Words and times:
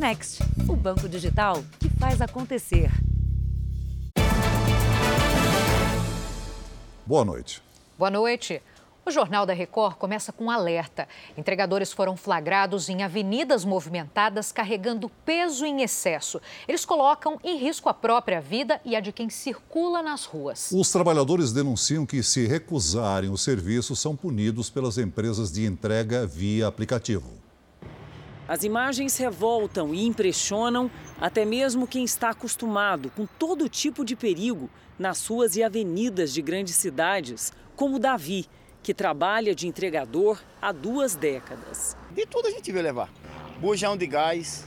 Next, 0.00 0.42
o 0.66 0.74
banco 0.74 1.06
digital 1.06 1.62
que 1.78 1.90
faz 1.90 2.22
acontecer. 2.22 2.90
Boa 7.04 7.22
noite. 7.22 7.62
Boa 7.98 8.10
noite. 8.10 8.62
O 9.04 9.10
Jornal 9.10 9.44
da 9.44 9.52
Record 9.52 9.96
começa 9.96 10.32
com 10.32 10.44
um 10.44 10.50
alerta. 10.50 11.06
Entregadores 11.36 11.92
foram 11.92 12.16
flagrados 12.16 12.88
em 12.88 13.02
avenidas 13.02 13.62
movimentadas 13.62 14.50
carregando 14.50 15.10
peso 15.22 15.66
em 15.66 15.82
excesso. 15.82 16.40
Eles 16.66 16.86
colocam 16.86 17.38
em 17.44 17.58
risco 17.58 17.90
a 17.90 17.92
própria 17.92 18.40
vida 18.40 18.80
e 18.86 18.96
a 18.96 19.00
de 19.00 19.12
quem 19.12 19.28
circula 19.28 20.02
nas 20.02 20.24
ruas. 20.24 20.70
Os 20.72 20.90
trabalhadores 20.90 21.52
denunciam 21.52 22.06
que, 22.06 22.22
se 22.22 22.46
recusarem 22.46 23.28
o 23.28 23.36
serviço, 23.36 23.94
são 23.94 24.16
punidos 24.16 24.70
pelas 24.70 24.96
empresas 24.96 25.52
de 25.52 25.66
entrega 25.66 26.26
via 26.26 26.66
aplicativo. 26.68 27.49
As 28.50 28.64
imagens 28.64 29.16
revoltam 29.16 29.94
e 29.94 30.04
impressionam 30.04 30.90
até 31.20 31.44
mesmo 31.44 31.86
quem 31.86 32.02
está 32.02 32.30
acostumado 32.30 33.08
com 33.10 33.24
todo 33.24 33.68
tipo 33.68 34.04
de 34.04 34.16
perigo 34.16 34.68
nas 34.98 35.24
ruas 35.24 35.54
e 35.54 35.62
avenidas 35.62 36.34
de 36.34 36.42
grandes 36.42 36.74
cidades, 36.74 37.52
como 37.76 38.00
Davi 38.00 38.48
que 38.82 38.92
trabalha 38.92 39.54
de 39.54 39.68
entregador 39.68 40.42
há 40.60 40.72
duas 40.72 41.14
décadas. 41.14 41.96
De 42.10 42.26
tudo 42.26 42.48
a 42.48 42.50
gente 42.50 42.72
vê 42.72 42.82
levar. 42.82 43.08
Bujão 43.60 43.96
de 43.96 44.08
gás, 44.08 44.66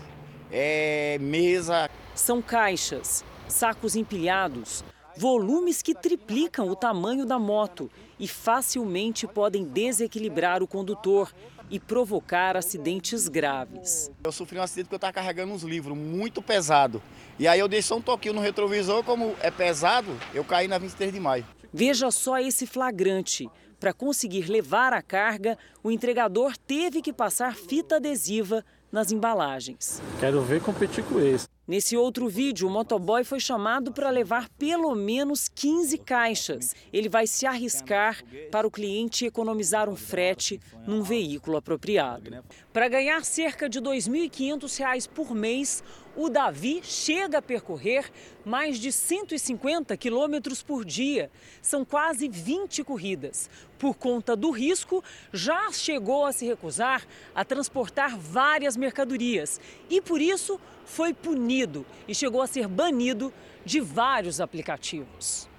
é, 0.49 1.17
mesa. 1.19 1.89
São 2.15 2.41
caixas, 2.41 3.25
sacos 3.49 3.97
empilhados, 3.97 4.81
volumes 5.17 5.81
que 5.81 5.93
triplicam 5.93 6.69
o 6.69 6.75
tamanho 6.75 7.25
da 7.25 7.38
moto 7.38 7.91
e 8.17 8.29
facilmente 8.29 9.27
podem 9.27 9.65
desequilibrar 9.65 10.63
o 10.63 10.67
condutor 10.67 11.33
e 11.70 11.80
provocar 11.80 12.55
acidentes 12.55 13.27
graves. 13.27 14.12
Eu 14.23 14.31
sofri 14.31 14.59
um 14.59 14.62
acidente 14.62 14.85
porque 14.85 14.95
eu 14.95 14.98
estava 14.98 15.13
carregando 15.13 15.53
uns 15.53 15.63
livros 15.63 15.98
muito 15.98 16.41
pesado. 16.41 17.02
E 17.39 17.48
aí 17.48 17.59
eu 17.59 17.67
dei 17.67 17.81
só 17.81 17.98
um 17.98 18.02
toquinho 18.02 18.36
no 18.36 18.41
retrovisor, 18.41 19.03
como 19.03 19.36
é 19.42 19.50
pesado, 19.50 20.16
eu 20.33 20.44
caí 20.44 20.67
na 20.67 20.78
23 20.78 21.11
de 21.11 21.20
maio. 21.20 21.45
Veja 21.73 22.11
só 22.11 22.38
esse 22.39 22.67
flagrante. 22.67 23.50
Para 23.80 23.92
conseguir 23.92 24.50
levar 24.50 24.94
a 24.94 25.02
carga, 25.02 25.58
o 25.83 25.92
entregador 25.92 26.55
teve 26.55 27.02
que 27.02 27.11
passar 27.11 27.55
fita 27.55 27.98
adesiva 27.98 28.64
nas 28.94 29.11
embalagens. 29.11 29.99
Quero 30.19 30.39
ver 30.44 30.61
competir 30.61 31.03
com 31.03 31.19
esse. 31.19 31.47
Nesse 31.66 31.97
outro 31.97 32.27
vídeo, 32.27 32.67
o 32.67 32.72
motoboy 32.72 33.23
foi 33.23 33.39
chamado 33.39 33.91
para 33.91 34.09
levar 34.09 34.49
pelo 34.49 34.94
menos 34.94 35.47
15 35.47 35.97
caixas. 35.97 36.75
Ele 36.91 37.09
vai 37.09 37.25
se 37.25 37.47
arriscar 37.47 38.21
para 38.52 38.67
o 38.67 38.71
cliente 38.71 39.25
economizar 39.25 39.89
um 39.89 39.95
frete 39.95 40.59
num 40.86 41.02
veículo 41.02 41.58
apropriado. 41.58 42.44
Para 42.71 42.88
ganhar 42.88 43.23
cerca 43.23 43.67
de 43.67 43.80
R$ 43.80 43.86
2.500 43.86 45.08
por 45.08 45.33
mês, 45.33 45.81
o 46.16 46.30
Davi 46.30 46.81
chega 46.83 47.39
a 47.39 47.42
percorrer 47.42 48.11
mais 48.45 48.80
de 48.80 48.92
150 48.92 49.95
quilômetros 49.97 50.61
por 50.61 50.86
dia. 50.86 51.31
São 51.61 51.83
quase 51.83 52.28
20 52.28 52.83
corridas. 52.83 53.50
Por 53.80 53.95
conta 53.95 54.36
do 54.36 54.52
risco, 54.52 55.03
já 55.31 55.72
chegou 55.72 56.25
a 56.25 56.31
se 56.31 56.45
recusar 56.45 57.05
a 57.33 57.44
transportar 57.44 58.17
várias 58.17 58.78
mercadorias 58.78 59.59
e, 59.89 60.02
por 60.02 60.22
isso, 60.22 60.59
foi 60.86 61.14
punido 61.14 61.86
e 62.08 62.14
chegou 62.14 62.42
a 62.42 62.48
ser 62.48 62.67
banido 62.67 63.33
de 63.66 63.80
vários 63.80 64.39
aplicativos. 64.39 65.52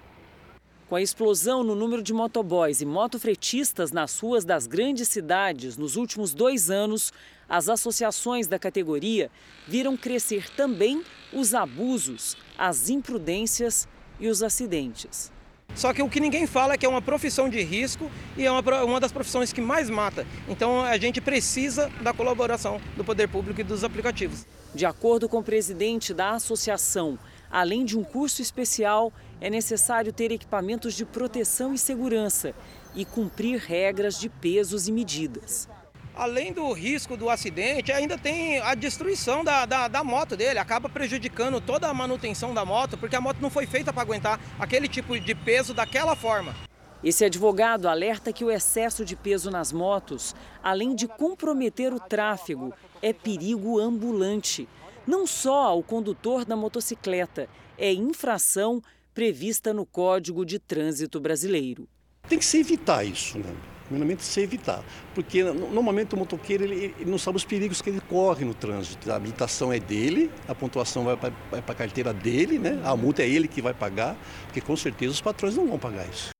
Com 0.88 0.96
a 0.96 1.02
explosão 1.02 1.64
no 1.64 1.74
número 1.74 2.02
de 2.02 2.12
motoboys 2.12 2.82
e 2.82 2.84
motofretistas 2.84 3.90
nas 3.90 4.18
ruas 4.18 4.44
das 4.44 4.66
grandes 4.66 5.08
cidades 5.08 5.78
nos 5.78 5.96
últimos 5.96 6.34
dois 6.34 6.70
anos, 6.70 7.10
as 7.48 7.70
associações 7.70 8.46
da 8.46 8.58
categoria 8.58 9.30
viram 9.66 9.96
crescer 9.96 10.50
também 10.50 11.02
os 11.32 11.55
abusos, 11.55 12.36
as 12.58 12.90
imprudências 12.90 13.88
e 14.20 14.28
os 14.28 14.42
acidentes. 14.42 15.32
Só 15.74 15.92
que 15.92 16.02
o 16.02 16.08
que 16.08 16.20
ninguém 16.20 16.46
fala 16.46 16.74
é 16.74 16.78
que 16.78 16.84
é 16.84 16.89
uma 16.89 17.02
profissão 17.02 17.48
de 17.48 17.62
risco 17.62 18.11
e 18.36 18.45
é 18.45 18.51
uma, 18.51 18.84
uma 18.84 19.01
das 19.01 19.11
profissões 19.11 19.52
que 19.52 19.62
mais 19.62 19.89
mata. 19.89 20.27
Então 20.46 20.83
a 20.83 20.96
gente 20.98 21.20
precisa 21.20 21.90
da 22.02 22.12
colaboração 22.12 22.80
do 22.95 23.02
poder 23.02 23.28
público 23.28 23.61
e 23.61 23.64
dos 23.64 23.83
aplicativos. 23.83 24.46
De 24.74 24.84
acordo 24.84 25.28
com 25.28 25.39
o 25.39 25.42
presidente 25.42 26.12
da 26.12 26.33
associação, 26.33 27.18
além 27.51 27.84
de 27.84 27.98
um 27.98 28.05
curso 28.05 28.42
especial, 28.42 29.12
é 29.40 29.50
necessário 29.50 30.12
ter 30.12 30.33
equipamentos 30.33 30.95
de 30.95 31.05
proteção 31.05 31.74
e 31.74 31.78
segurança 31.78 32.55
e 32.95 33.05
cumprir 33.05 33.58
regras 33.58 34.18
de 34.18 34.28
pesos 34.28 34.89
e 34.89 34.92
medidas 34.92 35.68
além 36.17 36.52
do 36.52 36.72
risco 36.72 37.17
do 37.17 37.28
acidente, 37.28 37.92
ainda 37.92 38.17
tem 38.17 38.61
a 38.61 38.74
destruição 38.74 39.42
da, 39.42 39.67
da, 39.67 39.89
da, 39.89 40.05
moto 40.05 40.36
dele, 40.36 40.58
acaba 40.58 40.89
prejudicando 40.89 41.61
toda 41.61 41.89
a 41.89 41.95
manutenção 41.95 42.55
da 42.55 42.64
moto, 42.64 42.96
porque 42.96 43.17
a 43.17 43.20
moto 43.20 43.39
não 43.40 43.50
foi 43.50 43.67
feita 43.67 43.92
para 43.92 44.02
aguentar 44.02 44.40
aquele 44.58 44.89
tipo 44.89 45.18
de 45.18 45.34
peso 45.34 45.74
daquela 45.74 46.14
forma. 46.14 46.55
Esse 47.02 47.24
advogado 47.24 47.86
alerta 47.86 48.33
que 48.33 48.45
o 48.45 48.51
excesso 48.51 49.05
de 49.05 49.14
peso 49.14 49.51
nas 49.51 49.72
motos, 49.72 50.34
além 50.62 50.95
de 50.95 51.06
comprometer 51.06 51.92
o 51.92 52.01
tráfego, 52.01 52.72
é 53.02 53.12
perigo 53.12 53.78
ambulante. 53.78 54.66
Não 55.06 55.27
só 55.27 55.64
ao 55.64 55.83
condutor 55.83 56.46
da 56.46 56.56
motocicleta, 56.56 57.46
é 57.77 57.92
infração 57.92 58.83
prevista 59.14 59.73
no 59.73 59.86
Código 59.86 60.45
de 60.45 60.58
Trânsito 60.58 61.20
Brasileiro. 61.20 61.89
Tem 62.29 62.39
que 62.39 62.45
se 62.45 62.58
evitar 62.58 63.05
isso, 63.05 63.39
né? 63.39 63.55
primeiramente 63.85 64.25
se 64.25 64.41
evitar. 64.41 64.83
Porque 65.14 65.42
normalmente 65.45 66.14
o 66.14 66.19
motoqueiro 66.19 66.64
ele, 66.64 66.95
ele, 66.98 67.11
não 67.11 67.19
sabe 67.19 67.36
os 67.36 67.45
perigos 67.45 67.80
que 67.80 67.91
ele 67.91 68.01
corre 68.01 68.45
no 68.45 68.55
trânsito. 68.55 69.11
A 69.11 69.17
habilitação 69.17 69.73
é 69.73 69.79
dele, 69.79 70.30
a 70.48 70.55
pontuação 70.55 71.05
vai 71.05 71.17
para 71.17 71.33
a 71.67 71.75
carteira 71.75 72.13
dele, 72.13 72.58
né? 72.58 72.80
a 72.85 72.97
multa 72.97 73.23
é 73.23 73.29
ele 73.29 73.47
que 73.47 73.63
vai 73.63 73.75
pagar, 73.75 74.17
porque 74.47 74.61
com 74.61 74.77
certeza 74.77 75.13
os 75.13 75.20
patrões 75.20 75.55
não 75.55 75.67
vão 75.67 75.79
pagar 75.79 76.08
isso. 76.08 76.31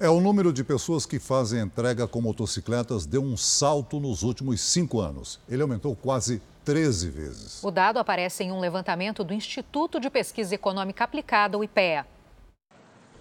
É, 0.00 0.08
o 0.08 0.20
número 0.20 0.52
de 0.52 0.62
pessoas 0.62 1.04
que 1.04 1.18
fazem 1.18 1.60
entrega 1.60 2.06
com 2.06 2.20
motocicletas 2.20 3.04
deu 3.04 3.20
um 3.20 3.36
salto 3.36 3.98
nos 3.98 4.22
últimos 4.22 4.60
cinco 4.60 5.00
anos. 5.00 5.40
Ele 5.48 5.60
aumentou 5.60 5.96
quase 5.96 6.40
13 6.68 7.08
vezes. 7.08 7.64
O 7.64 7.70
dado 7.70 7.98
aparece 7.98 8.44
em 8.44 8.52
um 8.52 8.60
levantamento 8.60 9.24
do 9.24 9.32
Instituto 9.32 9.98
de 9.98 10.10
Pesquisa 10.10 10.54
Econômica 10.54 11.02
Aplicada, 11.02 11.56
o 11.56 11.64
IPEA. 11.64 12.06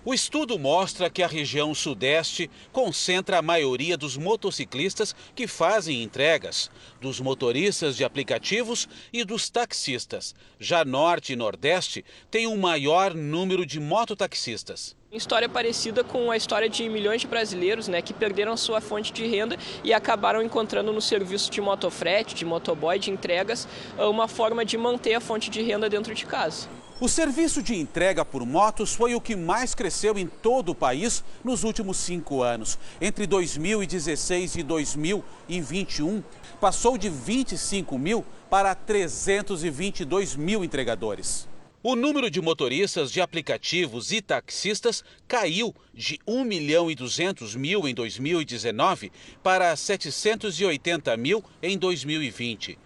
O 0.04 0.14
estudo 0.14 0.60
mostra 0.60 1.10
que 1.10 1.24
a 1.24 1.28
região 1.28 1.74
sudeste 1.74 2.52
concentra 2.74 3.38
a 3.38 3.42
maioria 3.42 3.96
dos 3.96 4.18
motociclistas 4.18 5.16
que 5.34 5.48
fazem 5.48 6.04
entregas, 6.04 6.70
dos 7.00 7.22
motoristas 7.22 7.96
de 7.96 8.04
aplicativos 8.04 8.86
e 9.14 9.24
dos 9.24 9.50
taxistas. 9.50 10.36
Já 10.60 10.84
norte 10.84 11.32
e 11.32 11.38
nordeste 11.38 12.04
têm 12.30 12.48
um 12.48 12.58
maior 12.58 13.14
número 13.14 13.66
de 13.66 13.80
mototaxistas. 13.80 14.94
História 15.10 15.48
parecida 15.48 16.04
com 16.04 16.30
a 16.30 16.36
história 16.36 16.68
de 16.68 16.90
milhões 16.90 17.22
de 17.22 17.28
brasileiros 17.28 17.88
né, 17.88 18.02
que 18.02 18.14
perderam 18.14 18.58
sua 18.58 18.82
fonte 18.82 19.14
de 19.14 19.26
renda 19.26 19.58
e 19.82 19.94
acabaram 19.94 20.42
encontrando 20.42 20.92
no 20.92 21.00
serviço 21.00 21.50
de 21.50 21.62
motofrete, 21.62 22.36
de 22.36 22.44
motoboy, 22.44 23.00
de 23.00 23.10
entregas, 23.10 23.66
uma 23.98 24.28
forma 24.28 24.66
de 24.66 24.78
manter 24.78 25.14
a 25.14 25.22
fonte 25.22 25.50
de 25.50 25.62
renda 25.62 25.90
dentro 25.90 26.14
de 26.14 26.26
casa. 26.26 26.68
O 27.00 27.08
serviço 27.08 27.64
de 27.64 27.74
entrega 27.74 28.26
por 28.26 28.46
motos 28.46 28.94
foi 28.94 29.16
o 29.16 29.22
que 29.22 29.34
mais 29.34 29.74
cresceu 29.74 30.18
em 30.18 30.28
todo 30.28 30.70
o 30.70 30.76
país 30.76 31.24
nos 31.42 31.64
últimos 31.64 31.96
cinco 31.96 32.44
anos. 32.44 32.78
Entre 33.00 33.26
2016 33.26 34.58
e 34.58 34.64
2021, 34.64 36.22
passou 36.60 36.98
de 36.98 37.08
25 37.08 37.98
mil 37.98 38.26
para 38.50 38.76
322 38.76 40.36
mil 40.36 40.66
entregadores. 40.66 41.48
O 41.90 41.96
número 41.96 42.30
de 42.30 42.42
motoristas 42.42 43.14
de 43.14 43.22
aplicativos 43.22 44.12
e 44.12 44.22
taxistas 44.22 45.06
caiu 45.26 45.74
de 45.94 46.20
1 46.28 46.44
milhão 46.44 46.92
e 46.92 46.96
200 46.96 47.56
mil 47.56 47.88
em 47.88 47.96
2019 47.96 49.10
para 49.42 49.74
780 49.74 51.16
mil 51.16 51.42
em 51.64 51.78
2020. 51.78 52.78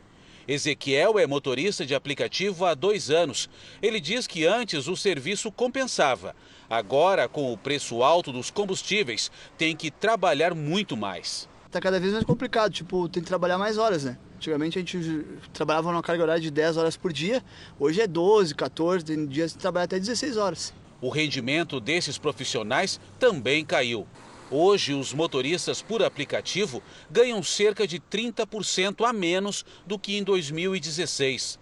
Ezequiel 0.47 1.17
é 1.17 1.25
motorista 1.25 1.83
de 1.83 1.95
aplicativo 1.95 2.63
há 2.63 2.75
dois 2.75 3.09
anos. 3.09 3.49
Ele 3.81 3.99
diz 3.99 4.27
que 4.27 4.45
antes 4.45 4.87
o 4.87 4.95
serviço 4.95 5.51
compensava. 5.51 6.35
Agora, 6.69 7.27
com 7.27 7.51
o 7.51 7.57
preço 7.57 8.03
alto 8.03 8.31
dos 8.31 8.51
combustíveis, 8.51 9.31
tem 9.57 9.75
que 9.75 9.89
trabalhar 9.89 10.53
muito 10.53 10.95
mais. 10.95 11.49
Está 11.65 11.81
cada 11.81 11.99
vez 11.99 12.13
mais 12.13 12.23
complicado, 12.23 12.71
tipo, 12.71 13.09
tem 13.09 13.23
que 13.23 13.27
trabalhar 13.27 13.57
mais 13.57 13.79
horas, 13.79 14.03
né? 14.03 14.19
Antigamente 14.41 14.79
a 14.79 14.81
gente 14.81 15.23
trabalhava 15.53 15.91
numa 15.91 16.01
carga 16.01 16.23
horária 16.23 16.41
de 16.41 16.49
10 16.49 16.75
horas 16.75 16.97
por 16.97 17.13
dia, 17.13 17.43
hoje 17.79 18.01
é 18.01 18.07
12, 18.07 18.55
14, 18.55 19.05
tem 19.05 19.27
dias 19.27 19.53
que 19.53 19.59
trabalha 19.59 19.83
até 19.83 19.99
16 19.99 20.35
horas. 20.35 20.73
O 20.99 21.09
rendimento 21.09 21.79
desses 21.79 22.17
profissionais 22.17 22.99
também 23.19 23.63
caiu. 23.63 24.07
Hoje, 24.49 24.95
os 24.95 25.13
motoristas 25.13 25.83
por 25.83 26.01
aplicativo 26.01 26.81
ganham 27.07 27.43
cerca 27.43 27.85
de 27.85 27.99
30% 27.99 29.07
a 29.07 29.13
menos 29.13 29.63
do 29.85 29.99
que 29.99 30.17
em 30.17 30.23
2016. 30.23 31.59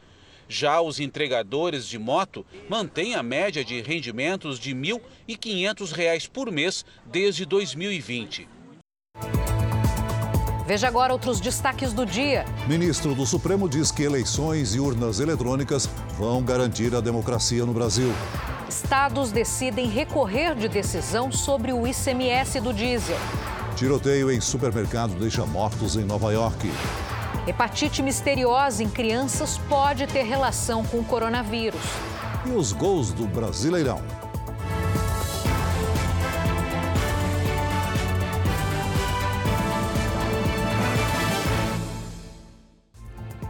Já 0.48 0.80
os 0.80 1.02
entregadores 1.02 1.86
de 1.86 2.00
moto 2.00 2.46
mantêm 2.70 3.14
a 3.14 3.22
média 3.22 3.64
de 3.66 3.82
rendimentos 3.82 4.58
de 4.58 4.72
R$ 4.72 5.02
1.500 5.28 6.30
por 6.30 6.50
mês 6.50 6.86
desde 7.06 7.46
2020. 7.46 8.48
Veja 10.70 10.88
agora 10.88 11.12
outros 11.12 11.42
destaques 11.42 11.94
do 11.94 12.06
dia. 12.06 12.46
Ministro 12.68 13.16
do 13.16 13.26
Supremo 13.26 13.68
diz 13.68 13.92
que 13.92 14.04
eleições 14.04 14.76
e 14.76 14.80
urnas 14.80 15.20
eletrônicas 15.20 15.90
vão 16.16 16.44
garantir 16.44 16.94
a 16.94 17.02
democracia 17.02 17.66
no 17.66 17.74
Brasil. 17.74 18.14
Estados 18.70 19.32
decidem 19.32 19.88
recorrer 19.88 20.54
de 20.54 20.70
decisão 20.70 21.32
sobre 21.32 21.74
o 21.74 21.88
ICMS 21.88 22.60
do 22.60 22.72
diesel. 22.72 23.18
Tiroteio 23.76 24.30
em 24.30 24.40
supermercado 24.40 25.16
deixa 25.16 25.44
mortos 25.44 25.96
em 25.96 26.06
Nova 26.06 26.32
York. 26.32 26.72
Hepatite 27.48 28.04
misteriosa 28.04 28.84
em 28.84 28.90
crianças 28.92 29.58
pode 29.58 30.06
ter 30.06 30.22
relação 30.22 30.86
com 30.86 31.00
o 31.00 31.04
coronavírus. 31.04 31.82
E 32.46 32.52
os 32.52 32.74
gols 32.74 33.12
do 33.12 33.26
Brasileirão. 33.26 34.19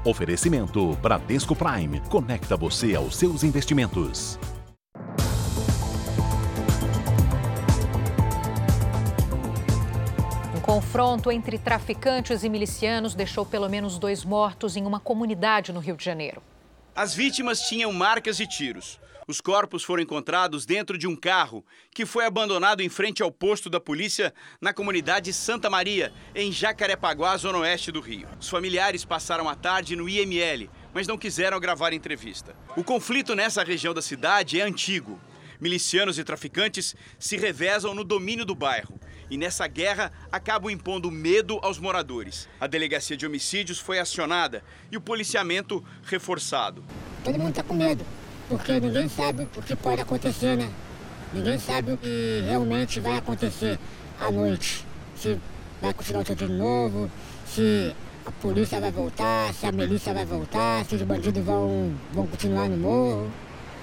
Oferecimento 0.09 0.93
Bradesco 0.95 1.55
Prime. 1.55 1.99
Conecta 2.09 2.57
você 2.57 2.95
aos 2.95 3.15
seus 3.15 3.43
investimentos. 3.43 4.39
Um 10.55 10.59
confronto 10.61 11.31
entre 11.31 11.59
traficantes 11.59 12.43
e 12.43 12.49
milicianos 12.49 13.13
deixou 13.13 13.45
pelo 13.45 13.69
menos 13.69 13.99
dois 13.99 14.25
mortos 14.25 14.75
em 14.75 14.83
uma 14.83 14.99
comunidade 14.99 15.71
no 15.71 15.79
Rio 15.79 15.95
de 15.95 16.03
Janeiro. 16.03 16.41
As 16.95 17.13
vítimas 17.13 17.61
tinham 17.61 17.93
marcas 17.93 18.35
de 18.35 18.47
tiros. 18.47 18.99
Os 19.29 19.39
corpos 19.39 19.83
foram 19.83 20.01
encontrados 20.01 20.65
dentro 20.65 20.97
de 20.97 21.05
um 21.05 21.15
carro 21.15 21.63
que 21.93 22.03
foi 22.03 22.25
abandonado 22.25 22.81
em 22.81 22.89
frente 22.89 23.21
ao 23.21 23.31
posto 23.31 23.69
da 23.69 23.79
polícia 23.79 24.33
na 24.59 24.73
comunidade 24.73 25.31
Santa 25.33 25.69
Maria, 25.69 26.11
em 26.33 26.51
Jacarepaguá, 26.51 27.37
zona 27.37 27.59
oeste 27.59 27.91
do 27.91 28.01
Rio. 28.01 28.27
Os 28.39 28.49
familiares 28.49 29.05
passaram 29.05 29.47
a 29.47 29.53
tarde 29.53 29.95
no 29.95 30.09
IML, 30.09 30.67
mas 30.91 31.05
não 31.05 31.15
quiseram 31.15 31.59
gravar 31.59 31.93
entrevista. 31.93 32.55
O 32.75 32.83
conflito 32.83 33.35
nessa 33.35 33.63
região 33.63 33.93
da 33.93 34.01
cidade 34.01 34.59
é 34.59 34.63
antigo. 34.63 35.21
Milicianos 35.61 36.17
e 36.17 36.23
traficantes 36.23 36.95
se 37.19 37.37
revezam 37.37 37.93
no 37.93 38.03
domínio 38.03 38.45
do 38.45 38.55
bairro 38.55 38.99
e 39.29 39.37
nessa 39.37 39.67
guerra 39.67 40.11
acabam 40.31 40.71
impondo 40.71 41.11
medo 41.11 41.59
aos 41.61 41.77
moradores. 41.77 42.49
A 42.59 42.65
delegacia 42.65 43.15
de 43.15 43.27
homicídios 43.27 43.77
foi 43.77 43.99
acionada 43.99 44.63
e 44.91 44.97
o 44.97 45.01
policiamento 45.01 45.85
reforçado. 46.01 46.83
Todo 47.23 47.37
mundo 47.37 47.51
está 47.51 47.61
com 47.61 47.75
medo 47.75 48.03
porque 48.49 48.79
ninguém 48.79 49.07
sabe 49.07 49.47
o 49.55 49.61
que 49.61 49.75
pode 49.75 50.01
acontecer, 50.01 50.57
né? 50.57 50.69
Ninguém 51.31 51.59
sabe 51.59 51.93
o 51.93 51.97
que 51.97 52.41
realmente 52.45 52.99
vai 52.99 53.17
acontecer 53.17 53.79
à 54.19 54.31
noite. 54.31 54.83
Se 55.15 55.39
vai 55.79 55.93
continuar 55.93 56.23
tudo 56.23 56.47
de 56.47 56.53
novo, 56.53 57.09
se 57.45 57.95
a 58.25 58.31
polícia 58.31 58.81
vai 58.81 58.91
voltar, 58.91 59.53
se 59.53 59.67
a 59.67 59.71
milícia 59.71 60.13
vai 60.13 60.25
voltar, 60.25 60.83
se 60.85 60.95
os 60.95 61.01
bandidos 61.03 61.43
vão, 61.43 61.95
vão 62.11 62.25
continuar 62.25 62.67
no 62.67 62.77
morro. 62.77 63.31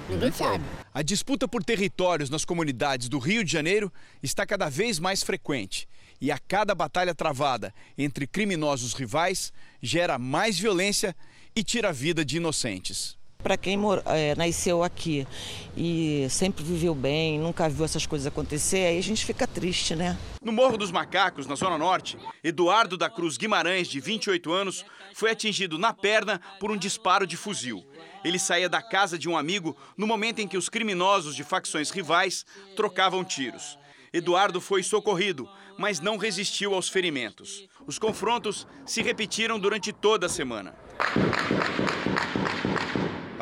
Ninguém 0.09 0.31
sabe. 0.31 0.63
A 0.93 1.01
disputa 1.01 1.47
por 1.47 1.63
territórios 1.63 2.29
nas 2.29 2.43
comunidades 2.43 3.07
do 3.07 3.19
Rio 3.19 3.43
de 3.43 3.51
Janeiro 3.51 3.91
está 4.21 4.45
cada 4.45 4.67
vez 4.67 4.99
mais 4.99 5.23
frequente. 5.23 5.87
E 6.19 6.31
a 6.31 6.39
cada 6.39 6.73
batalha 6.73 7.13
travada 7.15 7.73
entre 7.97 8.27
criminosos 8.27 8.93
rivais 8.93 9.53
gera 9.81 10.17
mais 10.17 10.59
violência 10.59 11.15
e 11.55 11.63
tira 11.63 11.89
a 11.89 11.93
vida 11.93 12.25
de 12.25 12.37
inocentes. 12.37 13.16
Para 13.43 13.55
quem 13.55 13.79
é, 14.05 14.35
nasceu 14.35 14.83
aqui 14.83 15.27
e 15.75 16.27
sempre 16.29 16.63
viveu 16.63 16.95
bem, 16.95 17.39
nunca 17.39 17.69
viu 17.69 17.85
essas 17.85 18.05
coisas 18.05 18.25
acontecer, 18.25 18.87
aí 18.87 18.97
a 18.97 19.03
gente 19.03 19.23
fica 19.23 19.45
triste, 19.45 19.95
né? 19.95 20.17
No 20.41 20.51
Morro 20.51 20.77
dos 20.77 20.91
Macacos, 20.91 21.45
na 21.45 21.55
Zona 21.55 21.77
Norte, 21.77 22.17
Eduardo 22.43 22.97
da 22.97 23.09
Cruz 23.09 23.37
Guimarães, 23.37 23.87
de 23.87 23.99
28 23.99 24.51
anos, 24.51 24.83
foi 25.13 25.31
atingido 25.31 25.77
na 25.77 25.93
perna 25.93 26.41
por 26.59 26.71
um 26.71 26.77
disparo 26.77 27.27
de 27.27 27.37
fuzil. 27.37 27.85
Ele 28.23 28.39
saía 28.39 28.67
da 28.67 28.81
casa 28.81 29.17
de 29.17 29.29
um 29.29 29.37
amigo 29.37 29.77
no 29.95 30.07
momento 30.07 30.39
em 30.39 30.47
que 30.47 30.57
os 30.57 30.67
criminosos 30.67 31.35
de 31.35 31.43
facções 31.43 31.91
rivais 31.91 32.45
trocavam 32.75 33.23
tiros. 33.23 33.77
Eduardo 34.11 34.59
foi 34.59 34.81
socorrido, 34.81 35.47
mas 35.77 35.99
não 35.99 36.17
resistiu 36.17 36.73
aos 36.73 36.89
ferimentos. 36.89 37.67
Os 37.85 37.99
confrontos 37.99 38.65
se 38.85 39.03
repetiram 39.03 39.59
durante 39.59 39.93
toda 39.93 40.25
a 40.25 40.29
semana 40.29 40.75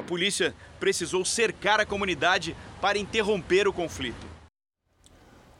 polícia 0.05 0.55
precisou 0.79 1.25
cercar 1.25 1.79
a 1.79 1.85
comunidade 1.85 2.55
para 2.79 2.97
interromper 2.97 3.67
o 3.67 3.73
conflito. 3.73 4.35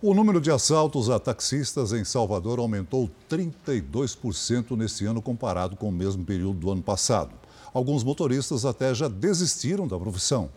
O 0.02 0.14
número 0.14 0.40
de 0.40 0.52
assaltos 0.52 1.10
a 1.10 1.20
taxistas 1.20 1.92
em 1.92 2.06
Salvador 2.06 2.60
aumentou 2.60 3.10
32% 3.30 4.78
neste 4.78 5.06
ano 5.06 5.22
comparado 5.22 5.76
com 5.76 5.90
o 5.90 5.92
mesmo 5.92 6.24
período 6.24 6.60
do 6.60 6.72
ano 6.72 6.84
passado. 6.84 7.34
Alguns 7.74 8.04
motoristas 8.04 8.66
até 8.66 8.94
já 8.94 9.08
desistiram 9.08 9.88
da 9.88 9.98
profissão. 9.98 10.50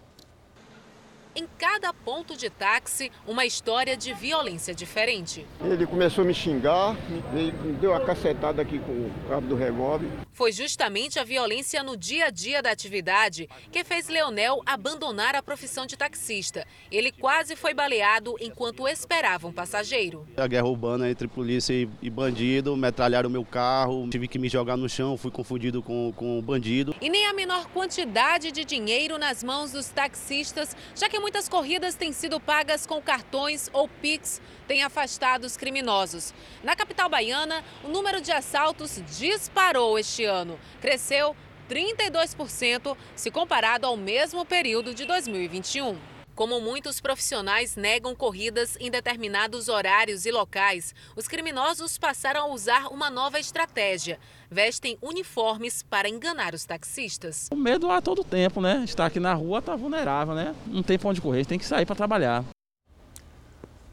Em 1.39 1.47
cada 1.57 1.93
ponto 1.93 2.37
de 2.37 2.51
táxi, 2.51 3.13
uma 3.25 3.47
história 3.47 3.97
de 3.97 4.13
violência 4.13 4.75
diferente. 4.75 5.47
Ele 5.63 5.87
começou 5.87 6.25
a 6.25 6.27
me 6.27 6.35
xingar, 6.35 6.97
me 7.33 7.53
deu 7.81 7.93
uma 7.93 8.01
cacetada 8.01 8.61
aqui 8.61 8.81
com 8.81 8.91
o 8.91 9.13
cabo 9.29 9.47
do 9.47 9.55
revólver. 9.55 10.09
Foi 10.33 10.51
justamente 10.51 11.19
a 11.19 11.25
violência 11.25 11.81
no 11.83 11.97
dia 11.97 12.27
a 12.27 12.31
dia 12.31 12.61
da 12.61 12.71
atividade 12.71 13.49
que 13.71 13.85
fez 13.85 14.09
Leonel 14.09 14.63
abandonar 14.67 15.37
a 15.37 15.43
profissão 15.43 15.87
de 15.87 15.97
taxista. 15.97 16.67
Ele 16.91 17.13
quase 17.13 17.55
foi 17.55 17.73
baleado 17.73 18.35
enquanto 18.41 18.89
esperava 18.89 19.47
um 19.47 19.53
passageiro. 19.53 20.27
A 20.37 20.47
guerra 20.49 20.67
urbana 20.67 21.09
entre 21.09 21.29
polícia 21.29 21.73
e 21.73 22.11
bandido, 22.11 22.77
metralharam 22.77 23.31
meu 23.31 23.45
carro, 23.45 24.09
tive 24.11 24.27
que 24.27 24.41
me 24.41 24.49
jogar 24.49 24.77
no 24.77 24.89
chão, 24.89 25.17
fui 25.17 25.31
confundido 25.31 25.83
com, 25.83 26.13
com 26.17 26.39
o 26.39 26.43
bandido. 26.43 26.97
E 27.01 27.09
nem 27.09 27.27
a 27.27 27.33
menor 27.33 27.67
quantidade 27.69 28.51
de 28.51 28.65
dinheiro 28.65 29.19
nas 29.19 29.45
mãos 29.45 29.71
dos 29.73 29.89
taxistas, 29.89 30.77
já 30.95 31.09
que 31.09 31.28
muitas 31.29 31.47
corridas 31.47 31.95
têm 31.95 32.11
sido 32.11 32.41
pagas 32.41 32.87
com 32.87 33.03
cartões 33.03 33.69
ou 33.75 33.87
Pix, 33.87 34.41
tem 34.67 34.83
afastado 34.83 35.45
os 35.45 35.59
criminosos. 35.59 36.33
Na 36.65 36.75
capital 36.75 37.11
baiana, 37.11 37.63
o 37.85 37.89
número 37.89 38.19
de 38.23 38.33
assaltos 38.33 38.99
disparou 39.19 39.99
este 39.99 40.25
ano. 40.25 40.59
Cresceu 40.81 41.37
32% 41.69 42.97
se 43.15 43.31
comparado 43.31 43.87
ao 43.87 43.95
mesmo 43.95 44.43
período 44.47 44.95
de 44.95 45.05
2021. 45.05 46.18
Como 46.39 46.61
muitos 46.61 47.01
profissionais 47.01 47.75
negam 47.75 48.15
corridas 48.15 48.77
em 48.79 48.93
determinados 48.93 49.69
horários 49.69 50.25
e 50.25 50.31
locais, 50.31 50.95
os 51.17 51.27
criminosos 51.27 51.99
passaram 51.99 52.43
a 52.43 52.55
usar 52.55 52.93
uma 52.93 53.11
nova 53.11 53.41
estratégia. 53.41 54.21
Vestem 54.49 54.97
uniformes 55.03 55.83
para 55.83 56.09
enganar 56.09 56.55
os 56.55 56.65
taxistas. 56.65 57.49
O 57.51 57.57
medo 57.57 57.91
a 57.91 58.01
todo 58.01 58.23
tempo, 58.23 58.61
né? 58.61 58.85
Estar 58.85 59.07
aqui 59.07 59.19
na 59.19 59.35
rua 59.35 59.59
está 59.59 59.75
vulnerável, 59.75 60.33
né? 60.33 60.55
Não 60.65 60.81
tem 60.81 60.97
para 60.97 61.09
onde 61.09 61.21
correr, 61.21 61.45
tem 61.45 61.59
que 61.59 61.67
sair 61.67 61.85
para 61.85 61.97
trabalhar. 61.97 62.45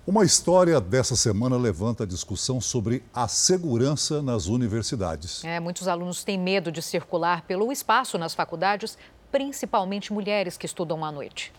Uma 0.06 0.24
história 0.24 0.80
dessa 0.80 1.16
semana 1.16 1.58
levanta 1.58 2.04
a 2.04 2.06
discussão 2.06 2.62
sobre 2.62 3.04
a 3.12 3.28
segurança 3.28 4.22
nas 4.22 4.46
universidades. 4.46 5.44
É, 5.44 5.60
muitos 5.60 5.88
alunos 5.88 6.24
têm 6.24 6.38
medo 6.38 6.72
de 6.72 6.84
circular 6.84 7.42
pelo 7.42 7.72
espaço 7.72 8.20
nas 8.20 8.36
faculdades, 8.36 9.00
principalmente 9.32 10.14
mulheres 10.14 10.58
que 10.58 10.68
estudam 10.68 11.04
à 11.04 11.12
noite. 11.12 11.52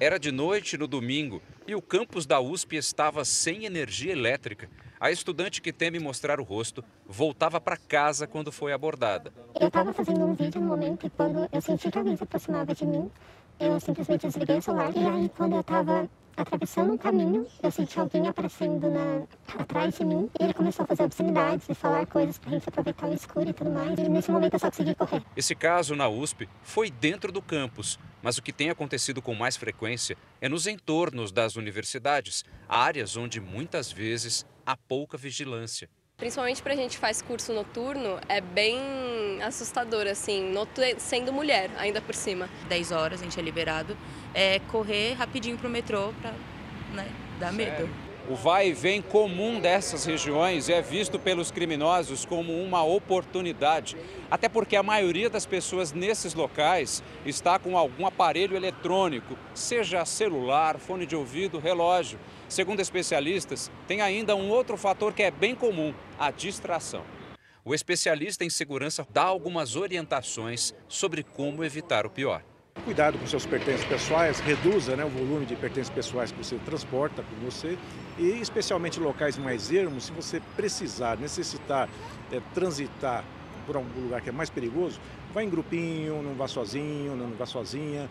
Era 0.00 0.18
de 0.18 0.32
noite 0.32 0.76
no 0.76 0.88
domingo 0.88 1.40
e 1.68 1.74
o 1.74 1.80
campus 1.80 2.26
da 2.26 2.40
USP 2.40 2.74
estava 2.74 3.24
sem 3.24 3.64
energia 3.64 4.10
elétrica. 4.10 4.68
A 4.98 5.12
estudante 5.12 5.62
que 5.62 5.72
teme 5.72 6.00
mostrar 6.00 6.40
o 6.40 6.42
rosto 6.42 6.84
voltava 7.06 7.60
para 7.60 7.76
casa 7.76 8.26
quando 8.26 8.50
foi 8.50 8.72
abordada. 8.72 9.32
Eu 9.58 9.68
estava 9.68 9.92
fazendo 9.92 10.24
um 10.24 10.34
vídeo 10.34 10.60
no 10.60 10.66
momento 10.66 11.06
e 11.06 11.10
quando 11.10 11.48
eu 11.52 11.60
senti 11.60 11.92
que 11.92 11.96
alguém 11.96 12.16
se 12.16 12.24
aproximava 12.24 12.74
de 12.74 12.84
mim, 12.84 13.08
eu 13.60 13.78
simplesmente 13.78 14.26
desliguei 14.26 14.58
o 14.58 14.62
celular. 14.62 14.90
E 14.96 15.06
aí, 15.06 15.28
quando 15.36 15.54
eu 15.54 15.60
estava 15.60 16.10
atravessando 16.36 16.92
um 16.92 16.98
caminho, 16.98 17.46
eu 17.62 17.70
senti 17.70 17.98
alguém 17.98 18.26
aparecendo 18.28 18.90
na, 18.90 19.26
atrás 19.58 19.96
de 19.96 20.04
mim. 20.04 20.30
E 20.38 20.44
ele 20.44 20.54
começou 20.54 20.84
a 20.84 20.86
fazer 20.86 21.04
obscenidades 21.04 21.68
e 21.68 21.74
falar 21.74 22.06
coisas 22.06 22.38
pra 22.38 22.50
gente 22.50 22.68
aproveitar 22.68 23.06
o 23.06 23.14
escuro 23.14 23.48
e 23.48 23.52
tudo 23.52 23.70
mais. 23.70 23.98
E 23.98 24.08
nesse 24.08 24.30
momento 24.30 24.54
eu 24.54 24.58
só 24.58 24.70
consegui 24.70 24.94
correr. 24.94 25.22
Esse 25.36 25.54
caso 25.54 25.94
na 25.94 26.08
USP 26.08 26.48
foi 26.62 26.90
dentro 26.90 27.30
do 27.30 27.42
campus, 27.42 27.98
mas 28.22 28.38
o 28.38 28.42
que 28.42 28.52
tem 28.52 28.70
acontecido 28.70 29.20
com 29.20 29.34
mais 29.34 29.56
frequência 29.56 30.16
é 30.40 30.48
nos 30.48 30.66
entornos 30.66 31.30
das 31.32 31.56
universidades, 31.56 32.44
áreas 32.68 33.16
onde 33.16 33.40
muitas 33.40 33.92
vezes 33.92 34.46
há 34.66 34.76
pouca 34.76 35.16
vigilância. 35.16 35.88
Principalmente 36.16 36.62
para 36.62 36.74
a 36.74 36.76
gente 36.76 36.96
faz 36.96 37.20
curso 37.20 37.52
noturno, 37.52 38.20
é 38.28 38.40
bem 38.40 38.78
assustador, 39.42 40.06
assim, 40.06 40.52
sendo 40.98 41.32
mulher, 41.32 41.70
ainda 41.78 42.00
por 42.00 42.14
cima. 42.14 42.48
10 42.68 42.92
horas 42.92 43.20
a 43.20 43.24
gente 43.24 43.38
é 43.38 43.42
liberado, 43.42 43.96
é 44.32 44.58
correr 44.70 45.14
rapidinho 45.14 45.56
para 45.58 45.68
o 45.68 45.70
metrô 45.70 46.12
para 46.20 46.32
né, 46.92 47.08
dar 47.38 47.52
medo. 47.52 47.88
O 48.26 48.34
vai 48.34 48.68
e 48.68 48.72
vem 48.72 49.02
comum 49.02 49.60
dessas 49.60 50.06
regiões 50.06 50.70
é 50.70 50.80
visto 50.80 51.18
pelos 51.18 51.50
criminosos 51.50 52.24
como 52.24 52.58
uma 52.58 52.82
oportunidade, 52.82 53.98
até 54.30 54.48
porque 54.48 54.76
a 54.76 54.82
maioria 54.82 55.28
das 55.28 55.44
pessoas 55.44 55.92
nesses 55.92 56.32
locais 56.32 57.02
está 57.26 57.58
com 57.58 57.76
algum 57.76 58.06
aparelho 58.06 58.56
eletrônico, 58.56 59.36
seja 59.52 60.06
celular, 60.06 60.78
fone 60.78 61.04
de 61.04 61.14
ouvido, 61.14 61.58
relógio. 61.58 62.18
Segundo 62.48 62.80
especialistas, 62.80 63.70
tem 63.86 64.00
ainda 64.00 64.34
um 64.34 64.48
outro 64.48 64.78
fator 64.78 65.12
que 65.12 65.22
é 65.22 65.30
bem 65.30 65.54
comum: 65.54 65.92
a 66.18 66.30
distração. 66.30 67.02
O 67.66 67.74
especialista 67.74 68.44
em 68.44 68.50
segurança 68.50 69.06
dá 69.10 69.22
algumas 69.22 69.74
orientações 69.74 70.74
sobre 70.86 71.22
como 71.22 71.64
evitar 71.64 72.04
o 72.04 72.10
pior. 72.10 72.44
Cuidado 72.84 73.18
com 73.18 73.26
seus 73.26 73.46
pertences 73.46 73.86
pessoais, 73.86 74.38
reduza 74.40 74.94
né, 74.94 75.02
o 75.02 75.08
volume 75.08 75.46
de 75.46 75.56
pertences 75.56 75.88
pessoais 75.88 76.30
que 76.30 76.36
você 76.36 76.58
transporta 76.58 77.22
com 77.22 77.36
você 77.36 77.78
e 78.18 78.38
especialmente 78.38 79.00
locais 79.00 79.38
mais 79.38 79.72
ermos, 79.72 80.04
se 80.04 80.12
você 80.12 80.42
precisar, 80.54 81.16
necessitar 81.16 81.88
é, 82.30 82.38
transitar 82.52 83.24
por 83.64 83.76
algum 83.76 83.98
lugar 83.98 84.20
que 84.20 84.28
é 84.28 84.32
mais 84.32 84.50
perigoso, 84.50 85.00
vá 85.32 85.42
em 85.42 85.48
grupinho, 85.48 86.22
não 86.22 86.34
vá 86.34 86.46
sozinho, 86.46 87.16
não 87.16 87.30
vá 87.30 87.46
sozinha. 87.46 88.10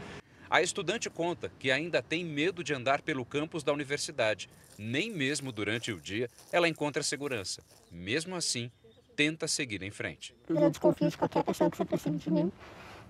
A 0.50 0.64
estudante 0.64 1.12
conta 1.12 1.52
que 1.60 1.70
ainda 1.70 2.02
tem 2.02 2.26
medo 2.26 2.64
de 2.64 2.74
andar 2.74 3.04
pelo 3.04 3.24
campus 3.24 3.64
da 3.64 3.72
universidade. 3.72 4.50
Nem 4.80 5.12
mesmo 5.12 5.52
durante 5.52 5.92
o 5.92 6.02
dia 6.02 6.28
ela 6.52 6.68
encontra 6.68 7.04
segurança. 7.04 7.62
Mesmo 7.92 8.36
assim, 8.36 8.72
tenta 9.16 9.48
seguir 9.48 9.82
em 9.84 9.92
frente. 9.92 10.36
Eu 10.50 10.70
desconfio 10.70 11.10
de 11.10 11.18
qualquer 11.18 11.44
pessoa 11.44 11.70
que 11.70 11.78
se 11.78 11.84
aproxime 11.84 12.18
de 12.18 12.32
mim. 12.32 12.52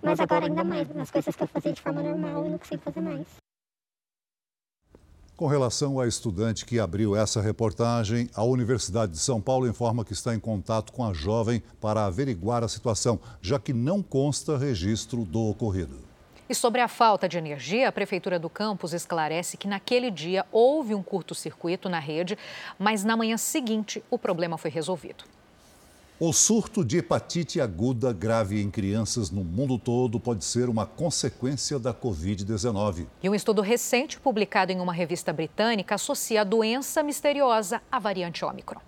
Mas 0.02 0.20
agora 0.20 0.46
ainda 0.46 0.62
mais, 0.62 0.88
nas 0.94 1.10
coisas 1.10 1.34
que 1.34 1.42
eu 1.42 1.46
fazia 1.46 1.72
de 1.72 1.80
forma 1.80 2.02
normal, 2.02 2.44
eu 2.44 2.50
não 2.50 2.58
consigo 2.58 2.82
fazer 2.82 3.00
mais. 3.00 3.26
Com 5.36 5.46
relação 5.48 5.98
à 5.98 6.06
estudante 6.06 6.64
que 6.64 6.78
abriu 6.78 7.16
essa 7.16 7.40
reportagem, 7.40 8.30
a 8.34 8.44
Universidade 8.44 9.12
de 9.12 9.18
São 9.18 9.40
Paulo 9.40 9.66
informa 9.66 10.04
que 10.04 10.12
está 10.12 10.32
em 10.32 10.38
contato 10.38 10.92
com 10.92 11.04
a 11.04 11.12
jovem 11.12 11.60
para 11.80 12.04
averiguar 12.04 12.62
a 12.62 12.68
situação, 12.68 13.18
já 13.42 13.58
que 13.58 13.72
não 13.72 14.00
consta 14.00 14.56
registro 14.56 15.24
do 15.24 15.48
ocorrido. 15.48 15.98
E 16.48 16.54
sobre 16.54 16.80
a 16.80 16.86
falta 16.86 17.28
de 17.28 17.38
energia, 17.38 17.88
a 17.88 17.92
Prefeitura 17.92 18.38
do 18.38 18.50
campus 18.50 18.92
esclarece 18.92 19.56
que 19.56 19.66
naquele 19.66 20.10
dia 20.10 20.44
houve 20.52 20.94
um 20.94 21.02
curto-circuito 21.02 21.88
na 21.88 21.98
rede, 21.98 22.38
mas 22.78 23.02
na 23.02 23.16
manhã 23.16 23.36
seguinte 23.36 24.04
o 24.10 24.18
problema 24.18 24.58
foi 24.58 24.70
resolvido. 24.70 25.24
O 26.20 26.32
surto 26.32 26.84
de 26.84 26.98
hepatite 26.98 27.60
aguda 27.60 28.12
grave 28.12 28.62
em 28.62 28.70
crianças 28.70 29.32
no 29.32 29.42
mundo 29.42 29.76
todo 29.76 30.20
pode 30.20 30.44
ser 30.44 30.68
uma 30.68 30.86
consequência 30.86 31.76
da 31.76 31.92
Covid-19. 31.92 33.08
E 33.20 33.28
um 33.28 33.34
estudo 33.34 33.60
recente 33.60 34.20
publicado 34.20 34.70
em 34.70 34.78
uma 34.78 34.92
revista 34.92 35.32
britânica 35.32 35.96
associa 35.96 36.42
a 36.42 36.44
doença 36.44 37.02
misteriosa 37.02 37.82
à 37.90 37.98
variante 37.98 38.44
Ômicron. 38.44 38.80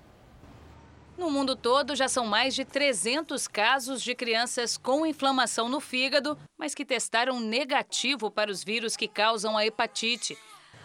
No 1.19 1.29
mundo 1.29 1.57
todo, 1.57 1.97
já 1.97 2.07
são 2.07 2.25
mais 2.25 2.55
de 2.55 2.65
300 2.65 3.49
casos 3.49 4.03
de 4.03 4.15
crianças 4.15 4.77
com 4.77 5.05
inflamação 5.05 5.69
no 5.69 5.81
fígado, 5.81 6.39
mas 6.57 6.77
que 6.77 6.85
testaram 6.85 7.41
negativo 7.41 8.31
para 8.31 8.53
os 8.53 8.63
vírus 8.63 8.97
que 8.97 9.09
causam 9.09 9.59
a 9.59 9.67
hepatite. 9.67 10.39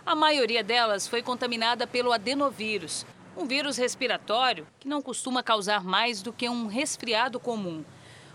A 0.03 0.15
maioria 0.15 0.63
delas 0.63 1.07
foi 1.07 1.21
contaminada 1.21 1.85
pelo 1.85 2.11
adenovírus, 2.11 3.05
um 3.35 3.45
vírus 3.45 3.77
respiratório 3.77 4.67
que 4.79 4.87
não 4.87 5.01
costuma 5.01 5.41
causar 5.41 5.83
mais 5.83 6.21
do 6.21 6.33
que 6.33 6.49
um 6.49 6.67
resfriado 6.67 7.39
comum. 7.39 7.83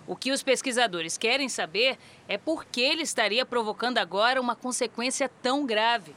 O 0.06 0.14
que 0.14 0.30
os 0.30 0.42
pesquisadores 0.42 1.18
querem 1.18 1.48
saber 1.48 1.98
é 2.28 2.38
por 2.38 2.64
que 2.64 2.80
ele 2.80 3.02
estaria 3.02 3.44
provocando 3.44 3.98
agora 3.98 4.40
uma 4.40 4.54
consequência 4.54 5.28
tão 5.28 5.66
grave. 5.66 6.14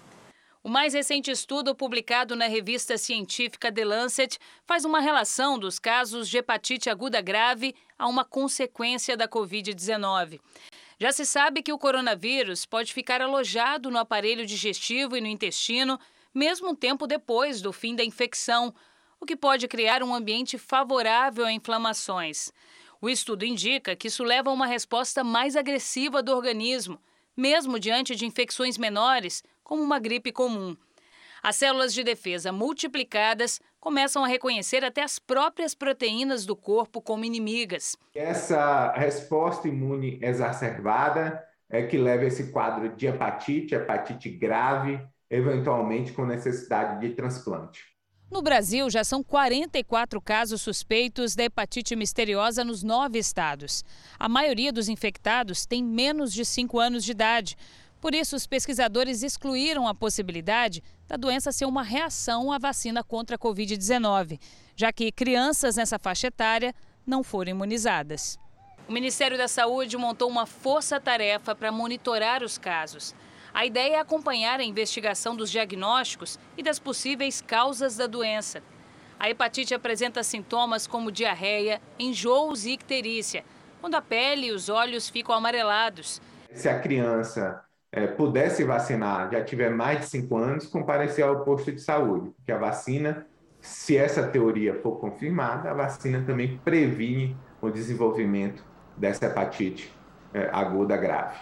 O 0.62 0.70
mais 0.70 0.94
recente 0.94 1.32
estudo 1.32 1.74
publicado 1.74 2.36
na 2.36 2.46
revista 2.46 2.98
científica 2.98 3.72
The 3.72 3.86
Lancet 3.86 4.38
faz 4.66 4.84
uma 4.86 5.00
relação 5.00 5.58
dos 5.58 5.80
casos 5.80 6.30
de 6.30 6.38
hepatite 6.38 6.90
aguda 6.90 7.22
grave 7.22 7.74
a 7.98 8.08
uma 8.08 8.26
consequência 8.26 9.16
da 9.16 9.28
Covid-19. 9.28 10.40
Já 11.00 11.14
se 11.14 11.26
sabe 11.26 11.64
que 11.64 11.72
o 11.72 11.80
coronavírus 11.80 12.66
pode 12.66 12.94
ficar 12.94 13.22
alojado 13.22 13.90
no 13.90 13.98
aparelho 13.98 14.46
digestivo 14.46 15.16
e 15.16 15.22
no 15.22 15.28
intestino, 15.28 15.98
mesmo 16.34 16.76
tempo 16.76 17.08
depois 17.08 17.62
do 17.62 17.74
fim 17.74 17.96
da 17.96 18.04
infecção, 18.04 18.74
o 19.20 19.26
que 19.26 19.36
pode 19.36 19.68
criar 19.68 20.02
um 20.04 20.14
ambiente 20.14 20.58
favorável 20.58 21.46
a 21.46 21.52
inflamações. 21.52 22.52
O 23.02 23.10
estudo 23.10 23.46
indica 23.46 23.96
que 23.96 24.08
isso 24.08 24.24
leva 24.24 24.50
a 24.50 24.54
uma 24.54 24.66
resposta 24.66 25.24
mais 25.24 25.56
agressiva 25.56 26.22
do 26.22 26.36
organismo, 26.36 27.00
mesmo 27.36 27.80
diante 27.80 28.16
de 28.16 28.26
infecções 28.26 28.78
menores, 28.78 29.44
como 29.64 29.82
uma 29.82 30.00
gripe 30.00 30.32
comum. 30.32 30.76
As 31.42 31.56
células 31.56 31.94
de 31.94 32.04
defesa 32.04 32.52
multiplicadas 32.52 33.62
começam 33.80 34.24
a 34.24 34.28
reconhecer 34.28 34.84
até 34.84 35.02
as 35.02 35.18
próprias 35.18 35.74
proteínas 35.74 36.46
do 36.46 36.56
corpo 36.56 37.02
como 37.02 37.24
inimigas. 37.24 37.96
Essa 38.14 38.92
resposta 38.92 39.68
imune 39.68 40.20
exacerbada 40.22 41.42
é 41.70 41.84
que 41.84 41.98
leva 41.98 42.26
esse 42.26 42.52
quadro 42.52 42.90
de 42.90 43.08
hepatite, 43.08 43.76
hepatite 43.76 44.30
grave, 44.30 45.00
eventualmente 45.30 46.12
com 46.12 46.26
necessidade 46.26 47.00
de 47.00 47.14
transplante. 47.14 47.90
No 48.32 48.44
Brasil, 48.44 48.90
já 48.92 49.04
são 49.04 49.24
44 49.24 50.22
casos 50.22 50.62
suspeitos 50.62 51.36
da 51.36 51.46
hepatite 51.46 51.96
misteriosa 51.96 52.64
nos 52.64 52.84
nove 52.84 53.18
estados. 53.18 53.84
A 54.20 54.30
maioria 54.30 54.72
dos 54.72 54.88
infectados 54.88 55.66
tem 55.66 55.84
menos 55.84 56.32
de 56.32 56.46
5 56.46 56.80
anos 56.80 57.04
de 57.04 57.12
idade. 57.12 57.58
Por 58.00 58.14
isso, 58.14 58.36
os 58.36 58.46
pesquisadores 58.46 59.24
excluíram 59.24 59.88
a 59.88 59.96
possibilidade 59.96 60.84
da 61.08 61.18
doença 61.18 61.52
ser 61.52 61.66
uma 61.66 61.82
reação 61.82 62.52
à 62.52 62.60
vacina 62.60 63.04
contra 63.04 63.36
a 63.36 63.40
Covid-19, 63.40 64.40
já 64.76 64.94
que 64.94 65.12
crianças 65.12 65.76
nessa 65.76 65.98
faixa 65.98 66.28
etária 66.28 66.74
não 67.06 67.24
foram 67.24 67.50
imunizadas. 67.50 68.38
O 68.88 68.92
Ministério 68.92 69.38
da 69.38 69.48
Saúde 69.48 69.98
montou 69.98 70.30
uma 70.30 70.46
força-tarefa 70.46 71.56
para 71.56 71.72
monitorar 71.72 72.44
os 72.44 72.60
casos. 72.60 73.16
A 73.54 73.66
ideia 73.66 73.96
é 73.96 74.00
acompanhar 74.00 74.60
a 74.60 74.64
investigação 74.64 75.36
dos 75.36 75.50
diagnósticos 75.50 76.38
e 76.58 76.64
das 76.64 76.80
possíveis 76.80 77.42
causas 77.42 77.98
da 77.98 78.08
doença. 78.08 78.62
A 79.20 79.30
hepatite 79.30 79.74
apresenta 79.74 80.24
sintomas 80.24 80.88
como 80.88 81.12
diarreia, 81.12 81.82
enjoos 81.98 82.66
e 82.66 82.72
icterícia, 82.72 83.44
quando 83.82 83.96
a 83.96 84.02
pele 84.02 84.48
e 84.48 84.52
os 84.52 84.70
olhos 84.70 85.10
ficam 85.10 85.36
amarelados. 85.36 86.22
Se 86.54 86.70
a 86.70 86.80
criança 86.80 87.64
é, 87.92 88.08
puder 88.08 88.50
se 88.50 88.64
vacinar, 88.64 89.32
já 89.32 89.44
tiver 89.44 89.70
mais 89.70 90.02
de 90.02 90.06
5 90.06 90.38
anos, 90.38 90.68
comparecer 90.68 91.26
ao 91.26 91.44
posto 91.44 91.72
de 91.72 91.82
saúde, 91.82 92.30
porque 92.36 92.52
a 92.52 92.58
vacina, 92.58 93.26
se 93.60 93.98
essa 93.98 94.28
teoria 94.28 94.76
for 94.76 95.00
confirmada, 95.00 95.70
a 95.70 95.74
vacina 95.74 96.24
também 96.26 96.58
previne 96.64 97.36
o 97.62 97.70
desenvolvimento 97.70 98.64
dessa 98.96 99.26
hepatite 99.26 99.92
é, 100.34 100.50
aguda 100.52 100.96
grave. 100.96 101.38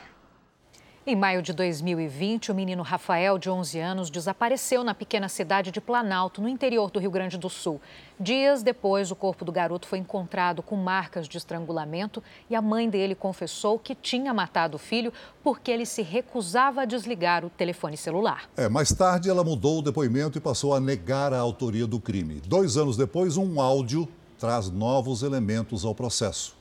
Em 1.10 1.16
maio 1.16 1.42
de 1.42 1.54
2020, 1.54 2.52
o 2.52 2.54
menino 2.54 2.84
Rafael, 2.84 3.38
de 3.38 3.50
11 3.50 3.80
anos, 3.80 4.10
desapareceu 4.10 4.84
na 4.84 4.94
pequena 4.94 5.30
cidade 5.30 5.72
de 5.72 5.80
Planalto, 5.80 6.42
no 6.42 6.50
interior 6.50 6.92
do 6.92 7.00
Rio 7.00 7.10
Grande 7.10 7.38
do 7.38 7.50
Sul. 7.50 7.80
Dias 8.20 8.62
depois, 8.62 9.10
o 9.10 9.16
corpo 9.16 9.46
do 9.46 9.52
garoto 9.54 9.88
foi 9.88 10.00
encontrado 10.00 10.62
com 10.62 10.76
marcas 10.76 11.26
de 11.26 11.38
estrangulamento 11.38 12.22
e 12.50 12.56
a 12.56 12.62
mãe 12.62 12.90
dele 12.90 13.16
confessou 13.16 13.80
que 13.80 13.96
tinha 13.96 14.34
matado 14.34 14.76
o 14.76 14.78
filho 14.78 15.14
porque 15.42 15.72
ele 15.72 15.86
se 15.86 16.02
recusava 16.02 16.82
a 16.82 16.86
desligar 16.86 17.46
o 17.46 17.50
telefone 17.50 17.96
celular. 17.96 18.50
É, 18.58 18.68
mais 18.68 18.92
tarde, 18.92 19.30
ela 19.30 19.46
mudou 19.46 19.80
o 19.80 19.82
depoimento 19.82 20.38
e 20.38 20.42
passou 20.42 20.76
a 20.76 20.80
negar 20.82 21.32
a 21.32 21.40
autoria 21.40 21.88
do 21.88 22.02
crime. 22.02 22.42
Dois 22.46 22.76
anos 22.76 22.98
depois, 22.98 23.38
um 23.38 23.62
áudio 23.62 24.10
traz 24.38 24.70
novos 24.70 25.24
elementos 25.24 25.86
ao 25.86 25.96
processo. 25.96 26.57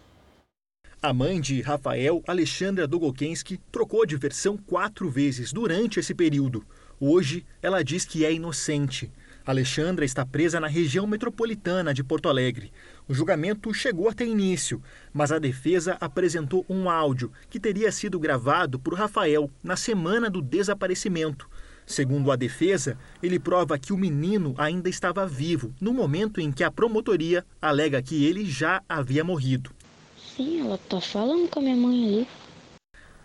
A 1.06 1.12
mãe 1.12 1.40
de 1.40 1.60
Rafael, 1.60 2.20
Alexandra 2.26 2.84
Dogokensky, 2.84 3.60
trocou 3.70 4.04
de 4.04 4.16
versão 4.16 4.56
quatro 4.56 5.08
vezes 5.08 5.52
durante 5.52 6.00
esse 6.00 6.12
período. 6.12 6.66
Hoje, 6.98 7.46
ela 7.62 7.84
diz 7.84 8.04
que 8.04 8.24
é 8.24 8.32
inocente. 8.32 9.08
Alexandra 9.46 10.04
está 10.04 10.26
presa 10.26 10.58
na 10.58 10.66
região 10.66 11.06
metropolitana 11.06 11.94
de 11.94 12.02
Porto 12.02 12.28
Alegre. 12.28 12.72
O 13.06 13.14
julgamento 13.14 13.72
chegou 13.72 14.08
até 14.08 14.26
início, 14.26 14.82
mas 15.14 15.30
a 15.30 15.38
defesa 15.38 15.96
apresentou 16.00 16.66
um 16.68 16.90
áudio 16.90 17.30
que 17.48 17.60
teria 17.60 17.92
sido 17.92 18.18
gravado 18.18 18.76
por 18.76 18.92
Rafael 18.94 19.48
na 19.62 19.76
semana 19.76 20.28
do 20.28 20.42
desaparecimento. 20.42 21.48
Segundo 21.86 22.32
a 22.32 22.36
defesa, 22.36 22.98
ele 23.22 23.38
prova 23.38 23.78
que 23.78 23.92
o 23.92 23.96
menino 23.96 24.56
ainda 24.58 24.88
estava 24.88 25.24
vivo 25.24 25.72
no 25.80 25.94
momento 25.94 26.40
em 26.40 26.50
que 26.50 26.64
a 26.64 26.70
promotoria 26.70 27.46
alega 27.62 28.02
que 28.02 28.24
ele 28.24 28.44
já 28.44 28.82
havia 28.88 29.22
morrido. 29.22 29.70
Sim, 30.36 30.60
ela 30.60 30.76
tá 30.76 31.00
falando 31.00 31.48
com 31.48 31.60
a 31.60 31.62
minha 31.62 31.76
mãe 31.76 32.04
ali. 32.04 32.28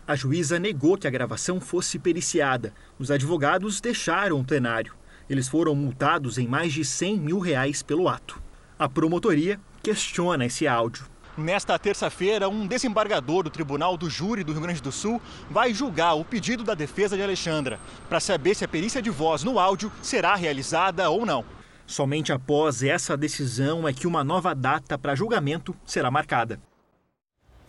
A 0.08 0.16
juíza 0.16 0.58
negou 0.58 0.98
que 0.98 1.06
a 1.06 1.12
gravação 1.12 1.60
fosse 1.60 2.00
periciada. 2.00 2.74
Os 2.98 3.12
advogados 3.12 3.82
deixaram 3.82 4.40
o 4.40 4.46
plenário. 4.46 4.94
Eles 5.30 5.50
foram 5.50 5.76
multados 5.76 6.38
em 6.38 6.48
mais 6.48 6.72
de 6.72 6.86
100 6.86 7.20
mil 7.20 7.40
reais 7.40 7.84
pelo 7.84 8.08
ato. 8.08 8.42
A 8.80 8.88
promotoria 8.88 9.60
questiona 9.84 10.46
esse 10.46 10.68
áudio. 10.68 11.06
Nesta 11.38 11.78
terça-feira, 11.78 12.48
um 12.48 12.66
desembargador 12.66 13.44
do 13.44 13.50
Tribunal 13.50 13.98
do 13.98 14.10
Júri 14.10 14.44
do 14.44 14.54
Rio 14.54 14.62
Grande 14.62 14.82
do 14.82 14.92
Sul 14.92 15.22
vai 15.50 15.74
julgar 15.74 16.14
o 16.14 16.26
pedido 16.26 16.64
da 16.64 16.74
defesa 16.74 17.18
de 17.18 17.24
Alexandra 17.24 17.80
para 18.08 18.20
saber 18.20 18.56
se 18.56 18.64
a 18.64 18.70
perícia 18.70 19.02
de 19.02 19.10
voz 19.10 19.44
no 19.44 19.60
áudio 19.60 19.92
será 20.02 20.36
realizada 20.36 21.10
ou 21.10 21.26
não. 21.26 21.44
Somente 21.86 22.32
após 22.32 22.84
essa 22.84 23.18
decisão 23.18 23.88
é 23.88 23.94
que 23.94 24.08
uma 24.08 24.24
nova 24.24 24.56
data 24.56 24.98
para 24.98 25.16
julgamento 25.16 25.76
será 25.86 26.10
marcada. 26.10 26.60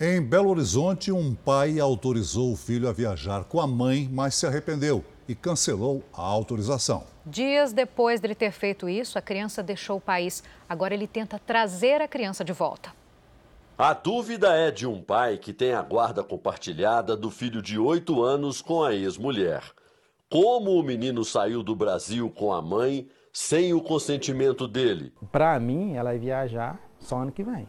Em 0.04 0.20
Belo 0.20 0.50
Horizonte, 0.50 1.12
um 1.12 1.32
pai 1.32 1.78
autorizou 1.78 2.52
o 2.52 2.56
filho 2.56 2.88
a 2.88 2.92
viajar 2.92 3.44
com 3.44 3.60
a 3.60 3.68
mãe, 3.68 4.08
mas 4.10 4.34
se 4.34 4.44
arrependeu. 4.44 5.04
e 5.28 5.34
cancelou 5.36 6.02
a 6.12 6.20
autorização. 6.20 7.04
Dias 7.24 7.72
depois 7.72 8.18
dele 8.20 8.34
ter 8.34 8.50
feito 8.50 8.88
isso, 8.88 9.16
a 9.16 9.22
criança 9.22 9.62
deixou 9.62 9.98
o 9.98 10.00
país. 10.00 10.42
Agora 10.68 10.92
ele 10.92 11.06
tenta 11.06 11.38
trazer 11.38 12.02
a 12.02 12.08
criança 12.08 12.44
de 12.44 12.52
volta. 12.52 12.92
A 13.78 13.94
dúvida 13.94 14.52
é 14.56 14.72
de 14.72 14.88
um 14.88 15.00
pai 15.00 15.38
que 15.38 15.52
tem 15.52 15.72
a 15.72 15.82
guarda 15.82 16.24
compartilhada 16.24 17.16
do 17.16 17.30
filho 17.30 17.62
de 17.62 17.78
oito 17.78 18.24
anos 18.24 18.60
com 18.60 18.82
a 18.82 18.92
ex-mulher. 18.92 19.62
Como 20.28 20.72
o 20.72 20.82
menino 20.82 21.24
saiu 21.24 21.62
do 21.62 21.76
Brasil 21.76 22.28
com 22.28 22.52
a 22.52 22.60
mãe 22.60 23.08
sem 23.32 23.72
o 23.72 23.80
consentimento 23.80 24.66
dele? 24.66 25.12
Para 25.30 25.60
mim, 25.60 25.94
ela 25.94 26.10
vai 26.10 26.18
viajar 26.18 26.80
só 26.98 27.18
ano 27.18 27.30
que 27.30 27.44
vem. 27.44 27.68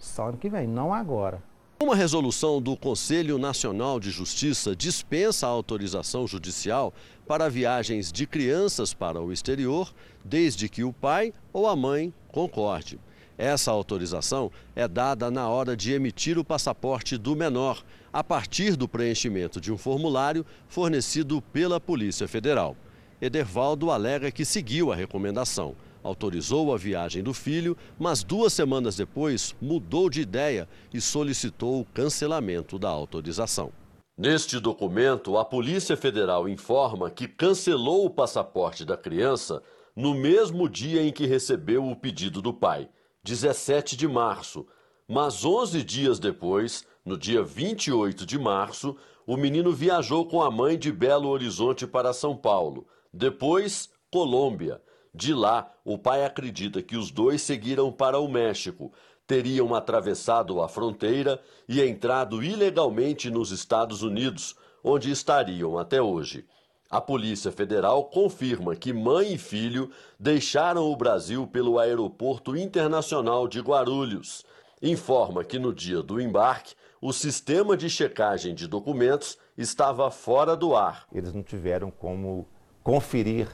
Só 0.00 0.28
ano 0.28 0.38
que 0.38 0.48
vem, 0.48 0.66
não 0.66 0.92
agora. 0.92 1.42
Uma 1.82 1.94
resolução 1.94 2.60
do 2.60 2.76
Conselho 2.76 3.38
Nacional 3.38 4.00
de 4.00 4.10
Justiça 4.10 4.74
dispensa 4.74 5.46
a 5.46 5.50
autorização 5.50 6.26
judicial 6.26 6.92
para 7.26 7.48
viagens 7.48 8.10
de 8.10 8.26
crianças 8.26 8.92
para 8.92 9.20
o 9.20 9.32
exterior, 9.32 9.92
desde 10.24 10.68
que 10.68 10.82
o 10.82 10.92
pai 10.92 11.32
ou 11.52 11.66
a 11.66 11.76
mãe 11.76 12.12
concorde. 12.28 12.98
Essa 13.36 13.70
autorização 13.70 14.50
é 14.74 14.86
dada 14.88 15.30
na 15.30 15.48
hora 15.48 15.76
de 15.76 15.92
emitir 15.92 16.38
o 16.38 16.44
passaporte 16.44 17.16
do 17.16 17.36
menor, 17.36 17.82
a 18.12 18.22
partir 18.24 18.76
do 18.76 18.88
preenchimento 18.88 19.60
de 19.60 19.72
um 19.72 19.78
formulário 19.78 20.44
fornecido 20.68 21.40
pela 21.40 21.80
Polícia 21.80 22.28
Federal. 22.28 22.76
Edervaldo 23.20 23.90
alega 23.90 24.30
que 24.30 24.44
seguiu 24.44 24.92
a 24.92 24.96
recomendação 24.96 25.74
autorizou 26.02 26.72
a 26.72 26.76
viagem 26.76 27.22
do 27.22 27.34
filho, 27.34 27.76
mas 27.98 28.22
duas 28.22 28.52
semanas 28.52 28.96
depois 28.96 29.54
mudou 29.60 30.08
de 30.08 30.20
ideia 30.20 30.68
e 30.92 31.00
solicitou 31.00 31.80
o 31.80 31.84
cancelamento 31.84 32.78
da 32.78 32.88
autorização. 32.88 33.72
Neste 34.16 34.60
documento, 34.60 35.38
a 35.38 35.44
Polícia 35.44 35.96
Federal 35.96 36.48
informa 36.48 37.10
que 37.10 37.26
cancelou 37.26 38.04
o 38.04 38.10
passaporte 38.10 38.84
da 38.84 38.96
criança 38.96 39.62
no 39.96 40.14
mesmo 40.14 40.68
dia 40.68 41.02
em 41.02 41.12
que 41.12 41.26
recebeu 41.26 41.88
o 41.88 41.96
pedido 41.96 42.42
do 42.42 42.52
pai, 42.52 42.88
17 43.24 43.96
de 43.96 44.06
março. 44.06 44.66
Mas 45.08 45.44
11 45.44 45.82
dias 45.82 46.18
depois, 46.18 46.86
no 47.04 47.16
dia 47.16 47.42
28 47.42 48.24
de 48.26 48.38
março, 48.38 48.96
o 49.26 49.36
menino 49.36 49.72
viajou 49.72 50.26
com 50.26 50.42
a 50.42 50.50
mãe 50.50 50.78
de 50.78 50.92
Belo 50.92 51.28
Horizonte 51.28 51.86
para 51.86 52.12
São 52.12 52.36
Paulo, 52.36 52.86
depois 53.12 53.88
Colômbia 54.10 54.80
de 55.14 55.34
lá, 55.34 55.72
o 55.84 55.98
pai 55.98 56.24
acredita 56.24 56.82
que 56.82 56.96
os 56.96 57.10
dois 57.10 57.42
seguiram 57.42 57.90
para 57.90 58.18
o 58.18 58.28
México, 58.28 58.92
teriam 59.26 59.74
atravessado 59.74 60.62
a 60.62 60.68
fronteira 60.68 61.40
e 61.68 61.80
entrado 61.82 62.42
ilegalmente 62.42 63.30
nos 63.30 63.50
Estados 63.50 64.02
Unidos, 64.02 64.56
onde 64.82 65.10
estariam 65.10 65.78
até 65.78 66.00
hoje. 66.00 66.46
A 66.90 67.00
Polícia 67.00 67.52
Federal 67.52 68.04
confirma 68.06 68.74
que 68.74 68.92
mãe 68.92 69.34
e 69.34 69.38
filho 69.38 69.90
deixaram 70.18 70.90
o 70.90 70.96
Brasil 70.96 71.46
pelo 71.46 71.78
Aeroporto 71.78 72.56
Internacional 72.56 73.46
de 73.46 73.60
Guarulhos. 73.60 74.44
Informa 74.82 75.44
que 75.44 75.58
no 75.58 75.72
dia 75.72 76.02
do 76.02 76.20
embarque, 76.20 76.74
o 77.00 77.12
sistema 77.12 77.76
de 77.76 77.88
checagem 77.88 78.54
de 78.54 78.66
documentos 78.66 79.38
estava 79.56 80.10
fora 80.10 80.56
do 80.56 80.74
ar. 80.74 81.06
Eles 81.12 81.32
não 81.32 81.42
tiveram 81.42 81.90
como 81.90 82.48
conferir 82.82 83.48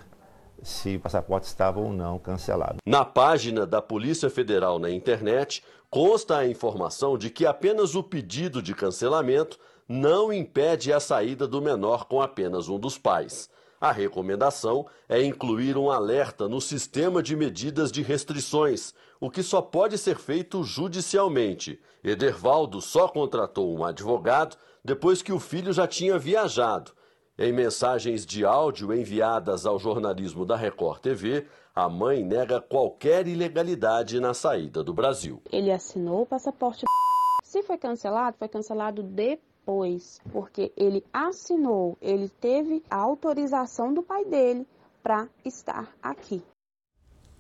se 0.62 0.96
o 0.96 1.00
passaporte 1.00 1.46
estava 1.46 1.80
ou 1.80 1.92
não 1.92 2.18
cancelado. 2.18 2.78
Na 2.84 3.04
página 3.04 3.66
da 3.66 3.80
Polícia 3.80 4.30
Federal 4.30 4.78
na 4.78 4.90
internet, 4.90 5.62
consta 5.90 6.38
a 6.38 6.46
informação 6.46 7.16
de 7.16 7.30
que 7.30 7.46
apenas 7.46 7.94
o 7.94 8.02
pedido 8.02 8.60
de 8.60 8.74
cancelamento 8.74 9.58
não 9.88 10.32
impede 10.32 10.92
a 10.92 10.98
saída 10.98 11.46
do 11.46 11.62
menor 11.62 12.06
com 12.06 12.20
apenas 12.20 12.68
um 12.68 12.78
dos 12.78 12.98
pais. 12.98 13.48
A 13.80 13.92
recomendação 13.92 14.86
é 15.08 15.22
incluir 15.22 15.76
um 15.76 15.90
alerta 15.90 16.48
no 16.48 16.60
sistema 16.60 17.22
de 17.22 17.36
medidas 17.36 17.92
de 17.92 18.02
restrições, 18.02 18.94
o 19.20 19.30
que 19.30 19.42
só 19.42 19.60
pode 19.60 19.98
ser 19.98 20.16
feito 20.16 20.64
judicialmente. 20.64 21.78
Edervaldo 22.02 22.80
só 22.80 23.06
contratou 23.06 23.76
um 23.76 23.84
advogado 23.84 24.56
depois 24.84 25.20
que 25.20 25.32
o 25.32 25.38
filho 25.38 25.72
já 25.72 25.86
tinha 25.86 26.18
viajado 26.18 26.92
em 27.38 27.52
mensagens 27.52 28.24
de 28.24 28.44
áudio 28.44 28.94
enviadas 28.94 29.66
ao 29.66 29.78
jornalismo 29.78 30.46
da 30.46 30.56
Record 30.56 31.00
TV, 31.00 31.46
a 31.74 31.88
mãe 31.88 32.24
nega 32.24 32.60
qualquer 32.60 33.26
ilegalidade 33.26 34.18
na 34.18 34.32
saída 34.32 34.82
do 34.82 34.94
Brasil. 34.94 35.42
Ele 35.52 35.70
assinou 35.70 36.22
o 36.22 36.26
passaporte. 36.26 36.86
Se 37.44 37.62
foi 37.62 37.76
cancelado, 37.76 38.36
foi 38.38 38.48
cancelado 38.48 39.02
depois, 39.02 40.20
porque 40.32 40.72
ele 40.76 41.04
assinou, 41.12 41.98
ele 42.00 42.28
teve 42.28 42.82
a 42.88 42.96
autorização 42.96 43.92
do 43.92 44.02
pai 44.02 44.24
dele 44.24 44.66
para 45.02 45.28
estar 45.44 45.94
aqui. 46.02 46.42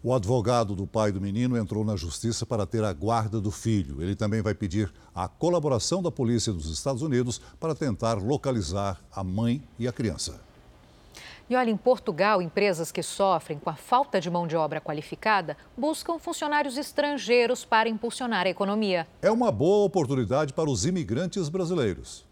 O 0.02 0.14
advogado 0.14 0.76
do 0.76 0.86
pai 0.86 1.10
do 1.10 1.20
menino 1.20 1.56
entrou 1.56 1.84
na 1.84 1.96
justiça 1.96 2.46
para 2.46 2.66
ter 2.66 2.84
a 2.84 2.92
guarda 2.92 3.40
do 3.40 3.50
filho. 3.50 4.02
Ele 4.02 4.14
também 4.14 4.42
vai 4.42 4.54
pedir 4.54 4.92
a 5.14 5.26
colaboração 5.26 6.02
da 6.02 6.10
polícia 6.10 6.52
dos 6.52 6.70
Estados 6.70 7.02
Unidos 7.02 7.40
para 7.58 7.74
tentar 7.74 8.14
localizar 8.14 9.00
a 9.10 9.24
mãe 9.24 9.62
e 9.78 9.88
a 9.88 9.92
criança. 9.92 10.40
E 11.48 11.54
olha, 11.54 11.70
em 11.70 11.76
Portugal, 11.76 12.42
empresas 12.42 12.90
que 12.90 13.02
sofrem 13.02 13.58
com 13.58 13.70
a 13.70 13.76
falta 13.76 14.20
de 14.20 14.28
mão 14.28 14.48
de 14.48 14.56
obra 14.56 14.80
qualificada 14.80 15.56
buscam 15.76 16.18
funcionários 16.18 16.76
estrangeiros 16.76 17.64
para 17.64 17.88
impulsionar 17.88 18.46
a 18.46 18.50
economia. 18.50 19.06
É 19.22 19.30
uma 19.30 19.52
boa 19.52 19.86
oportunidade 19.86 20.52
para 20.52 20.68
os 20.68 20.84
imigrantes 20.84 21.48
brasileiros. 21.48 22.25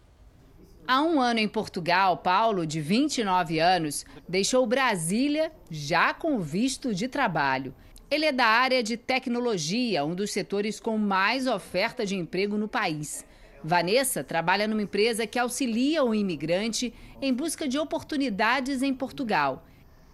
Há 0.87 1.01
um 1.01 1.19
ano 1.19 1.39
em 1.39 1.47
Portugal, 1.47 2.17
Paulo, 2.17 2.63
de 2.63 2.79
29 2.79 3.59
anos, 3.59 4.05
deixou 4.29 4.67
Brasília 4.67 5.51
já 5.67 6.13
com 6.13 6.39
visto 6.39 6.93
de 6.93 7.07
trabalho. 7.07 7.73
Ele 8.09 8.25
é 8.25 8.31
da 8.31 8.45
área 8.45 8.83
de 8.83 8.95
tecnologia, 8.95 10.05
um 10.05 10.13
dos 10.13 10.31
setores 10.31 10.79
com 10.79 10.95
mais 10.95 11.47
oferta 11.47 12.05
de 12.05 12.15
emprego 12.15 12.55
no 12.55 12.67
país. 12.67 13.25
Vanessa 13.63 14.23
trabalha 14.23 14.67
numa 14.67 14.83
empresa 14.83 15.25
que 15.25 15.39
auxilia 15.39 16.03
o 16.03 16.13
imigrante 16.13 16.93
em 17.19 17.33
busca 17.33 17.67
de 17.67 17.79
oportunidades 17.79 18.83
em 18.83 18.93
Portugal. 18.93 19.65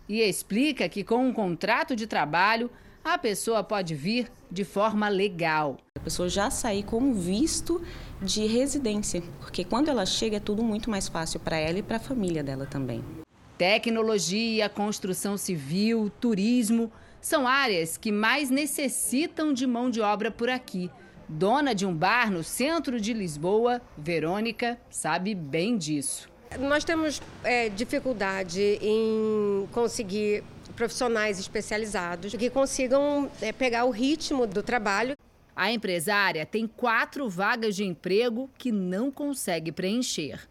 E 0.07 0.21
explica 0.21 0.87
que 0.87 1.03
com 1.03 1.27
um 1.27 1.33
contrato 1.33 1.97
de 1.97 2.07
trabalho, 2.07 2.71
a 3.03 3.17
pessoa 3.17 3.61
pode 3.61 3.93
vir 3.93 4.31
de 4.49 4.63
forma 4.63 5.09
legal. 5.09 5.77
A 5.97 5.99
pessoa 5.99 6.29
já 6.29 6.49
sair 6.49 6.83
com 6.83 7.13
visto 7.13 7.81
de 8.21 8.45
residência, 8.45 9.23
porque 9.39 9.63
quando 9.63 9.89
ela 9.89 10.05
chega 10.05 10.37
é 10.37 10.39
tudo 10.39 10.63
muito 10.63 10.89
mais 10.89 11.07
fácil 11.07 11.39
para 11.39 11.57
ela 11.57 11.79
e 11.79 11.83
para 11.83 11.97
a 11.97 11.99
família 11.99 12.43
dela 12.43 12.65
também. 12.65 13.03
Tecnologia, 13.57 14.69
construção 14.69 15.37
civil, 15.37 16.11
turismo 16.19 16.91
são 17.19 17.47
áreas 17.47 17.97
que 17.97 18.11
mais 18.11 18.49
necessitam 18.49 19.53
de 19.53 19.67
mão 19.67 19.89
de 19.89 20.01
obra 20.01 20.31
por 20.31 20.49
aqui. 20.49 20.89
Dona 21.29 21.73
de 21.73 21.85
um 21.85 21.93
bar 21.93 22.31
no 22.31 22.43
centro 22.43 22.99
de 22.99 23.13
Lisboa, 23.13 23.81
Verônica, 23.97 24.77
sabe 24.89 25.33
bem 25.33 25.77
disso. 25.77 26.29
Nós 26.59 26.83
temos 26.83 27.21
é, 27.43 27.69
dificuldade 27.69 28.79
em 28.81 29.67
conseguir 29.71 30.43
profissionais 30.75 31.39
especializados 31.39 32.33
que 32.33 32.49
consigam 32.49 33.29
é, 33.41 33.51
pegar 33.51 33.85
o 33.85 33.91
ritmo 33.91 34.45
do 34.45 34.61
trabalho. 34.61 35.15
A 35.55 35.71
empresária 35.71 36.45
tem 36.45 36.65
quatro 36.65 37.29
vagas 37.29 37.75
de 37.75 37.83
emprego 37.83 38.49
que 38.57 38.71
não 38.71 39.11
consegue 39.11 39.71
preencher. 39.71 40.47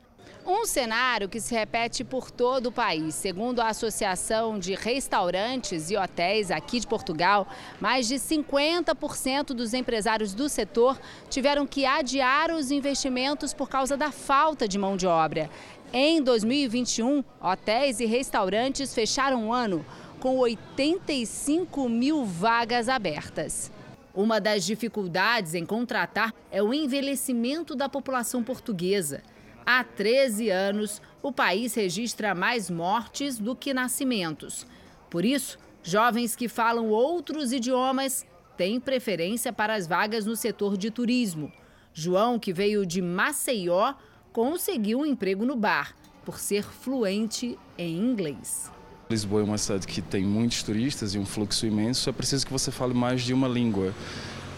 Um 0.46 0.64
cenário 0.64 1.28
que 1.28 1.38
se 1.38 1.54
repete 1.54 2.02
por 2.02 2.30
todo 2.30 2.66
o 2.66 2.72
país. 2.72 3.14
Segundo 3.14 3.60
a 3.60 3.68
Associação 3.68 4.58
de 4.58 4.74
Restaurantes 4.74 5.90
e 5.90 5.96
Hotéis 5.96 6.50
aqui 6.50 6.80
de 6.80 6.86
Portugal, 6.86 7.46
mais 7.78 8.08
de 8.08 8.16
50% 8.16 9.48
dos 9.48 9.74
empresários 9.74 10.34
do 10.34 10.48
setor 10.48 10.98
tiveram 11.28 11.66
que 11.66 11.84
adiar 11.84 12.50
os 12.50 12.70
investimentos 12.70 13.52
por 13.52 13.68
causa 13.68 13.96
da 13.96 14.10
falta 14.10 14.66
de 14.66 14.78
mão 14.78 14.96
de 14.96 15.06
obra. 15.06 15.50
Em 15.92 16.22
2021, 16.22 17.22
hotéis 17.40 18.00
e 18.00 18.06
restaurantes 18.06 18.94
fecharam 18.94 19.48
o 19.48 19.52
ano 19.52 19.84
com 20.18 20.38
85 20.38 21.88
mil 21.88 22.24
vagas 22.24 22.88
abertas. 22.88 23.70
Uma 24.14 24.40
das 24.40 24.64
dificuldades 24.64 25.54
em 25.54 25.64
contratar 25.64 26.34
é 26.50 26.62
o 26.62 26.74
envelhecimento 26.74 27.76
da 27.76 27.88
população 27.88 28.42
portuguesa. 28.42 29.22
Há 29.64 29.84
13 29.84 30.50
anos, 30.50 31.00
o 31.22 31.30
país 31.30 31.74
registra 31.74 32.34
mais 32.34 32.68
mortes 32.68 33.38
do 33.38 33.54
que 33.54 33.72
nascimentos. 33.72 34.66
Por 35.08 35.24
isso, 35.24 35.58
jovens 35.82 36.34
que 36.34 36.48
falam 36.48 36.88
outros 36.88 37.52
idiomas 37.52 38.26
têm 38.56 38.80
preferência 38.80 39.52
para 39.52 39.74
as 39.74 39.86
vagas 39.86 40.26
no 40.26 40.34
setor 40.34 40.76
de 40.76 40.90
turismo. 40.90 41.52
João, 41.92 42.38
que 42.38 42.52
veio 42.52 42.84
de 42.84 43.00
Maceió, 43.00 43.94
conseguiu 44.32 45.00
um 45.00 45.06
emprego 45.06 45.44
no 45.44 45.56
bar, 45.56 45.94
por 46.24 46.38
ser 46.38 46.64
fluente 46.64 47.58
em 47.78 47.96
inglês. 47.96 48.70
Lisboa 49.10 49.40
é 49.40 49.44
uma 49.44 49.58
cidade 49.58 49.88
que 49.88 50.00
tem 50.00 50.22
muitos 50.22 50.62
turistas 50.62 51.16
e 51.16 51.18
um 51.18 51.26
fluxo 51.26 51.66
imenso, 51.66 52.08
é 52.08 52.12
preciso 52.12 52.46
que 52.46 52.52
você 52.52 52.70
fale 52.70 52.94
mais 52.94 53.22
de 53.22 53.34
uma 53.34 53.48
língua. 53.48 53.92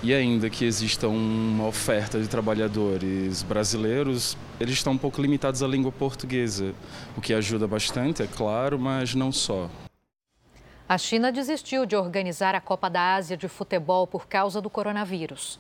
E 0.03 0.13
ainda 0.13 0.51
que 0.51 0.67
exista 0.67 1.09
uma 1.09 1.67
oferta 1.67 2.21
de 2.21 2.29
trabalhadores 2.29 3.43
brasileiros, 3.43 4.37
eles 4.61 4.75
estão 4.75 4.93
um 4.93 4.99
pouco 4.99 5.23
limitados 5.23 5.63
à 5.63 5.67
língua 5.67 5.91
portuguesa, 5.91 6.75
o 7.17 7.21
que 7.23 7.33
ajuda 7.33 7.67
bastante, 7.67 8.23
é 8.23 8.27
claro, 8.27 8.79
mas 8.79 9.15
não 9.15 9.33
só. 9.33 9.71
A 10.87 10.99
China 10.99 11.33
desistiu 11.33 11.87
de 11.87 11.97
organizar 11.97 12.55
a 12.55 12.61
Copa 12.61 12.91
da 12.91 13.15
Ásia 13.15 13.39
de 13.39 13.49
futebol 13.49 14.07
por 14.07 14.27
causa 14.27 14.61
do 14.61 14.69
coronavírus. 14.69 15.59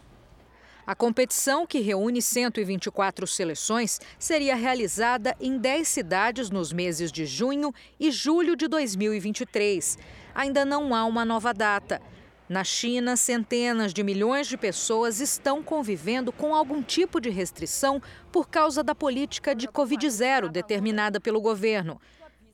A 0.84 0.96
competição, 0.96 1.64
que 1.64 1.78
reúne 1.78 2.20
124 2.20 3.24
seleções, 3.24 4.00
seria 4.18 4.56
realizada 4.56 5.36
em 5.40 5.56
10 5.56 5.86
cidades 5.86 6.50
nos 6.50 6.72
meses 6.72 7.12
de 7.12 7.24
junho 7.24 7.72
e 8.00 8.10
julho 8.10 8.56
de 8.56 8.66
2023. 8.66 9.96
Ainda 10.34 10.64
não 10.64 10.92
há 10.92 11.04
uma 11.04 11.24
nova 11.24 11.54
data. 11.54 12.02
Na 12.48 12.64
China, 12.64 13.16
centenas 13.16 13.94
de 13.94 14.02
milhões 14.02 14.48
de 14.48 14.58
pessoas 14.58 15.20
estão 15.20 15.62
convivendo 15.62 16.32
com 16.32 16.52
algum 16.52 16.82
tipo 16.82 17.20
de 17.20 17.30
restrição 17.30 18.02
por 18.32 18.48
causa 18.48 18.82
da 18.82 18.94
política 18.94 19.54
de 19.54 19.68
Covid-0 19.68 20.48
determinada 20.48 21.20
pelo 21.20 21.40
governo. 21.40 22.00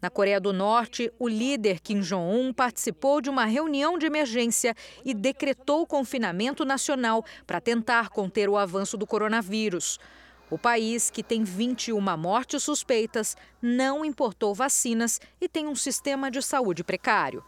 Na 0.00 0.08
Coreia 0.08 0.40
do 0.40 0.52
Norte, 0.52 1.12
o 1.18 1.26
líder 1.28 1.80
Kim 1.80 1.98
Jong-un 1.98 2.52
participou 2.52 3.20
de 3.20 3.28
uma 3.28 3.44
reunião 3.44 3.98
de 3.98 4.06
emergência 4.06 4.72
e 5.04 5.12
decretou 5.12 5.84
confinamento 5.84 6.64
nacional 6.64 7.24
para 7.44 7.60
tentar 7.60 8.08
conter 8.08 8.48
o 8.48 8.56
avanço 8.56 8.96
do 8.96 9.06
coronavírus. 9.06 9.98
O 10.48 10.56
país, 10.56 11.10
que 11.10 11.22
tem 11.22 11.42
21 11.42 12.00
mortes 12.16 12.62
suspeitas, 12.62 13.36
não 13.60 14.04
importou 14.04 14.54
vacinas 14.54 15.20
e 15.40 15.48
tem 15.48 15.66
um 15.66 15.74
sistema 15.74 16.30
de 16.30 16.40
saúde 16.42 16.84
precário. 16.84 17.42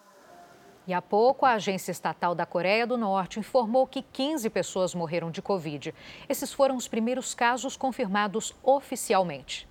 E 0.89 0.93
há 0.93 1.01
pouco, 1.01 1.47
a 1.47 1.53
agência 1.53 1.93
estatal 1.93 2.35
da 2.35 2.45
Coreia 2.45 2.85
do 2.85 2.99
Norte 2.99 3.39
informou 3.39 3.87
que 3.87 4.03
15 4.03 4.51
pessoas 4.51 4.93
morreram 4.93 5.31
de 5.31 5.41
Covid. 5.41 5.95
Esses 6.29 6.53
foram 6.53 6.75
os 6.75 6.89
primeiros 6.89 7.33
casos 7.33 7.77
confirmados 7.77 8.53
oficialmente. 8.61 9.70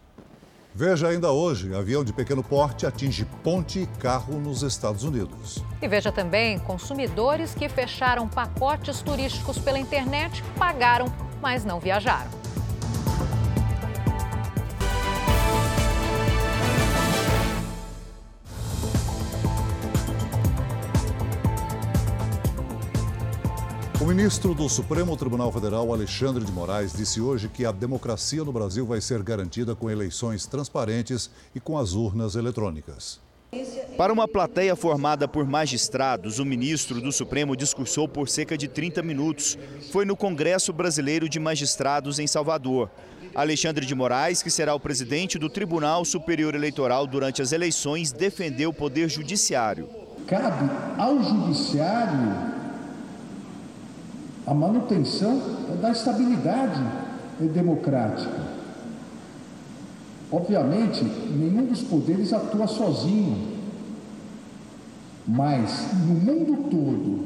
Veja 0.73 1.07
ainda 1.07 1.31
hoje: 1.31 1.73
avião 1.73 2.03
de 2.03 2.13
pequeno 2.13 2.43
porte 2.43 2.85
atinge 2.85 3.25
ponte 3.43 3.79
e 3.79 3.87
carro 3.99 4.39
nos 4.39 4.61
Estados 4.61 5.03
Unidos. 5.03 5.63
E 5.81 5.87
veja 5.87 6.11
também: 6.11 6.59
consumidores 6.59 7.53
que 7.53 7.67
fecharam 7.67 8.27
pacotes 8.27 9.01
turísticos 9.01 9.57
pela 9.57 9.79
internet 9.79 10.43
pagaram, 10.57 11.07
mas 11.41 11.65
não 11.65 11.79
viajaram. 11.79 12.29
Ministro 24.09 24.55
do 24.55 24.67
Supremo 24.67 25.15
Tribunal 25.15 25.51
Federal, 25.51 25.93
Alexandre 25.93 26.43
de 26.43 26.51
Moraes, 26.51 26.91
disse 26.91 27.21
hoje 27.21 27.47
que 27.47 27.63
a 27.63 27.71
democracia 27.71 28.43
no 28.43 28.51
Brasil 28.51 28.83
vai 28.83 28.99
ser 28.99 29.21
garantida 29.21 29.75
com 29.75 29.87
eleições 29.87 30.47
transparentes 30.47 31.29
e 31.53 31.59
com 31.59 31.77
as 31.77 31.93
urnas 31.93 32.33
eletrônicas. 32.33 33.19
Para 33.95 34.11
uma 34.11 34.27
plateia 34.27 34.75
formada 34.75 35.27
por 35.27 35.47
magistrados, 35.47 36.39
o 36.39 36.45
ministro 36.45 36.99
do 36.99 37.11
Supremo 37.11 37.55
discursou 37.55 38.07
por 38.07 38.27
cerca 38.27 38.57
de 38.57 38.67
30 38.67 39.03
minutos. 39.03 39.55
Foi 39.91 40.05
no 40.05 40.17
Congresso 40.17 40.73
Brasileiro 40.73 41.29
de 41.29 41.39
Magistrados 41.39 42.17
em 42.17 42.25
Salvador. 42.25 42.89
Alexandre 43.35 43.85
de 43.85 43.93
Moraes, 43.93 44.41
que 44.41 44.49
será 44.49 44.73
o 44.73 44.79
presidente 44.79 45.37
do 45.37 45.51
Tribunal 45.51 46.03
Superior 46.03 46.55
Eleitoral 46.55 47.05
durante 47.05 47.43
as 47.43 47.51
eleições, 47.51 48.11
defendeu 48.11 48.71
o 48.71 48.73
poder 48.73 49.07
judiciário. 49.07 49.87
Cabe 50.25 50.67
ao 50.97 51.21
judiciário 51.21 52.57
a 54.49 54.53
manutenção 54.53 55.39
da 55.79 55.91
estabilidade 55.91 56.81
democrática. 57.53 58.41
Obviamente, 60.31 61.03
nenhum 61.03 61.65
dos 61.65 61.83
poderes 61.83 62.33
atua 62.33 62.65
sozinho, 62.65 63.37
mas 65.27 65.89
no 66.03 66.15
mundo 66.15 66.67
todo, 66.71 67.19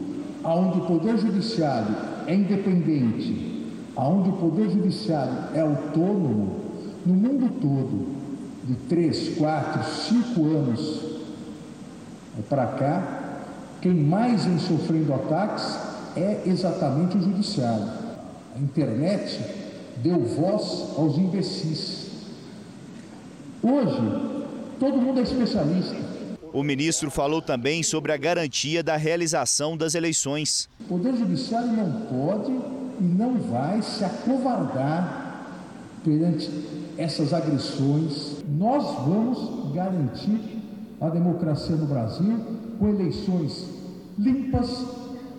onde 0.43 0.79
o 0.79 0.85
poder 0.85 1.17
judiciário 1.17 1.95
é 2.27 2.35
independente, 2.35 3.71
onde 3.95 4.27
o 4.27 4.33
poder 4.33 4.69
judiciário 4.69 5.33
é 5.53 5.61
autônomo, 5.61 6.57
no 7.05 7.13
mundo 7.13 7.49
todo, 7.61 8.17
de 8.65 8.75
três, 8.89 9.37
quatro, 9.37 9.81
cinco 9.89 10.45
anos 10.49 11.05
para 12.49 12.65
cá, 12.65 13.47
quem 13.79 13.93
mais 13.93 14.43
vem 14.43 14.59
sofrendo 14.59 15.13
ataques 15.13 15.92
é 16.15 16.43
exatamente 16.45 17.17
o 17.17 17.21
judiciário. 17.21 17.87
A 18.55 18.59
internet 18.59 19.39
deu 19.97 20.19
voz 20.19 20.97
aos 20.97 21.17
imbecis. 21.17 22.11
Hoje, 23.61 24.01
todo 24.79 24.97
mundo 24.97 25.19
é 25.19 25.23
especialista. 25.23 25.95
O 26.51 26.61
ministro 26.61 27.09
falou 27.09 27.41
também 27.41 27.81
sobre 27.81 28.11
a 28.11 28.17
garantia 28.17 28.83
da 28.83 28.95
realização 28.95 29.75
das 29.75 29.95
eleições. 29.95 30.69
O 30.81 30.83
Poder 30.83 31.15
Judiciário 31.15 31.71
não 31.71 32.01
pode 32.01 32.51
e 32.51 33.03
não 33.03 33.39
vai 33.39 33.81
se 33.81 34.03
acovardar 34.03 35.47
perante 36.03 36.51
essas 36.97 37.33
agressões. 37.33 38.43
Nós 38.47 38.83
vamos 39.05 39.73
garantir 39.73 40.61
a 41.01 41.09
democracia 41.09 41.75
no 41.75 41.87
Brasil 41.87 42.39
com 42.77 42.89
eleições 42.89 43.65
limpas, 44.17 44.85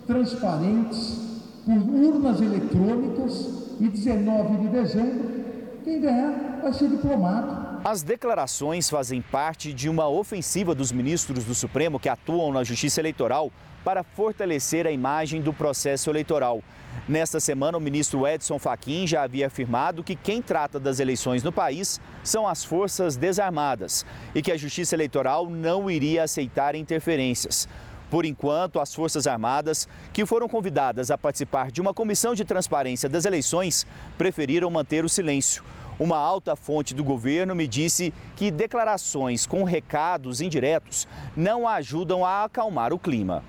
transparentes, 0.05 1.19
por 1.65 1.77
urnas 1.77 2.41
eletrônicas 2.41 3.47
e 3.79 3.87
19 3.87 4.57
de 4.57 4.67
dezembro, 4.69 5.35
quem 5.83 6.01
ganhar 6.01 6.59
vai 6.61 6.73
ser 6.73 6.89
diplomado. 6.89 7.79
As 7.83 8.01
declarações 8.01 8.89
fazem 8.89 9.21
parte 9.21 9.71
de 9.71 9.87
uma 9.89 10.07
ofensiva 10.07 10.73
dos 10.73 10.91
ministros 10.91 11.43
do 11.43 11.53
Supremo 11.53 11.99
que 11.99 12.09
atuam 12.09 12.51
na 12.51 12.63
Justiça 12.63 12.99
Eleitoral 12.99 13.51
para 13.83 14.03
fortalecer 14.03 14.87
a 14.87 14.91
imagem 14.91 15.41
do 15.41 15.53
processo 15.53 16.09
eleitoral. 16.09 16.63
Nesta 17.07 17.39
semana, 17.39 17.77
o 17.77 17.81
ministro 17.81 18.27
Edson 18.27 18.57
Fachin 18.57 19.05
já 19.05 19.21
havia 19.21 19.45
afirmado 19.45 20.03
que 20.03 20.15
quem 20.15 20.41
trata 20.41 20.79
das 20.79 20.99
eleições 20.99 21.43
no 21.43 21.51
país 21.51 22.01
são 22.23 22.47
as 22.47 22.63
forças 22.63 23.15
desarmadas 23.15 24.03
e 24.33 24.41
que 24.41 24.51
a 24.51 24.57
Justiça 24.57 24.95
Eleitoral 24.95 25.47
não 25.47 25.89
iria 25.91 26.23
aceitar 26.23 26.73
interferências. 26.73 27.67
Por 28.15 28.23
enquanto, 28.23 28.79
as 28.79 28.95
Forças 28.95 29.27
Armadas, 29.27 29.89
que 30.13 30.25
foram 30.25 30.47
convidadas 30.47 31.11
a 31.11 31.17
participar 31.17 31.69
de 31.69 31.81
uma 31.81 31.93
comissão 31.93 32.33
de 32.33 32.45
transparência 32.45 33.09
das 33.09 33.25
eleições, 33.25 33.85
preferiram 34.17 34.71
manter 34.71 35.03
o 35.03 35.09
silêncio. 35.09 35.65
Uma 35.99 36.15
alta 36.15 36.55
fonte 36.55 36.93
do 36.93 37.03
governo 37.03 37.53
me 37.53 37.67
disse 37.67 38.13
que 38.37 38.49
declarações 38.49 39.45
com 39.45 39.65
recados 39.65 40.39
indiretos 40.39 41.05
não 41.35 41.67
ajudam 41.67 42.23
a 42.23 42.45
acalmar 42.45 42.93
o 42.93 42.97
clima. 42.97 43.43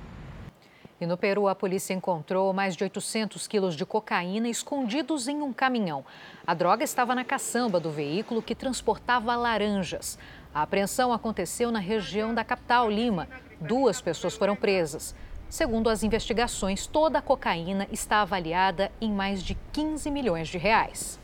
E 1.00 1.06
no 1.06 1.16
Peru, 1.16 1.46
a 1.46 1.54
polícia 1.54 1.94
encontrou 1.94 2.52
mais 2.52 2.74
de 2.74 2.82
800 2.82 3.46
quilos 3.46 3.76
de 3.76 3.86
cocaína 3.86 4.48
escondidos 4.48 5.28
em 5.28 5.42
um 5.42 5.52
caminhão. 5.52 6.04
A 6.44 6.54
droga 6.54 6.82
estava 6.82 7.14
na 7.14 7.24
caçamba 7.24 7.78
do 7.78 7.92
veículo 7.92 8.42
que 8.42 8.52
transportava 8.52 9.36
laranjas. 9.36 10.18
A 10.52 10.62
apreensão 10.62 11.12
aconteceu 11.12 11.70
na 11.70 11.78
região 11.78 12.34
da 12.34 12.42
capital, 12.42 12.90
Lima. 12.90 13.28
Duas 13.60 14.00
pessoas 14.00 14.34
foram 14.34 14.54
presas. 14.54 15.14
Segundo 15.48 15.88
as 15.88 16.02
investigações, 16.02 16.86
toda 16.86 17.18
a 17.18 17.22
cocaína 17.22 17.86
está 17.90 18.22
avaliada 18.22 18.90
em 19.00 19.12
mais 19.12 19.42
de 19.42 19.56
15 19.72 20.10
milhões 20.10 20.48
de 20.48 20.58
reais. 20.58 21.18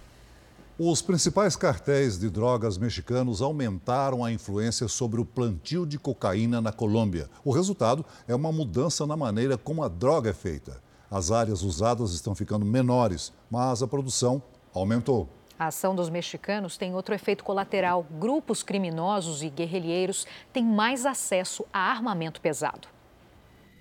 Os 0.79 1.03
principais 1.03 1.55
cartéis 1.55 2.19
de 2.19 2.31
drogas 2.31 2.79
mexicanos 2.79 3.43
aumentaram 3.43 4.25
a 4.25 4.33
influência 4.33 4.89
sobre 4.89 5.21
o 5.21 5.25
plantio 5.25 5.85
de 5.85 5.99
cocaína 5.99 6.61
na 6.61 6.73
Colômbia. 6.73 7.29
O 7.45 7.53
resultado 7.53 8.05
é 8.27 8.35
uma 8.35 8.51
mudança 8.51 9.07
na 9.07 9.17
maneira 9.17 9.59
como 9.59 9.83
a 9.85 9.89
droga 9.89 10.31
é 10.31 10.33
feita. 10.33 10.81
As 11.11 11.31
áreas 11.31 11.63
usadas 11.63 12.13
estão 12.13 12.35
ficando 12.35 12.65
menores, 12.65 13.33
mas 13.51 13.83
a 13.83 13.87
produção 13.87 14.43
aumentou. 14.73 15.29
A 15.63 15.67
ação 15.67 15.95
dos 15.95 16.11
mexicanos 16.11 16.77
tem 16.77 16.93
outro 16.93 17.15
efeito 17.15 17.45
colateral. 17.45 18.05
Grupos 18.19 18.65
criminosos 18.65 19.45
e 19.45 19.49
guerrilheiros 19.49 20.27
têm 20.53 20.65
mais 20.65 21.07
acesso 21.07 21.65
a 21.73 21.79
armamento 21.79 22.41
pesado. 22.41 22.89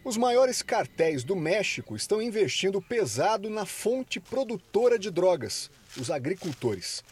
Os 0.04 0.16
maiores 0.16 0.62
cartéis 0.62 1.24
do 1.24 1.36
México 1.36 1.96
estão 1.96 2.22
investindo 2.22 2.80
pesado 2.80 3.50
na 3.50 3.66
fonte 3.66 4.20
produtora 4.20 5.00
de 5.00 5.10
drogas, 5.10 5.72
os 5.98 6.12
agricultores. 6.12 7.04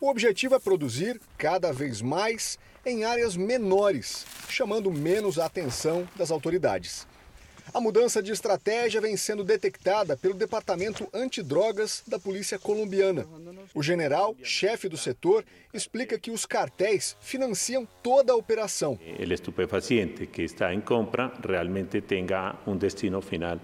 O 0.00 0.08
objetivo 0.08 0.56
é 0.56 0.58
produzir 0.58 1.20
cada 1.38 1.72
vez 1.72 2.02
mais 2.02 2.58
em 2.84 3.04
áreas 3.04 3.36
menores, 3.36 4.26
chamando 4.48 4.90
menos 4.90 5.38
a 5.38 5.46
atenção 5.46 6.04
das 6.16 6.32
autoridades. 6.32 7.06
A 7.74 7.80
mudança 7.80 8.22
de 8.22 8.32
estratégia 8.32 9.00
vem 9.00 9.16
sendo 9.16 9.42
detectada 9.42 10.16
pelo 10.16 10.34
Departamento 10.34 11.08
Antidrogas 11.12 12.02
da 12.06 12.18
Polícia 12.18 12.58
Colombiana. 12.58 13.26
O 13.74 13.82
general, 13.82 14.36
chefe 14.42 14.88
do 14.88 14.96
setor, 14.96 15.44
explica 15.74 16.18
que 16.18 16.30
os 16.30 16.46
cartéis 16.46 17.16
financiam 17.20 17.86
toda 18.02 18.32
a 18.32 18.36
operação. 18.36 18.98
O 19.18 19.32
estupefaciente 19.32 20.26
que 20.26 20.42
está 20.42 20.72
em 20.72 20.80
compra 20.80 21.32
realmente 21.46 22.00
tenha 22.00 22.56
um 22.66 22.76
destino 22.76 23.20
final 23.20 23.58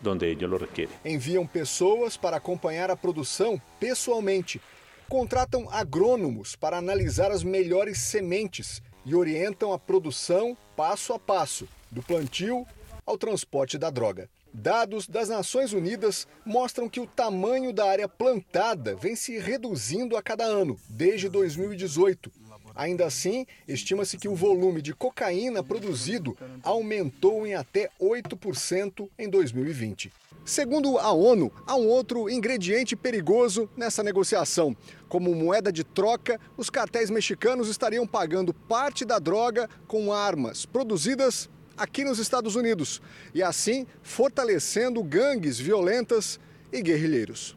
donde 0.00 0.26
ellos 0.26 0.48
lo 0.48 0.56
requieren. 0.56 0.94
Enviam 1.04 1.46
pessoas 1.46 2.16
para 2.16 2.36
acompanhar 2.36 2.90
a 2.90 2.96
produção 2.96 3.60
pessoalmente. 3.80 4.60
Contratam 5.08 5.68
agrônomos 5.70 6.54
para 6.54 6.78
analisar 6.78 7.32
as 7.32 7.42
melhores 7.42 7.98
sementes 7.98 8.80
e 9.04 9.14
orientam 9.14 9.72
a 9.72 9.78
produção 9.78 10.56
passo 10.76 11.12
a 11.12 11.18
passo, 11.18 11.66
do 11.90 12.02
plantio 12.02 12.66
ao 13.08 13.16
transporte 13.16 13.78
da 13.78 13.88
droga. 13.88 14.28
Dados 14.52 15.08
das 15.08 15.30
Nações 15.30 15.72
Unidas 15.72 16.28
mostram 16.44 16.90
que 16.90 17.00
o 17.00 17.06
tamanho 17.06 17.72
da 17.72 17.88
área 17.88 18.06
plantada 18.06 18.94
vem 18.94 19.16
se 19.16 19.38
reduzindo 19.38 20.14
a 20.14 20.22
cada 20.22 20.44
ano, 20.44 20.78
desde 20.90 21.26
2018. 21.30 22.30
Ainda 22.74 23.06
assim, 23.06 23.46
estima-se 23.66 24.18
que 24.18 24.28
o 24.28 24.34
volume 24.34 24.82
de 24.82 24.94
cocaína 24.94 25.64
produzido 25.64 26.36
aumentou 26.62 27.46
em 27.46 27.54
até 27.54 27.90
8% 27.98 29.08
em 29.18 29.28
2020. 29.28 30.12
Segundo 30.44 30.98
a 30.98 31.10
ONU, 31.10 31.50
há 31.66 31.74
um 31.74 31.88
outro 31.88 32.28
ingrediente 32.28 32.94
perigoso 32.94 33.70
nessa 33.76 34.02
negociação. 34.02 34.76
Como 35.08 35.34
moeda 35.34 35.72
de 35.72 35.82
troca, 35.82 36.38
os 36.56 36.68
cartéis 36.68 37.10
mexicanos 37.10 37.68
estariam 37.68 38.06
pagando 38.06 38.52
parte 38.52 39.04
da 39.04 39.18
droga 39.18 39.68
com 39.86 40.12
armas 40.12 40.66
produzidas 40.66 41.50
aqui 41.78 42.04
nos 42.04 42.18
Estados 42.18 42.56
Unidos 42.56 43.00
e 43.34 43.42
assim 43.42 43.86
fortalecendo 44.02 45.02
gangues 45.02 45.58
violentas 45.58 46.38
e 46.72 46.82
guerrilheiros. 46.82 47.56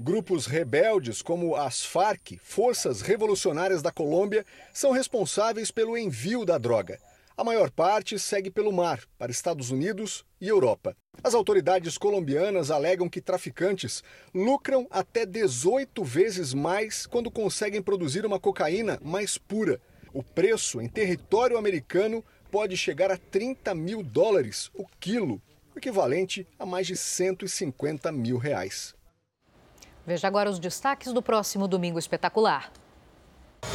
Grupos 0.00 0.46
rebeldes 0.46 1.22
como 1.22 1.54
as 1.54 1.84
Farc, 1.84 2.36
Forças 2.42 3.00
Revolucionárias 3.00 3.80
da 3.80 3.92
Colômbia, 3.92 4.44
são 4.72 4.90
responsáveis 4.90 5.70
pelo 5.70 5.96
envio 5.96 6.44
da 6.44 6.58
droga. 6.58 6.98
A 7.36 7.42
maior 7.42 7.70
parte 7.70 8.18
segue 8.18 8.50
pelo 8.50 8.72
mar, 8.72 9.02
para 9.18 9.32
Estados 9.32 9.70
Unidos 9.70 10.24
e 10.40 10.48
Europa. 10.48 10.96
As 11.22 11.34
autoridades 11.34 11.98
colombianas 11.98 12.70
alegam 12.70 13.08
que 13.08 13.20
traficantes 13.20 14.04
lucram 14.32 14.86
até 14.90 15.26
18 15.26 16.04
vezes 16.04 16.54
mais 16.54 17.06
quando 17.06 17.30
conseguem 17.30 17.82
produzir 17.82 18.24
uma 18.24 18.38
cocaína 18.38 19.00
mais 19.02 19.36
pura. 19.36 19.80
O 20.12 20.22
preço 20.22 20.80
em 20.80 20.88
território 20.88 21.58
americano 21.58 22.24
pode 22.54 22.76
chegar 22.76 23.10
a 23.10 23.16
30 23.16 23.74
mil 23.74 24.00
dólares 24.00 24.70
o 24.76 24.86
quilo, 25.00 25.42
o 25.74 25.78
equivalente 25.80 26.46
a 26.56 26.64
mais 26.64 26.86
de 26.86 26.96
150 26.96 28.12
mil 28.12 28.38
reais. 28.38 28.94
Veja 30.06 30.28
agora 30.28 30.48
os 30.48 30.60
destaques 30.60 31.12
do 31.12 31.20
próximo 31.20 31.66
Domingo 31.66 31.98
Espetacular. 31.98 32.70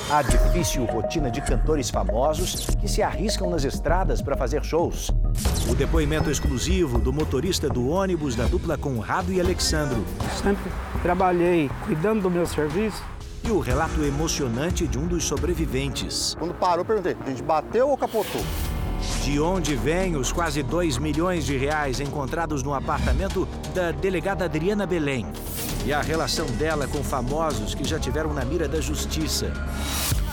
A 0.09 0.21
difícil 0.21 0.85
rotina 0.85 1.29
de 1.29 1.41
cantores 1.41 1.89
famosos 1.89 2.67
que 2.79 2.87
se 2.87 3.03
arriscam 3.03 3.49
nas 3.49 3.65
estradas 3.65 4.21
para 4.21 4.37
fazer 4.37 4.63
shows. 4.63 5.09
O 5.69 5.75
depoimento 5.75 6.31
exclusivo 6.31 6.99
do 6.99 7.11
motorista 7.11 7.67
do 7.67 7.89
ônibus 7.89 8.33
da 8.33 8.45
dupla 8.45 8.77
Conrado 8.77 9.33
e 9.33 9.41
Alexandro. 9.41 10.05
Sempre 10.41 10.71
trabalhei 11.01 11.69
cuidando 11.85 12.21
do 12.21 12.31
meu 12.31 12.45
serviço. 12.45 13.03
E 13.43 13.51
o 13.51 13.59
relato 13.59 14.03
emocionante 14.03 14.87
de 14.87 14.97
um 14.97 15.07
dos 15.07 15.23
sobreviventes. 15.23 16.35
Quando 16.37 16.53
parou, 16.53 16.79
eu 16.79 16.85
perguntei: 16.85 17.15
a 17.19 17.29
gente 17.29 17.41
bateu 17.41 17.89
ou 17.89 17.97
capotou? 17.97 18.41
De 19.23 19.39
onde 19.39 19.75
vêm 19.75 20.15
os 20.15 20.31
quase 20.31 20.63
2 20.63 20.97
milhões 20.97 21.45
de 21.45 21.57
reais 21.57 21.99
encontrados 21.99 22.63
no 22.63 22.73
apartamento 22.73 23.47
da 23.73 23.91
delegada 23.91 24.45
Adriana 24.45 24.85
Belém? 24.85 25.25
E 25.85 25.93
a 25.93 26.01
relação 26.01 26.45
dela 26.47 26.87
com 26.87 27.03
famosos 27.03 27.73
que 27.73 27.83
já 27.83 27.99
tiveram 27.99 28.33
na 28.33 28.43
mira 28.43 28.67
da 28.67 28.81
justiça. 28.81 29.53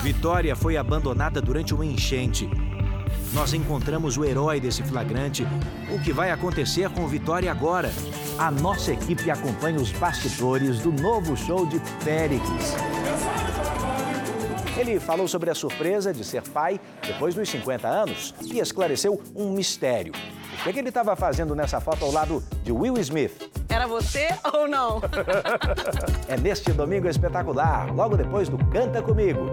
Vitória 0.01 0.55
foi 0.55 0.77
abandonada 0.77 1.41
durante 1.41 1.73
uma 1.73 1.85
enchente. 1.85 2.49
Nós 3.33 3.53
encontramos 3.53 4.17
o 4.17 4.25
herói 4.25 4.59
desse 4.59 4.83
flagrante. 4.83 5.45
O 5.91 5.99
que 5.99 6.13
vai 6.13 6.31
acontecer 6.31 6.89
com 6.89 7.07
Vitória 7.07 7.51
agora? 7.51 7.91
A 8.37 8.51
nossa 8.51 8.91
equipe 8.91 9.29
acompanha 9.31 9.79
os 9.79 9.91
bastidores 9.91 10.79
do 10.79 10.91
novo 10.91 11.35
show 11.35 11.65
de 11.65 11.79
Péricles. 12.03 12.75
Ele 14.77 14.99
falou 14.99 15.27
sobre 15.27 15.49
a 15.49 15.55
surpresa 15.55 16.13
de 16.13 16.23
ser 16.23 16.43
pai 16.43 16.79
depois 17.01 17.33
dos 17.33 17.49
50 17.49 17.87
anos 17.87 18.35
e 18.43 18.59
esclareceu 18.59 19.19
um 19.35 19.51
mistério. 19.51 20.13
O 20.59 20.63
que, 20.63 20.69
é 20.69 20.73
que 20.73 20.79
ele 20.79 20.89
estava 20.89 21.15
fazendo 21.15 21.55
nessa 21.55 21.81
foto 21.81 22.05
ao 22.05 22.11
lado 22.11 22.43
de 22.63 22.71
Will 22.71 22.95
Smith? 22.99 23.49
Era 23.67 23.87
você 23.87 24.27
ou 24.53 24.67
não? 24.67 25.01
é 26.27 26.37
neste 26.37 26.71
domingo 26.71 27.07
espetacular, 27.07 27.91
logo 27.91 28.15
depois 28.15 28.49
do 28.49 28.57
Canta 28.65 29.01
Comigo. 29.01 29.47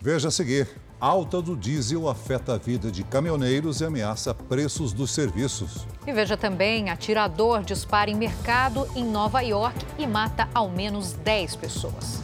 Veja 0.00 0.28
a 0.28 0.30
seguir. 0.30 0.68
Alta 1.00 1.42
do 1.42 1.56
diesel 1.56 2.08
afeta 2.08 2.54
a 2.54 2.58
vida 2.58 2.88
de 2.88 3.02
caminhoneiros 3.02 3.80
e 3.80 3.84
ameaça 3.84 4.32
preços 4.32 4.92
dos 4.92 5.10
serviços. 5.10 5.84
E 6.06 6.12
veja 6.12 6.36
também: 6.36 6.90
atirador 6.90 7.62
dispara 7.62 8.08
em 8.08 8.14
mercado 8.14 8.86
em 8.94 9.04
Nova 9.04 9.40
York 9.40 9.84
e 9.98 10.06
mata 10.06 10.48
ao 10.54 10.68
menos 10.68 11.12
10 11.12 11.56
pessoas. 11.56 12.20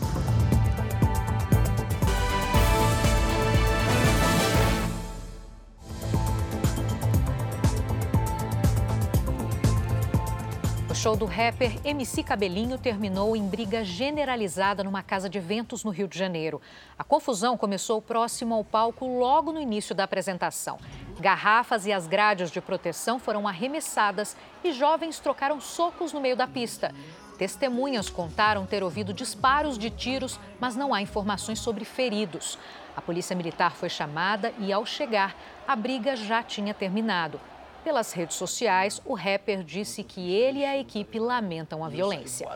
Show 10.98 11.14
do 11.14 11.26
rapper 11.26 11.78
MC 11.84 12.24
Cabelinho 12.24 12.76
terminou 12.76 13.36
em 13.36 13.46
briga 13.46 13.84
generalizada 13.84 14.82
numa 14.82 15.00
casa 15.00 15.28
de 15.28 15.38
eventos 15.38 15.84
no 15.84 15.92
Rio 15.92 16.08
de 16.08 16.18
Janeiro. 16.18 16.60
A 16.98 17.04
confusão 17.04 17.56
começou 17.56 18.02
próximo 18.02 18.52
ao 18.52 18.64
palco 18.64 19.06
logo 19.06 19.52
no 19.52 19.60
início 19.60 19.94
da 19.94 20.02
apresentação. 20.02 20.76
Garrafas 21.20 21.86
e 21.86 21.92
as 21.92 22.08
grades 22.08 22.50
de 22.50 22.60
proteção 22.60 23.20
foram 23.20 23.46
arremessadas 23.46 24.36
e 24.64 24.72
jovens 24.72 25.20
trocaram 25.20 25.60
socos 25.60 26.12
no 26.12 26.20
meio 26.20 26.34
da 26.34 26.48
pista. 26.48 26.92
Testemunhas 27.38 28.10
contaram 28.10 28.66
ter 28.66 28.82
ouvido 28.82 29.14
disparos 29.14 29.78
de 29.78 29.90
tiros, 29.90 30.40
mas 30.58 30.74
não 30.74 30.92
há 30.92 31.00
informações 31.00 31.60
sobre 31.60 31.84
feridos. 31.84 32.58
A 32.96 33.00
polícia 33.00 33.36
militar 33.36 33.70
foi 33.70 33.88
chamada 33.88 34.52
e, 34.58 34.72
ao 34.72 34.84
chegar, 34.84 35.36
a 35.64 35.76
briga 35.76 36.16
já 36.16 36.42
tinha 36.42 36.74
terminado. 36.74 37.40
Pelas 37.88 38.12
redes 38.12 38.36
sociais, 38.36 39.00
o 39.06 39.14
rapper 39.14 39.64
disse 39.64 40.04
que 40.04 40.30
ele 40.30 40.58
e 40.58 40.64
a 40.66 40.76
equipe 40.78 41.18
lamentam 41.18 41.82
a 41.82 41.88
violência. 41.88 42.46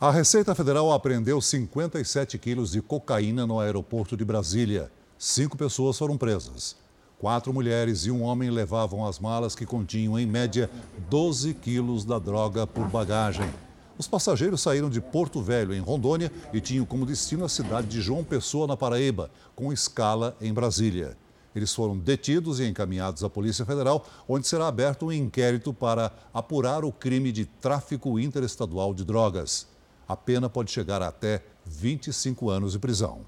A 0.00 0.12
Receita 0.12 0.54
Federal 0.54 0.92
apreendeu 0.92 1.40
57 1.40 2.38
quilos 2.38 2.70
de 2.70 2.80
cocaína 2.80 3.44
no 3.48 3.58
aeroporto 3.58 4.16
de 4.16 4.24
Brasília. 4.24 4.92
Cinco 5.18 5.58
pessoas 5.58 5.98
foram 5.98 6.16
presas. 6.16 6.76
Quatro 7.18 7.52
mulheres 7.52 8.06
e 8.06 8.12
um 8.12 8.22
homem 8.22 8.48
levavam 8.48 9.04
as 9.04 9.18
malas 9.18 9.56
que 9.56 9.66
continham, 9.66 10.16
em 10.16 10.24
média, 10.24 10.70
12 11.10 11.54
quilos 11.54 12.04
da 12.04 12.20
droga 12.20 12.64
por 12.64 12.86
bagagem. 12.86 13.52
Os 13.98 14.06
passageiros 14.06 14.60
saíram 14.60 14.88
de 14.88 15.00
Porto 15.00 15.42
Velho, 15.42 15.74
em 15.74 15.80
Rondônia, 15.80 16.30
e 16.52 16.60
tinham 16.60 16.86
como 16.86 17.04
destino 17.04 17.44
a 17.44 17.48
cidade 17.48 17.88
de 17.88 18.00
João 18.00 18.22
Pessoa, 18.22 18.68
na 18.68 18.76
Paraíba, 18.76 19.32
com 19.56 19.72
escala 19.72 20.36
em 20.40 20.54
Brasília. 20.54 21.16
Eles 21.58 21.74
foram 21.74 21.98
detidos 21.98 22.60
e 22.60 22.66
encaminhados 22.66 23.24
à 23.24 23.28
Polícia 23.28 23.66
Federal, 23.66 24.06
onde 24.28 24.46
será 24.46 24.68
aberto 24.68 25.06
um 25.06 25.12
inquérito 25.12 25.74
para 25.74 26.12
apurar 26.32 26.84
o 26.84 26.92
crime 26.92 27.32
de 27.32 27.44
tráfico 27.44 28.18
interestadual 28.18 28.94
de 28.94 29.04
drogas. 29.04 29.66
A 30.06 30.16
pena 30.16 30.48
pode 30.48 30.70
chegar 30.70 31.02
a 31.02 31.08
até 31.08 31.42
25 31.66 32.48
anos 32.48 32.72
de 32.72 32.78
prisão. 32.78 33.26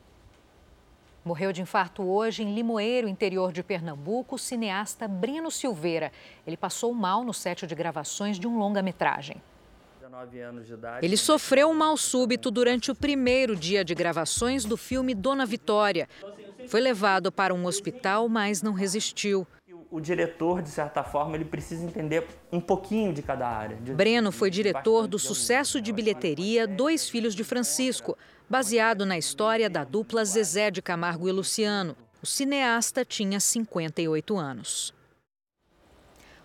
Morreu 1.25 1.53
de 1.53 1.61
infarto 1.61 2.05
hoje 2.05 2.45
em 2.45 2.55
Limoeiro, 2.55 3.09
interior 3.09 3.53
de 3.53 3.65
Pernambuco, 3.65 4.37
o 4.37 4.39
cineasta 4.39 5.09
Breno 5.09 5.51
Silveira. 5.51 6.13
Ele 6.47 6.57
passou 6.57 6.95
mal 6.95 7.25
no 7.25 7.35
set 7.35 7.67
de 7.67 7.75
gravações 7.75 8.39
de 8.39 8.47
um 8.47 8.57
longa-metragem. 8.57 9.43
Ele 11.03 11.17
sofreu 11.17 11.69
um 11.71 11.75
mal 11.75 11.97
súbito 11.97 12.51
durante 12.51 12.91
o 12.91 12.95
primeiro 12.95 13.55
dia 13.55 13.85
de 13.85 13.95
gravações 13.95 14.65
do 14.65 14.77
filme 14.77 15.15
Dona 15.15 15.47
Vitória. 15.47 16.09
Foi 16.69 16.81
levado 16.81 17.33
para 17.33 17.55
um 17.55 17.67
hospital, 17.67 18.29
mas 18.29 18.63
não 18.63 18.73
resistiu. 18.73 19.47
O 19.91 20.01
diretor, 20.01 20.63
de 20.63 20.69
certa 20.69 21.03
forma, 21.03 21.35
ele 21.35 21.45
precisa 21.45 21.85
entender 21.85 22.25
um 22.53 22.61
pouquinho 22.61 23.13
de 23.13 23.23
cada 23.23 23.49
área. 23.49 23.77
Breno 23.77 24.31
foi 24.31 24.49
diretor 24.49 25.09
do 25.09 25.19
sucesso 25.19 25.81
de 25.81 25.93
bilheteria 25.93 26.67
Dois 26.67 27.09
Filhos 27.09 27.35
de 27.35 27.43
Francisco, 27.43 28.17
baseado 28.49 29.05
na 29.05 29.19
história 29.19 29.69
da 29.69 29.83
dupla 29.83 30.25
Zezé 30.25 30.71
de 30.71 30.81
Camargo 30.81 31.29
e 31.29 31.33
Luciano. 31.33 31.97
O 32.23 32.27
cineasta 32.27 33.05
tinha 33.05 33.41
58 33.41 34.37
anos. 34.37 34.95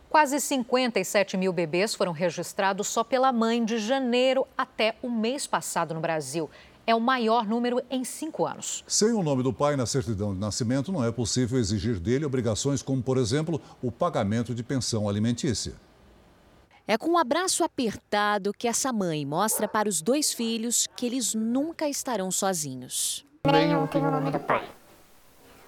Quase 0.09 0.39
57 0.39 1.35
mil 1.35 1.51
bebês 1.51 1.93
foram 1.93 2.13
registrados 2.13 2.87
só 2.87 3.03
pela 3.03 3.33
mãe 3.33 3.63
de 3.63 3.77
janeiro 3.77 4.47
até 4.57 4.95
o 5.03 5.09
mês 5.09 5.45
passado 5.45 5.93
no 5.93 5.99
Brasil 5.99 6.49
é 6.85 6.93
o 6.93 6.99
maior 6.99 7.47
número 7.47 7.81
em 7.89 8.03
cinco 8.03 8.45
anos. 8.45 8.83
Sem 8.87 9.11
o 9.11 9.23
nome 9.23 9.43
do 9.43 9.51
pai 9.51 9.75
na 9.75 9.85
certidão 9.85 10.33
de 10.33 10.39
nascimento, 10.39 10.91
não 10.91 11.03
é 11.03 11.11
possível 11.11 11.59
exigir 11.59 11.99
dele 11.99 12.25
obrigações 12.25 12.81
como, 12.81 13.01
por 13.01 13.17
exemplo, 13.17 13.61
o 13.81 13.91
pagamento 13.91 14.53
de 14.53 14.63
pensão 14.63 15.09
alimentícia. 15.09 15.73
É 16.87 16.97
com 16.97 17.11
um 17.11 17.17
abraço 17.17 17.63
apertado 17.63 18.53
que 18.53 18.67
essa 18.67 18.93
mãe 18.93 19.25
mostra 19.25 19.67
para 19.67 19.89
os 19.89 20.01
dois 20.01 20.31
filhos 20.31 20.87
que 20.95 21.05
eles 21.05 21.33
nunca 21.33 21.89
estarão 21.89 22.29
sozinhos. 22.29 23.25
Nenhum 23.43 23.87
tem 23.87 24.05
o 24.05 24.11
nome 24.11 24.29
do 24.29 24.39
pai. 24.39 24.69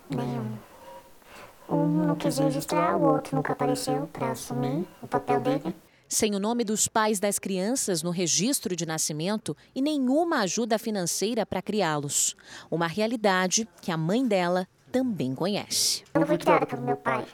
Nenhum. 0.10 0.58
Um 1.70 2.06
não 2.06 2.16
quis 2.16 2.38
registrar, 2.38 2.96
o 2.96 3.14
outro 3.14 3.36
nunca 3.36 3.54
apareceu 3.54 4.08
para 4.14 4.32
assumir 4.32 4.88
o 5.02 5.08
papel 5.08 5.40
dele. 5.42 5.76
Sem 6.10 6.34
o 6.36 6.40
nome 6.40 6.64
dos 6.64 6.88
pais 6.88 7.20
das 7.20 7.38
crianças 7.38 8.02
no 8.02 8.12
registro 8.12 8.78
de 8.78 8.86
nascimento 8.86 9.56
e 9.76 9.82
nenhuma 9.82 10.40
ajuda 10.40 10.80
financeira 10.80 11.46
para 11.46 11.62
criá-los. 11.62 12.34
Uma 12.72 12.88
realidade 12.88 13.68
que 13.82 13.92
a 13.92 13.98
mãe 13.98 14.26
dela 14.26 14.66
também 14.90 15.36
conhece. 15.36 16.06
Eu 16.14 16.22
não 16.22 16.28
fui 16.28 16.38
criada 16.38 16.66
pelo 16.66 16.82
meu 16.82 16.96
pai. 16.96 17.26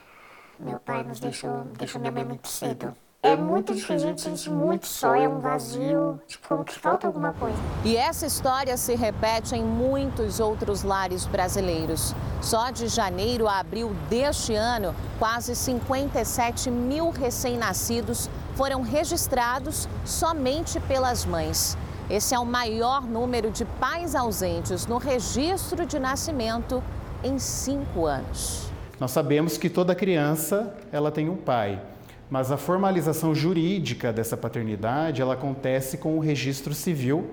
Meu 0.59 0.79
pai 0.79 1.03
nos 1.03 1.19
deixou, 1.19 1.65
deixou 1.77 2.01
minha 2.01 2.11
mãe 2.11 2.25
muito 2.25 2.47
cedo. 2.47 2.95
É 3.21 3.37
muito 3.37 3.73
difícil, 3.73 3.95
a 3.95 3.99
gente 3.99 4.21
sente 4.21 4.49
muito 4.49 4.85
só, 4.85 5.15
é 5.15 5.29
um 5.29 5.39
vazio, 5.39 6.19
tipo, 6.27 6.45
como 6.45 6.65
que 6.65 6.77
falta 6.77 7.07
alguma 7.07 7.31
coisa. 7.31 7.55
E 7.85 7.95
essa 7.95 8.25
história 8.25 8.75
se 8.75 8.95
repete 8.95 9.55
em 9.55 9.63
muitos 9.63 10.41
outros 10.41 10.83
lares 10.83 11.25
brasileiros. 11.25 12.13
Só 12.41 12.69
de 12.69 12.89
janeiro 12.89 13.47
a 13.47 13.59
abril 13.59 13.95
deste 14.09 14.53
ano, 14.53 14.93
quase 15.19 15.55
57 15.55 16.69
mil 16.69 17.11
recém-nascidos 17.11 18.29
foram 18.55 18.81
registrados 18.81 19.87
somente 20.05 20.79
pelas 20.81 21.25
mães. 21.25 21.77
Esse 22.09 22.35
é 22.35 22.39
o 22.39 22.45
maior 22.45 23.03
número 23.03 23.49
de 23.49 23.65
pais 23.65 24.13
ausentes 24.13 24.85
no 24.85 24.97
registro 24.97 25.85
de 25.85 25.97
nascimento 25.99 26.83
em 27.23 27.39
cinco 27.39 28.05
anos. 28.05 28.69
Nós 28.99 29.11
sabemos 29.11 29.57
que 29.57 29.69
toda 29.69 29.95
criança 29.95 30.75
ela 30.91 31.11
tem 31.11 31.29
um 31.29 31.37
pai, 31.37 31.81
mas 32.29 32.51
a 32.51 32.57
formalização 32.57 33.33
jurídica 33.33 34.13
dessa 34.13 34.37
paternidade 34.37 35.21
ela 35.21 35.33
acontece 35.33 35.97
com 35.97 36.17
o 36.17 36.19
registro 36.19 36.73
civil 36.73 37.31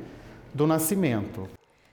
do 0.54 0.66
nascimento. 0.66 1.48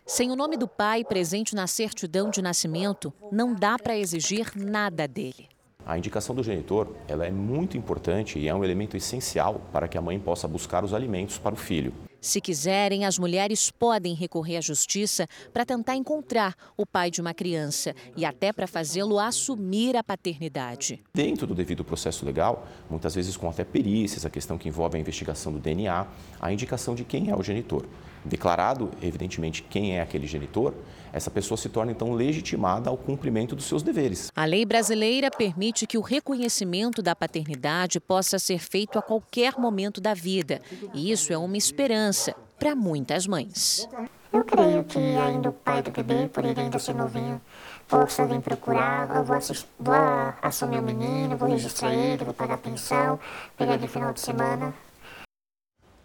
Sem 0.06 0.32
o 0.32 0.36
nome 0.36 0.56
do 0.56 0.68
pai 0.68 1.04
presente 1.04 1.54
na 1.54 1.68
certidão 1.68 2.30
de 2.30 2.42
nascimento, 2.42 3.14
não 3.32 3.54
dá 3.54 3.78
para 3.78 3.98
exigir 3.98 4.52
nada 4.56 5.06
dele. 5.06 5.50
A 5.88 5.98
indicação 5.98 6.36
do 6.36 6.44
genitor 6.44 6.94
ela 7.08 7.26
é 7.26 7.32
muito 7.32 7.78
importante 7.78 8.38
e 8.38 8.46
é 8.46 8.54
um 8.54 8.62
elemento 8.62 8.98
essencial 8.98 9.62
para 9.72 9.88
que 9.88 9.98
a 9.98 10.02
mãe 10.02 10.20
possa 10.20 10.46
buscar 10.46 10.84
os 10.84 10.94
alimentos 10.94 11.38
para 11.38 11.54
o 11.56 11.58
filho. 11.58 11.94
Se 12.20 12.42
quiserem, 12.42 13.06
as 13.06 13.18
mulheres 13.18 13.72
podem 13.72 14.14
recorrer 14.14 14.58
à 14.58 14.62
justiça 14.62 15.26
para 15.54 15.66
tentar 15.66 15.96
encontrar 15.96 16.56
o 16.76 16.86
pai 16.86 17.10
de 17.10 17.22
uma 17.22 17.34
criança 17.34 17.96
e 18.18 18.26
até 18.26 18.52
para 18.52 18.68
fazê-lo 18.68 19.18
assumir 19.18 19.96
a 19.96 20.04
paternidade. 20.04 21.02
Dentro 21.14 21.48
do 21.48 21.56
devido 21.56 21.86
processo 21.86 22.26
legal, 22.26 22.68
muitas 22.90 23.16
vezes 23.16 23.38
com 23.38 23.50
até 23.50 23.64
perícias, 23.64 24.26
a 24.26 24.30
questão 24.30 24.58
que 24.58 24.68
envolve 24.68 24.98
a 24.98 25.00
investigação 25.00 25.54
do 25.54 25.60
DNA, 25.60 26.06
a 26.42 26.52
indicação 26.52 26.96
de 26.96 27.06
quem 27.06 27.30
é 27.30 27.36
o 27.36 27.42
genitor. 27.42 27.86
Declarado, 28.26 28.92
evidentemente, 29.02 29.64
quem 29.64 29.96
é 29.96 30.02
aquele 30.02 30.28
genitor, 30.28 30.74
essa 31.12 31.30
pessoa 31.32 31.58
se 31.58 31.70
torna 31.70 31.92
então 31.92 32.14
legitimada 32.14 32.90
ao 32.90 32.98
cumprimento 32.98 33.56
dos 33.56 33.66
seus 33.66 33.84
deveres. 33.84 34.32
A 34.36 34.46
lei 34.46 34.66
brasileira 34.66 35.30
permite 35.30 35.88
que 35.88 35.98
o 35.98 36.02
reconhecimento 36.02 37.02
da 37.02 37.16
paternidade 37.16 38.00
possa 38.00 38.40
ser 38.40 38.60
feito 38.60 39.00
a 39.00 39.02
qualquer 39.02 39.58
momento 39.58 40.00
da 40.00 40.14
vida, 40.14 40.62
e 40.94 41.12
isso 41.12 41.32
é 41.32 41.38
uma 41.38 41.58
esperança 41.58 42.36
para 42.60 42.76
muitas 42.76 43.28
mães. 43.28 43.88
Eu 44.32 44.44
creio 44.44 44.84
que 44.84 45.00
ainda 45.00 45.50
o 45.50 45.54
pai 45.54 45.82
do 45.82 45.90
bebê, 45.90 46.28
por 46.28 46.44
ele 46.44 46.60
ainda 46.60 46.78
ser 46.78 46.94
novinho, 46.94 47.42
possa 47.88 48.26
vir 48.26 48.42
procurar, 48.42 49.16
eu 49.16 49.24
vou, 49.24 49.38
assistir, 49.38 49.68
vou 49.80 49.96
assumir 50.42 50.80
o 50.80 50.84
menino, 50.84 51.38
vou 51.38 51.50
registrar 51.50 51.94
ele, 51.94 52.26
vou 52.26 52.34
pagar 52.34 52.58
pensão, 52.58 53.20
pegar 53.58 53.76
ele 53.76 53.84
no 53.84 53.88
final 53.88 54.12
de 54.12 54.20
semana, 54.20 54.74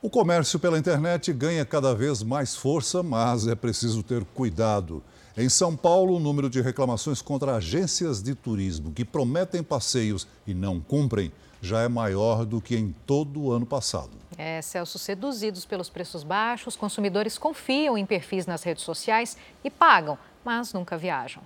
o 0.02 0.10
comércio 0.10 0.58
pela 0.58 0.76
internet 0.76 1.32
ganha 1.32 1.64
cada 1.64 1.94
vez 1.94 2.24
mais 2.24 2.56
força, 2.56 3.04
mas 3.04 3.46
é 3.46 3.54
preciso 3.54 4.02
ter 4.02 4.24
cuidado. 4.24 5.00
Em 5.36 5.48
São 5.48 5.76
Paulo, 5.76 6.16
o 6.16 6.18
número 6.18 6.50
de 6.50 6.60
reclamações 6.60 7.22
contra 7.22 7.54
agências 7.54 8.20
de 8.20 8.34
turismo 8.34 8.92
que 8.92 9.04
prometem 9.04 9.62
passeios 9.62 10.26
e 10.44 10.52
não 10.52 10.80
cumprem 10.80 11.30
já 11.60 11.82
é 11.82 11.88
maior 11.88 12.44
do 12.44 12.60
que 12.60 12.76
em 12.76 12.92
todo 13.06 13.40
o 13.40 13.52
ano 13.52 13.64
passado. 13.64 14.10
É, 14.36 14.60
Celso, 14.60 14.98
seduzidos 14.98 15.64
pelos 15.64 15.88
preços 15.88 16.24
baixos, 16.24 16.74
consumidores 16.74 17.38
confiam 17.38 17.96
em 17.96 18.04
perfis 18.04 18.44
nas 18.44 18.64
redes 18.64 18.82
sociais 18.82 19.36
e 19.62 19.70
pagam, 19.70 20.18
mas 20.44 20.72
nunca 20.72 20.98
viajam. 20.98 21.44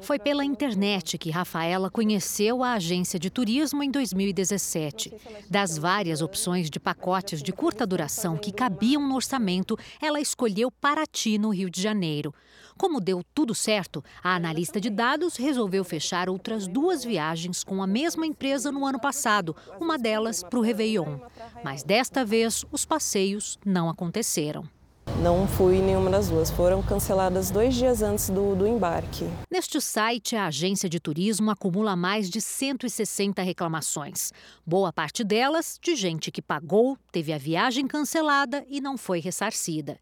Foi 0.00 0.18
pela 0.18 0.44
internet 0.44 1.18
que 1.18 1.30
Rafaela 1.30 1.90
conheceu 1.90 2.62
a 2.62 2.74
agência 2.74 3.18
de 3.18 3.30
turismo 3.30 3.82
em 3.82 3.90
2017. 3.90 5.12
Das 5.50 5.76
várias 5.76 6.22
opções 6.22 6.70
de 6.70 6.80
pacotes 6.80 7.42
de 7.42 7.52
curta 7.52 7.86
duração 7.86 8.36
que 8.36 8.52
cabiam 8.52 9.06
no 9.06 9.14
orçamento, 9.14 9.76
ela 10.00 10.20
escolheu 10.20 10.70
Paraty, 10.70 11.38
no 11.38 11.50
Rio 11.50 11.68
de 11.68 11.82
Janeiro. 11.82 12.34
Como 12.78 13.00
deu 13.00 13.24
tudo 13.34 13.56
certo, 13.56 14.04
a 14.22 14.36
analista 14.36 14.80
de 14.80 14.88
dados 14.88 15.36
resolveu 15.36 15.82
fechar 15.82 16.30
outras 16.30 16.68
duas 16.68 17.04
viagens 17.04 17.64
com 17.64 17.82
a 17.82 17.86
mesma 17.88 18.24
empresa 18.24 18.70
no 18.70 18.86
ano 18.86 19.00
passado, 19.00 19.54
uma 19.80 19.98
delas 19.98 20.44
para 20.44 20.58
o 20.58 20.62
Réveillon. 20.62 21.18
Mas 21.64 21.82
desta 21.82 22.24
vez, 22.24 22.64
os 22.70 22.84
passeios 22.84 23.58
não 23.64 23.90
aconteceram. 23.90 24.77
Não 25.20 25.48
fui 25.48 25.80
nenhuma 25.82 26.10
das 26.10 26.28
duas. 26.28 26.48
Foram 26.48 26.80
canceladas 26.80 27.50
dois 27.50 27.74
dias 27.74 28.02
antes 28.02 28.30
do, 28.30 28.54
do, 28.54 28.68
embarque. 28.68 29.28
Neste 29.50 29.80
site, 29.80 30.36
a 30.36 30.46
agência 30.46 30.88
de 30.88 31.00
turismo 31.00 31.50
acumula 31.50 31.96
mais 31.96 32.30
de 32.30 32.40
160 32.40 33.42
reclamações. 33.42 34.32
Boa 34.64 34.92
parte 34.92 35.24
delas 35.24 35.76
de 35.82 35.96
gente 35.96 36.30
que 36.30 36.40
pagou, 36.40 36.96
teve 37.10 37.32
a 37.32 37.38
viagem 37.38 37.88
cancelada 37.88 38.64
e 38.68 38.80
não 38.80 38.96
foi 38.96 39.18
ressarcida. 39.18 39.98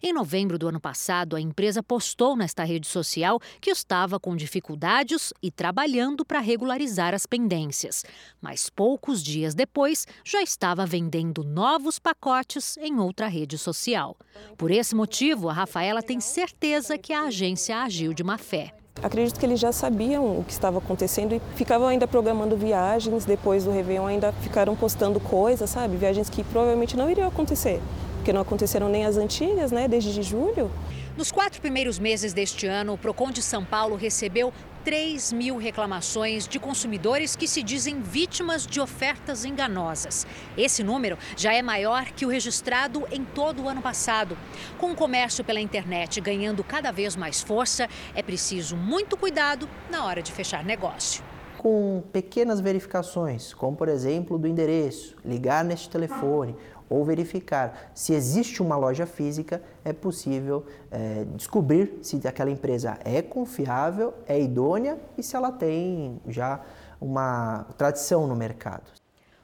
Em 0.00 0.12
novembro 0.12 0.56
do 0.56 0.68
ano 0.68 0.80
passado, 0.80 1.34
a 1.34 1.40
empresa 1.40 1.82
postou 1.82 2.36
nesta 2.36 2.62
rede 2.62 2.86
social 2.86 3.40
que 3.60 3.70
estava 3.70 4.20
com 4.20 4.36
dificuldades 4.36 5.32
e 5.42 5.50
trabalhando 5.50 6.24
para 6.24 6.38
regularizar 6.38 7.12
as 7.12 7.26
pendências. 7.26 8.04
Mas 8.40 8.70
poucos 8.70 9.20
dias 9.20 9.52
depois, 9.52 10.06
já 10.24 10.40
estava 10.42 10.86
vendendo 10.86 11.42
novos 11.42 11.98
pacotes 11.98 12.76
em 12.76 13.00
outra 13.00 13.26
rede 13.26 13.58
social. 13.58 14.16
Por 14.60 14.70
esse 14.70 14.94
motivo, 14.94 15.48
a 15.48 15.54
Rafaela 15.54 16.02
tem 16.02 16.20
certeza 16.20 16.98
que 16.98 17.14
a 17.14 17.22
agência 17.22 17.78
agiu 17.78 18.12
de 18.12 18.22
má 18.22 18.36
fé. 18.36 18.74
Acredito 19.02 19.40
que 19.40 19.46
eles 19.46 19.58
já 19.58 19.72
sabiam 19.72 20.38
o 20.38 20.44
que 20.44 20.52
estava 20.52 20.76
acontecendo 20.76 21.34
e 21.34 21.40
ficavam 21.56 21.88
ainda 21.88 22.06
programando 22.06 22.58
viagens. 22.58 23.24
Depois 23.24 23.64
do 23.64 23.70
Réveillon, 23.70 24.04
ainda 24.04 24.32
ficaram 24.32 24.76
postando 24.76 25.18
coisas, 25.18 25.70
sabe? 25.70 25.96
Viagens 25.96 26.28
que 26.28 26.44
provavelmente 26.44 26.94
não 26.94 27.10
iriam 27.10 27.26
acontecer, 27.26 27.80
porque 28.16 28.34
não 28.34 28.42
aconteceram 28.42 28.90
nem 28.90 29.06
as 29.06 29.16
antigas, 29.16 29.72
né? 29.72 29.88
Desde 29.88 30.22
julho. 30.22 30.70
Nos 31.16 31.32
quatro 31.32 31.58
primeiros 31.62 31.98
meses 31.98 32.34
deste 32.34 32.66
ano, 32.66 32.92
o 32.92 32.98
Procon 32.98 33.30
de 33.30 33.40
São 33.40 33.64
Paulo 33.64 33.96
recebeu 33.96 34.52
3 34.84 35.32
mil 35.32 35.56
reclamações 35.56 36.48
de 36.48 36.58
consumidores 36.58 37.36
que 37.36 37.46
se 37.46 37.62
dizem 37.62 38.00
vítimas 38.00 38.66
de 38.66 38.80
ofertas 38.80 39.44
enganosas. 39.44 40.26
Esse 40.56 40.82
número 40.82 41.18
já 41.36 41.52
é 41.52 41.60
maior 41.60 42.06
que 42.06 42.24
o 42.24 42.28
registrado 42.28 43.06
em 43.10 43.24
todo 43.24 43.62
o 43.62 43.68
ano 43.68 43.82
passado. 43.82 44.36
Com 44.78 44.92
o 44.92 44.96
comércio 44.96 45.44
pela 45.44 45.60
internet 45.60 46.20
ganhando 46.20 46.64
cada 46.64 46.90
vez 46.90 47.14
mais 47.14 47.42
força, 47.42 47.88
é 48.14 48.22
preciso 48.22 48.76
muito 48.76 49.16
cuidado 49.16 49.68
na 49.90 50.04
hora 50.04 50.22
de 50.22 50.32
fechar 50.32 50.64
negócio 50.64 51.22
com 51.60 52.02
pequenas 52.10 52.58
verificações, 52.58 53.52
como 53.52 53.76
por 53.76 53.86
exemplo 53.86 54.38
do 54.38 54.48
endereço, 54.48 55.14
ligar 55.22 55.62
neste 55.62 55.90
telefone 55.90 56.56
ou 56.90 57.04
verificar 57.04 57.92
se 57.94 58.12
existe 58.12 58.60
uma 58.60 58.76
loja 58.76 59.06
física, 59.06 59.62
é 59.84 59.92
possível 59.92 60.66
é, 60.90 61.24
descobrir 61.36 62.00
se 62.02 62.20
aquela 62.26 62.50
empresa 62.50 62.98
é 63.04 63.22
confiável, 63.22 64.12
é 64.26 64.38
idônea 64.38 64.98
e 65.16 65.22
se 65.22 65.36
ela 65.36 65.52
tem 65.52 66.20
já 66.26 66.60
uma 67.00 67.64
tradição 67.78 68.26
no 68.26 68.34
mercado. 68.34 68.82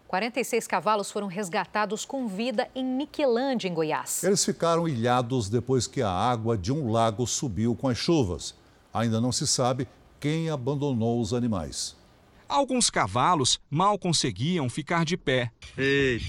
46 0.08 0.66
cavalos 0.66 1.10
foram 1.10 1.26
resgatados 1.26 2.04
com 2.04 2.28
vida 2.28 2.68
em 2.74 2.84
Niquelândia, 2.84 3.68
em 3.68 3.74
Goiás. 3.74 4.22
Eles 4.22 4.44
ficaram 4.44 4.88
ilhados 4.88 5.48
depois 5.48 5.86
que 5.86 6.02
a 6.02 6.10
água 6.10 6.56
de 6.56 6.72
um 6.72 6.90
lago 6.90 7.26
subiu 7.26 7.74
com 7.74 7.88
as 7.88 7.98
chuvas. 7.98 8.54
Ainda 8.94 9.20
não 9.20 9.32
se 9.32 9.46
sabe 9.46 9.88
quem 10.20 10.48
abandonou 10.48 11.20
os 11.20 11.34
animais. 11.34 11.96
Alguns 12.48 12.88
cavalos 12.88 13.58
mal 13.68 13.98
conseguiam 13.98 14.68
ficar 14.68 15.04
de 15.04 15.16
pé. 15.16 15.50
Ei. 15.76 16.20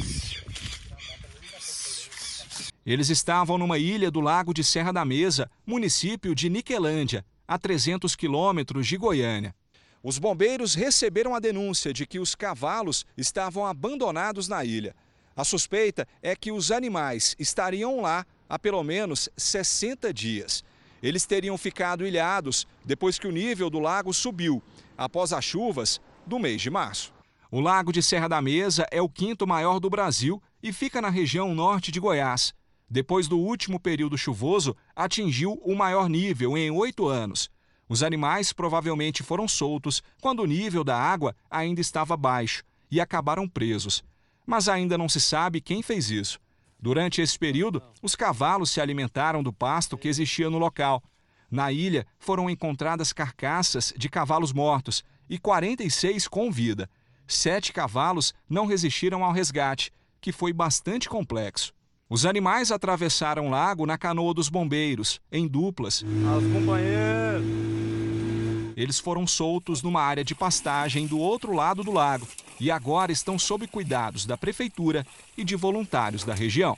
Eles 2.87 3.09
estavam 3.09 3.57
numa 3.57 3.77
ilha 3.77 4.09
do 4.09 4.21
Lago 4.21 4.53
de 4.53 4.63
Serra 4.63 4.93
da 4.93 5.03
Mesa, 5.03 5.51
município 5.65 6.33
de 6.33 6.49
Niquelândia, 6.49 7.25
a 7.45 7.59
300 7.59 8.15
quilômetros 8.15 8.87
de 8.87 8.95
Goiânia. 8.95 9.53
Os 10.01 10.17
bombeiros 10.17 10.73
receberam 10.73 11.35
a 11.35 11.39
denúncia 11.41 11.91
de 11.91 12.07
que 12.07 12.17
os 12.17 12.33
cavalos 12.33 13.05
estavam 13.17 13.65
abandonados 13.65 14.47
na 14.47 14.63
ilha. 14.63 14.95
A 15.35 15.43
suspeita 15.43 16.07
é 16.23 16.33
que 16.33 16.49
os 16.49 16.71
animais 16.71 17.35
estariam 17.37 17.99
lá 17.99 18.25
há 18.47 18.57
pelo 18.57 18.81
menos 18.85 19.27
60 19.35 20.13
dias. 20.13 20.63
Eles 21.03 21.25
teriam 21.25 21.57
ficado 21.57 22.07
ilhados 22.07 22.65
depois 22.85 23.19
que 23.19 23.27
o 23.27 23.33
nível 23.33 23.69
do 23.69 23.79
lago 23.79 24.13
subiu, 24.13 24.63
após 24.97 25.33
as 25.33 25.43
chuvas 25.43 25.99
do 26.25 26.39
mês 26.39 26.61
de 26.61 26.69
março. 26.69 27.13
O 27.51 27.59
Lago 27.59 27.91
de 27.91 28.01
Serra 28.01 28.29
da 28.29 28.41
Mesa 28.41 28.87
é 28.91 29.01
o 29.01 29.09
quinto 29.09 29.45
maior 29.45 29.77
do 29.77 29.89
Brasil 29.89 30.41
e 30.63 30.71
fica 30.71 31.01
na 31.01 31.09
região 31.09 31.53
norte 31.53 31.91
de 31.91 31.99
Goiás 31.99 32.55
depois 32.89 33.27
do 33.27 33.37
último 33.37 33.79
período 33.79 34.17
chuvoso, 34.17 34.75
atingiu 34.95 35.53
o 35.63 35.75
maior 35.75 36.09
nível 36.09 36.57
em 36.57 36.71
oito 36.71 37.07
anos. 37.07 37.49
Os 37.89 38.03
animais 38.03 38.51
provavelmente 38.53 39.23
foram 39.23 39.47
soltos 39.47 40.01
quando 40.21 40.41
o 40.41 40.45
nível 40.45 40.83
da 40.83 40.97
água 40.97 41.35
ainda 41.49 41.81
estava 41.81 42.17
baixo 42.17 42.63
e 42.89 42.99
acabaram 42.99 43.47
presos. 43.47 44.03
Mas 44.45 44.69
ainda 44.69 44.97
não 44.97 45.09
se 45.09 45.19
sabe 45.19 45.61
quem 45.61 45.81
fez 45.81 46.09
isso. 46.09 46.39
Durante 46.79 47.21
esse 47.21 47.37
período, 47.37 47.81
os 48.01 48.15
cavalos 48.15 48.71
se 48.71 48.79
alimentaram 48.79 49.41
do 49.41 49.51
pasto 49.51 49.97
que 49.97 50.07
existia 50.07 50.49
no 50.49 50.57
local. 50.57 51.03
Na 51.49 51.71
ilha 51.71 52.05
foram 52.19 52.49
encontradas 52.49 53.11
carcaças 53.11 53.93
de 53.97 54.09
cavalos 54.09 54.53
mortos 54.53 55.03
e 55.29 55.37
46 55.37 56.27
com 56.27 56.51
vida. 56.51 56.89
Sete 57.25 57.73
cavalos 57.73 58.33
não 58.49 58.65
resistiram 58.65 59.23
ao 59.23 59.33
resgate, 59.33 59.91
que 60.21 60.31
foi 60.31 60.53
bastante 60.53 61.09
complexo. 61.09 61.73
Os 62.09 62.25
animais 62.25 62.71
atravessaram 62.71 63.47
o 63.47 63.49
lago 63.49 63.85
na 63.85 63.97
canoa 63.97 64.33
dos 64.33 64.47
bombeiros, 64.47 65.19
em 65.29 65.45
duplas. 65.45 66.05
As 66.05 66.53
companheiros. 66.53 67.45
Eles 68.77 68.97
foram 68.97 69.27
soltos 69.27 69.81
numa 69.81 70.01
área 70.01 70.23
de 70.23 70.33
pastagem 70.33 71.05
do 71.05 71.19
outro 71.19 71.51
lado 71.51 71.83
do 71.83 71.91
lago 71.91 72.25
e 72.61 72.71
agora 72.71 73.11
estão 73.11 73.37
sob 73.37 73.67
cuidados 73.67 74.25
da 74.25 74.37
prefeitura 74.37 75.05
e 75.37 75.43
de 75.43 75.55
voluntários 75.55 76.23
da 76.23 76.33
região. 76.33 76.77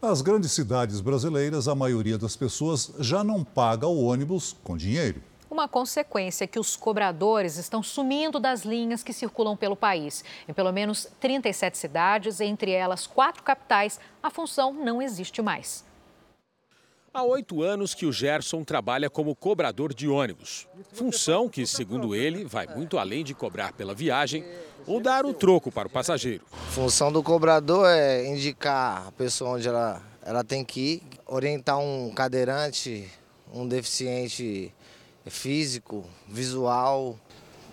Nas 0.00 0.20
grandes 0.20 0.50
cidades 0.50 1.00
brasileiras, 1.00 1.68
a 1.68 1.76
maioria 1.76 2.18
das 2.18 2.34
pessoas 2.34 2.92
já 2.98 3.22
não 3.22 3.44
paga 3.44 3.86
o 3.86 4.02
ônibus 4.02 4.56
com 4.64 4.76
dinheiro. 4.76 5.22
Uma 5.52 5.68
consequência 5.68 6.44
é 6.44 6.46
que 6.46 6.58
os 6.58 6.76
cobradores 6.76 7.58
estão 7.58 7.82
sumindo 7.82 8.40
das 8.40 8.62
linhas 8.62 9.02
que 9.02 9.12
circulam 9.12 9.54
pelo 9.54 9.76
país. 9.76 10.24
Em 10.48 10.52
pelo 10.54 10.72
menos 10.72 11.06
37 11.20 11.76
cidades, 11.76 12.40
entre 12.40 12.70
elas 12.70 13.06
quatro 13.06 13.42
capitais, 13.42 14.00
a 14.22 14.30
função 14.30 14.72
não 14.72 15.02
existe 15.02 15.42
mais. 15.42 15.84
Há 17.12 17.22
oito 17.24 17.62
anos 17.62 17.92
que 17.92 18.06
o 18.06 18.12
Gerson 18.14 18.64
trabalha 18.64 19.10
como 19.10 19.36
cobrador 19.36 19.92
de 19.92 20.08
ônibus. 20.08 20.66
Função 20.90 21.50
que, 21.50 21.66
segundo 21.66 22.14
ele, 22.14 22.46
vai 22.46 22.66
muito 22.66 22.96
além 22.96 23.22
de 23.22 23.34
cobrar 23.34 23.74
pela 23.74 23.94
viagem 23.94 24.42
ou 24.86 25.02
dar 25.02 25.26
o 25.26 25.34
troco 25.34 25.70
para 25.70 25.86
o 25.86 25.90
passageiro. 25.90 26.46
Função 26.70 27.12
do 27.12 27.22
cobrador 27.22 27.86
é 27.90 28.26
indicar 28.26 29.08
a 29.08 29.12
pessoa 29.12 29.50
onde 29.50 29.68
ela, 29.68 30.02
ela 30.22 30.42
tem 30.42 30.64
que 30.64 30.80
ir, 30.80 31.02
orientar 31.26 31.78
um 31.78 32.10
cadeirante, 32.14 33.06
um 33.52 33.68
deficiente 33.68 34.72
físico, 35.26 36.04
visual. 36.28 37.18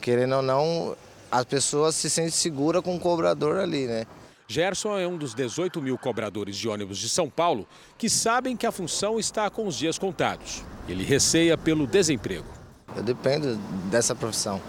Querendo 0.01 0.37
ou 0.37 0.41
não, 0.41 0.95
as 1.31 1.45
pessoas 1.45 1.95
se 1.95 2.09
sentem 2.09 2.31
seguras 2.31 2.81
com 2.81 2.95
o 2.95 2.99
cobrador 2.99 3.57
ali, 3.57 3.85
né? 3.85 4.05
Gerson 4.47 4.97
é 4.97 5.07
um 5.07 5.15
dos 5.15 5.35
18 5.35 5.79
mil 5.79 5.95
cobradores 5.95 6.57
de 6.57 6.67
ônibus 6.67 6.97
de 6.97 7.07
São 7.07 7.29
Paulo 7.29 7.67
que 7.97 8.09
sabem 8.09 8.57
que 8.57 8.65
a 8.65 8.71
função 8.71 9.19
está 9.19 9.47
com 9.47 9.67
os 9.67 9.77
dias 9.77 9.99
contados. 9.99 10.63
Ele 10.87 11.03
receia 11.03 11.55
pelo 11.55 11.85
desemprego. 11.85 12.47
Eu 12.95 13.03
dependo 13.03 13.55
dessa 13.91 14.15
profissão. 14.15 14.59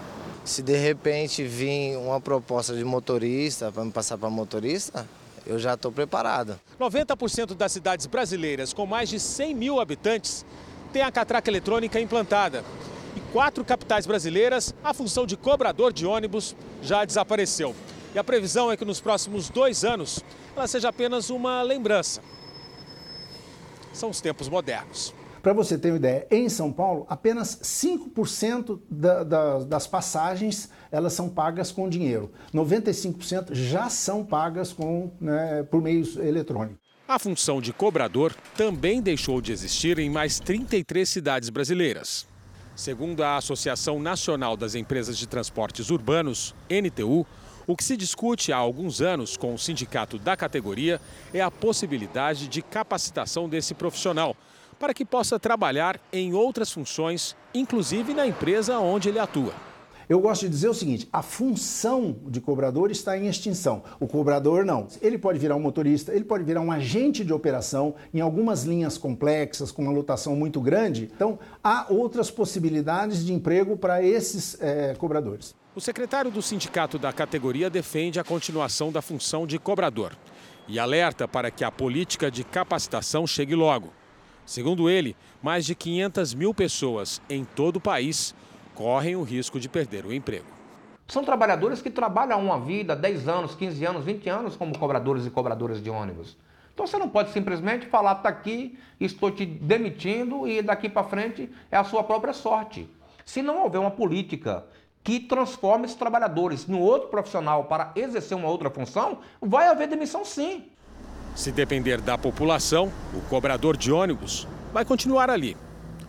Se 0.45 0.61
de 0.61 0.77
repente 0.77 1.43
vir 1.43 1.97
uma 1.97 2.21
proposta 2.21 2.75
de 2.75 2.83
motorista 2.83 3.71
para 3.71 3.83
me 3.83 3.91
passar 3.91 4.19
para 4.19 4.29
motorista, 4.29 5.07
eu 5.47 5.57
já 5.57 5.73
estou 5.73 5.91
preparado. 5.91 6.59
90% 6.79 7.55
das 7.55 7.71
cidades 7.71 8.05
brasileiras 8.05 8.73
com 8.73 8.85
mais 8.85 9.09
de 9.09 9.19
100 9.19 9.55
mil 9.55 9.79
habitantes 9.79 10.45
têm 10.91 11.01
a 11.01 11.11
catraca 11.11 11.49
eletrônica 11.49 11.99
implantada. 11.99 12.63
E 13.15 13.19
quatro 13.31 13.63
capitais 13.63 14.05
brasileiras, 14.05 14.73
a 14.83 14.93
função 14.93 15.25
de 15.25 15.35
cobrador 15.35 15.91
de 15.91 16.05
ônibus 16.05 16.55
já 16.81 17.03
desapareceu. 17.03 17.75
E 18.13 18.19
a 18.19 18.23
previsão 18.23 18.71
é 18.71 18.77
que 18.77 18.85
nos 18.85 18.99
próximos 18.99 19.49
dois 19.49 19.83
anos 19.83 20.23
ela 20.55 20.67
seja 20.67 20.89
apenas 20.89 21.29
uma 21.29 21.61
lembrança. 21.61 22.21
São 23.93 24.09
os 24.09 24.21
tempos 24.21 24.49
modernos. 24.49 25.13
Para 25.41 25.53
você 25.53 25.75
ter 25.75 25.89
uma 25.89 25.97
ideia, 25.97 26.27
em 26.29 26.47
São 26.47 26.71
Paulo, 26.71 27.05
apenas 27.09 27.59
5% 27.63 28.79
da, 28.89 29.23
da, 29.23 29.59
das 29.59 29.87
passagens 29.87 30.69
elas 30.91 31.13
são 31.13 31.29
pagas 31.29 31.71
com 31.71 31.89
dinheiro. 31.89 32.31
95% 32.53 33.53
já 33.53 33.89
são 33.89 34.23
pagas 34.23 34.71
com, 34.71 35.11
né, 35.19 35.63
por 35.63 35.81
meios 35.81 36.15
eletrônicos. 36.17 36.80
A 37.11 37.19
função 37.19 37.59
de 37.59 37.73
cobrador 37.73 38.33
também 38.55 39.01
deixou 39.01 39.41
de 39.41 39.51
existir 39.51 39.99
em 39.99 40.09
mais 40.09 40.39
33 40.39 41.09
cidades 41.09 41.49
brasileiras. 41.49 42.25
Segundo 42.73 43.21
a 43.21 43.35
Associação 43.35 43.99
Nacional 43.99 44.55
das 44.55 44.75
Empresas 44.75 45.17
de 45.17 45.27
Transportes 45.27 45.89
Urbanos, 45.89 46.55
NTU, 46.69 47.27
o 47.67 47.75
que 47.75 47.83
se 47.83 47.97
discute 47.97 48.53
há 48.53 48.55
alguns 48.55 49.01
anos 49.01 49.35
com 49.35 49.53
o 49.53 49.59
sindicato 49.59 50.17
da 50.17 50.37
categoria 50.37 51.01
é 51.33 51.41
a 51.41 51.51
possibilidade 51.51 52.47
de 52.47 52.61
capacitação 52.61 53.49
desse 53.49 53.73
profissional 53.73 54.33
para 54.79 54.93
que 54.93 55.03
possa 55.03 55.37
trabalhar 55.37 55.99
em 56.13 56.33
outras 56.33 56.71
funções, 56.71 57.35
inclusive 57.53 58.13
na 58.13 58.25
empresa 58.25 58.79
onde 58.79 59.09
ele 59.09 59.19
atua. 59.19 59.53
Eu 60.11 60.19
gosto 60.19 60.41
de 60.41 60.49
dizer 60.49 60.67
o 60.67 60.73
seguinte: 60.73 61.07
a 61.13 61.21
função 61.21 62.17
de 62.27 62.41
cobrador 62.41 62.91
está 62.91 63.17
em 63.17 63.27
extinção. 63.27 63.81
O 63.97 64.05
cobrador 64.05 64.65
não. 64.65 64.85
Ele 65.01 65.17
pode 65.17 65.39
virar 65.39 65.55
um 65.55 65.59
motorista, 65.61 66.13
ele 66.13 66.25
pode 66.25 66.43
virar 66.43 66.59
um 66.59 66.69
agente 66.69 67.23
de 67.23 67.31
operação 67.31 67.95
em 68.13 68.19
algumas 68.19 68.65
linhas 68.65 68.97
complexas, 68.97 69.71
com 69.71 69.83
uma 69.83 69.91
lotação 69.93 70.35
muito 70.35 70.59
grande. 70.59 71.09
Então, 71.15 71.39
há 71.63 71.85
outras 71.89 72.29
possibilidades 72.29 73.25
de 73.25 73.31
emprego 73.31 73.77
para 73.77 74.03
esses 74.03 74.57
é, 74.59 74.93
cobradores. 74.95 75.55
O 75.73 75.79
secretário 75.79 76.29
do 76.29 76.41
sindicato 76.41 76.99
da 76.99 77.13
categoria 77.13 77.69
defende 77.69 78.19
a 78.19 78.23
continuação 78.25 78.91
da 78.91 79.01
função 79.01 79.47
de 79.47 79.57
cobrador 79.57 80.11
e 80.67 80.77
alerta 80.77 81.25
para 81.25 81.49
que 81.49 81.63
a 81.63 81.71
política 81.71 82.29
de 82.29 82.43
capacitação 82.43 83.25
chegue 83.25 83.55
logo. 83.55 83.93
Segundo 84.45 84.89
ele, 84.89 85.15
mais 85.41 85.65
de 85.65 85.73
500 85.73 86.33
mil 86.33 86.53
pessoas 86.53 87.21
em 87.29 87.45
todo 87.45 87.77
o 87.77 87.81
país 87.81 88.35
correm 88.75 89.15
o 89.15 89.23
risco 89.23 89.59
de 89.59 89.69
perder 89.69 90.05
o 90.05 90.13
emprego. 90.13 90.45
São 91.07 91.23
trabalhadores 91.23 91.81
que 91.81 91.89
trabalham 91.89 92.39
uma 92.43 92.59
vida, 92.59 92.95
10 92.95 93.27
anos, 93.27 93.55
15 93.55 93.85
anos, 93.85 94.05
20 94.05 94.29
anos 94.29 94.55
como 94.55 94.77
cobradores 94.77 95.25
e 95.25 95.29
cobradoras 95.29 95.81
de 95.83 95.89
ônibus. 95.89 96.37
Então 96.73 96.87
você 96.87 96.97
não 96.97 97.09
pode 97.09 97.31
simplesmente 97.31 97.85
falar, 97.85 98.13
está 98.13 98.29
aqui, 98.29 98.79
estou 98.99 99.29
te 99.29 99.45
demitindo 99.45 100.47
e 100.47 100.61
daqui 100.61 100.87
para 100.87 101.03
frente 101.03 101.49
é 101.69 101.77
a 101.77 101.83
sua 101.83 102.03
própria 102.03 102.33
sorte. 102.33 102.89
Se 103.25 103.41
não 103.41 103.63
houver 103.63 103.79
uma 103.79 103.91
política 103.91 104.65
que 105.03 105.19
transforme 105.19 105.85
esses 105.85 105.97
trabalhadores 105.97 106.67
em 106.67 106.73
outro 106.73 107.09
profissional 107.09 107.65
para 107.65 107.91
exercer 107.95 108.37
uma 108.37 108.47
outra 108.47 108.69
função, 108.69 109.19
vai 109.41 109.67
haver 109.67 109.87
demissão 109.87 110.23
sim. 110.23 110.65
Se 111.35 111.51
depender 111.51 111.99
da 112.01 112.17
população, 112.17 112.91
o 113.13 113.21
cobrador 113.29 113.75
de 113.75 113.91
ônibus 113.91 114.47
vai 114.71 114.85
continuar 114.85 115.29
ali, 115.29 115.57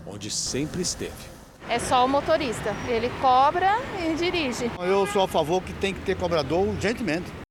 onde 0.06 0.30
sempre 0.30 0.82
esteve. 0.82 1.31
É 1.68 1.78
só 1.78 2.04
o 2.04 2.08
motorista, 2.08 2.74
ele 2.88 3.08
cobra 3.20 3.78
e 4.04 4.14
dirige. 4.14 4.70
Eu 4.80 5.06
sou 5.06 5.22
a 5.22 5.28
favor 5.28 5.62
que 5.62 5.72
tem 5.72 5.94
que 5.94 6.00
ter 6.00 6.16
cobrador 6.16 6.66
urgentemente. 6.68 7.42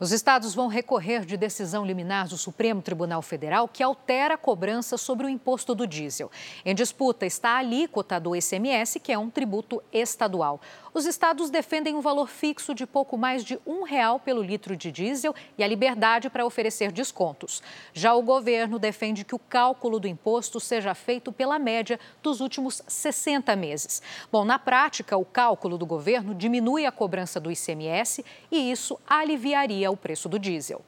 Os 0.00 0.12
estados 0.12 0.54
vão 0.54 0.68
recorrer 0.68 1.24
de 1.24 1.36
decisão 1.36 1.84
liminar 1.84 2.28
do 2.28 2.36
Supremo 2.36 2.80
Tribunal 2.80 3.20
Federal 3.20 3.66
que 3.66 3.82
altera 3.82 4.34
a 4.34 4.38
cobrança 4.38 4.96
sobre 4.96 5.26
o 5.26 5.28
imposto 5.28 5.74
do 5.74 5.88
diesel. 5.88 6.30
Em 6.64 6.72
disputa 6.72 7.26
está 7.26 7.50
a 7.50 7.58
alíquota 7.58 8.20
do 8.20 8.36
ICMS, 8.36 9.00
que 9.00 9.10
é 9.10 9.18
um 9.18 9.28
tributo 9.28 9.82
estadual. 9.92 10.60
Os 10.98 11.06
estados 11.06 11.48
defendem 11.48 11.94
um 11.94 12.00
valor 12.00 12.28
fixo 12.28 12.74
de 12.74 12.84
pouco 12.84 13.16
mais 13.16 13.44
de 13.44 13.56
um 13.64 13.84
real 13.84 14.18
pelo 14.18 14.42
litro 14.42 14.76
de 14.76 14.90
diesel 14.90 15.32
e 15.56 15.62
a 15.62 15.68
liberdade 15.68 16.28
para 16.28 16.44
oferecer 16.44 16.90
descontos. 16.90 17.62
Já 17.92 18.14
o 18.14 18.22
governo 18.22 18.80
defende 18.80 19.24
que 19.24 19.32
o 19.32 19.38
cálculo 19.38 20.00
do 20.00 20.08
imposto 20.08 20.58
seja 20.58 20.96
feito 20.96 21.30
pela 21.30 21.56
média 21.56 22.00
dos 22.20 22.40
últimos 22.40 22.82
60 22.88 23.54
meses. 23.54 24.02
Bom, 24.32 24.44
na 24.44 24.58
prática, 24.58 25.16
o 25.16 25.24
cálculo 25.24 25.78
do 25.78 25.86
governo 25.86 26.34
diminui 26.34 26.84
a 26.84 26.90
cobrança 26.90 27.38
do 27.38 27.52
ICMS 27.52 28.24
e 28.50 28.68
isso 28.68 28.98
aliviaria 29.06 29.92
o 29.92 29.96
preço 29.96 30.28
do 30.28 30.36
diesel. 30.36 30.84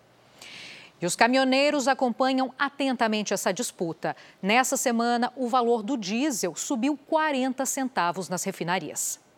E 1.00 1.06
os 1.06 1.14
caminhoneiros 1.14 1.86
acompanham 1.86 2.52
atentamente 2.58 3.32
essa 3.32 3.52
disputa. 3.52 4.16
Nessa 4.42 4.76
semana, 4.76 5.32
o 5.36 5.46
valor 5.46 5.84
do 5.84 5.96
diesel 5.96 6.56
subiu 6.56 6.98
40 7.06 7.64
centavos 7.64 8.28
nas 8.28 8.42
refinarias. 8.42 9.29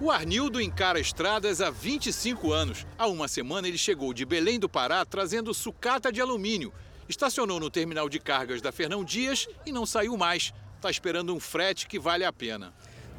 O 0.00 0.10
Arnildo 0.10 0.60
encara 0.60 0.98
estradas 0.98 1.60
há 1.60 1.70
25 1.70 2.52
anos. 2.52 2.84
Há 2.98 3.06
uma 3.06 3.28
semana 3.28 3.68
ele 3.68 3.78
chegou 3.78 4.12
de 4.12 4.24
Belém 4.24 4.58
do 4.58 4.68
Pará 4.68 5.04
trazendo 5.04 5.54
sucata 5.54 6.10
de 6.10 6.20
alumínio. 6.20 6.72
Estacionou 7.08 7.60
no 7.60 7.70
terminal 7.70 8.08
de 8.08 8.18
cargas 8.18 8.60
da 8.60 8.72
Fernão 8.72 9.04
Dias 9.04 9.46
e 9.64 9.70
não 9.70 9.86
saiu 9.86 10.16
mais. 10.16 10.52
Está 10.76 10.90
esperando 10.90 11.32
um 11.34 11.38
frete 11.38 11.86
que 11.86 11.98
vale 11.98 12.24
a 12.24 12.32
pena. 12.32 12.72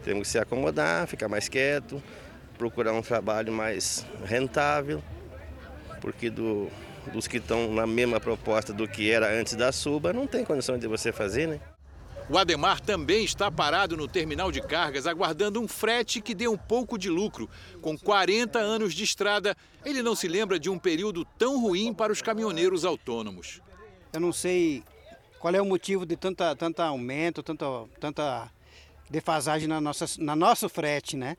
Temos 0.03 0.23
que 0.23 0.32
se 0.34 0.38
acomodar, 0.38 1.07
ficar 1.07 1.30
mais 1.30 1.47
quieto, 1.47 2.03
procurar 2.57 2.91
um 2.91 3.01
trabalho 3.01 3.53
mais 3.53 4.05
rentável, 4.26 5.01
porque 6.01 6.30
do, 6.30 6.69
dos 7.13 7.26
que 7.26 7.38
estão 7.38 7.73
na 7.73 7.88
mesma 7.88 8.19
proposta 8.19 8.73
do 8.73 8.86
que 8.86 9.09
era 9.09 9.32
antes 9.32 9.55
da 9.55 9.71
suba, 9.71 10.11
não 10.11 10.28
tem 10.28 10.43
condição 10.43 10.78
de 10.78 10.88
você 10.88 11.11
fazer, 11.11 11.47
né? 11.47 11.59
O 12.28 12.39
Ademar 12.39 12.82
também 12.82 13.23
está 13.23 13.51
parado 13.51 13.95
no 13.95 14.07
terminal 14.07 14.51
de 14.51 14.59
cargas, 14.59 15.05
aguardando 15.05 15.61
um 15.61 15.67
frete 15.67 16.19
que 16.19 16.34
dê 16.34 16.47
um 16.47 16.57
pouco 16.57 16.97
de 16.97 17.07
lucro. 17.07 17.47
Com 17.82 17.95
40 17.95 18.57
anos 18.57 18.95
de 18.95 19.03
estrada, 19.03 19.55
ele 19.86 20.01
não 20.01 20.15
se 20.15 20.28
lembra 20.28 20.59
de 20.59 20.67
um 20.67 20.80
período 20.80 21.23
tão 21.38 21.61
ruim 21.61 21.93
para 21.93 22.11
os 22.11 22.23
caminhoneiros 22.23 22.84
autônomos. 22.84 23.61
Eu 24.11 24.19
não 24.19 24.34
sei 24.34 24.84
qual 25.39 25.53
é 25.53 25.61
o 25.61 25.65
motivo 25.65 26.03
de 26.03 26.17
tanta, 26.17 26.55
tanta 26.55 26.84
aumento, 26.86 27.43
tanta, 27.43 27.65
tanta 27.99 28.51
defasagem 29.07 29.67
na 29.67 29.80
nossa, 29.80 30.05
na 30.17 30.36
nosso 30.36 30.67
frete, 30.67 31.15
né? 31.15 31.38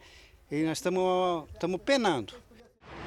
E 0.49 0.63
nós 0.63 0.79
estamos 0.79 1.81
penando. 1.85 2.33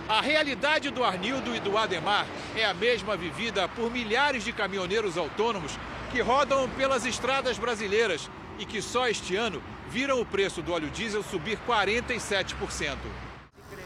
A 0.09 0.19
realidade 0.19 0.89
do 0.89 1.01
Arnildo 1.01 1.55
e 1.55 1.61
do 1.61 1.77
Ademar 1.77 2.27
é 2.57 2.65
a 2.65 2.73
mesma 2.73 3.15
vivida 3.15 3.69
por 3.69 3.89
milhares 3.89 4.43
de 4.43 4.51
caminhoneiros 4.51 5.17
autônomos 5.17 5.77
que 6.11 6.21
rodam 6.21 6.69
pelas 6.71 7.05
estradas 7.05 7.57
brasileiras 7.57 8.29
e 8.57 8.65
que 8.65 8.81
só 8.81 9.07
este 9.07 9.35
ano 9.35 9.61
viram 9.89 10.19
o 10.19 10.25
preço 10.25 10.61
do 10.61 10.73
óleo 10.73 10.89
diesel 10.89 11.23
subir 11.23 11.57
47%. 11.67 12.97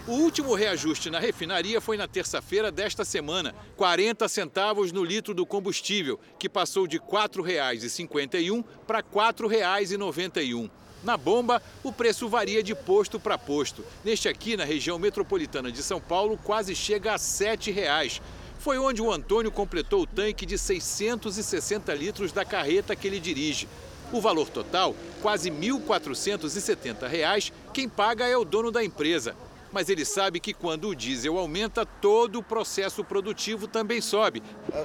O 0.06 0.14
último 0.14 0.54
reajuste 0.54 1.10
na 1.10 1.20
refinaria 1.20 1.80
foi 1.80 1.96
na 1.96 2.08
terça-feira 2.08 2.70
desta 2.72 3.06
semana, 3.06 3.56
40 3.78 4.28
centavos 4.28 4.92
no 4.92 5.04
litro 5.04 5.34
do 5.34 5.46
combustível, 5.46 6.20
que 6.38 6.50
passou 6.50 6.86
de 6.86 6.98
R$ 6.98 7.04
4,51 7.10 8.66
para 8.86 8.98
R$ 8.98 9.06
4,91. 9.14 10.70
Na 11.04 11.18
bomba, 11.18 11.62
o 11.84 11.92
preço 11.92 12.28
varia 12.30 12.64
de 12.64 12.74
posto 12.74 13.20
para 13.20 13.38
posto. 13.38 13.84
Neste 14.04 14.28
aqui, 14.28 14.56
na 14.58 14.64
região 14.64 14.98
metropolitana 14.98 15.72
de 15.72 15.84
São 15.84 16.00
Paulo, 16.00 16.38
quase 16.38 16.76
chega 16.76 17.12
a 17.12 17.14
R$ 17.14 17.20
7,00. 17.20 18.22
Foi 18.64 18.78
onde 18.78 19.02
o 19.02 19.12
Antônio 19.12 19.52
completou 19.52 20.04
o 20.04 20.08
tanque 20.08 20.46
de 20.46 20.58
660 20.58 21.94
litros 21.94 22.32
da 22.32 22.46
carreta 22.46 22.96
que 22.96 23.06
ele 23.06 23.20
dirige. 23.20 23.68
O 24.10 24.22
valor 24.22 24.48
total, 24.48 24.96
quase 25.22 25.50
R$ 25.50 25.58
1.470, 25.58 27.52
quem 27.74 27.90
paga 27.90 28.26
é 28.26 28.38
o 28.38 28.46
dono 28.46 28.72
da 28.72 28.82
empresa 28.82 29.36
mas 29.70 29.90
ele 29.90 30.06
sabe 30.06 30.40
que 30.40 30.54
quando 30.54 30.88
o 30.88 30.96
diesel 30.96 31.36
aumenta, 31.36 31.84
todo 31.84 32.38
o 32.38 32.44
processo 32.44 33.04
produtivo 33.04 33.68
também 33.68 34.02
sobe. 34.02 34.44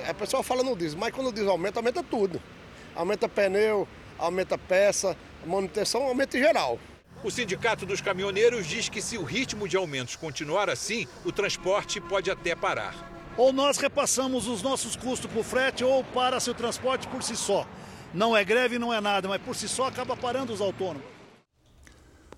A 0.09 0.15
pessoa 0.15 0.43
fala 0.43 0.63
no 0.63 0.75
diesel, 0.75 0.99
mas 0.99 1.13
quando 1.13 1.27
o 1.27 1.33
diesel 1.33 1.51
aumenta, 1.51 1.79
aumenta 1.79 2.03
tudo. 2.03 2.41
Aumenta 2.95 3.29
pneu, 3.29 3.87
aumenta 4.17 4.57
peça, 4.57 5.15
manutenção 5.45 6.05
aumenta 6.05 6.39
em 6.39 6.41
geral. 6.41 6.81
O 7.23 7.31
Sindicato 7.31 7.85
dos 7.85 8.01
Caminhoneiros 8.01 8.67
diz 8.67 8.89
que 8.89 9.03
se 9.03 9.19
o 9.19 9.25
ritmo 9.25 9.69
de 9.69 9.77
aumentos 9.77 10.17
continuar 10.17 10.71
assim, 10.71 11.07
o 11.23 11.31
transporte 11.31 12.01
pode 12.01 12.31
até 12.31 12.57
parar. 12.57 13.18
Ou 13.39 13.53
nós 13.53 13.79
repassamos 13.79 14.49
os 14.49 14.63
nossos 14.63 14.97
custos 14.97 15.31
para 15.31 15.41
o 15.41 15.45
frete 15.45 15.85
ou 15.85 16.03
para 16.03 16.41
seu 16.41 16.53
transporte 16.53 17.07
por 17.07 17.23
si 17.23 17.37
só. 17.37 17.65
Não 18.13 18.37
é 18.37 18.45
greve, 18.45 18.81
não 18.81 18.93
é 18.93 19.01
nada, 19.01 19.29
mas 19.29 19.41
por 19.41 19.55
si 19.55 19.69
só 19.69 19.87
acaba 19.87 20.17
parando 20.17 20.53
os 20.53 20.61
autônomos. 20.61 21.05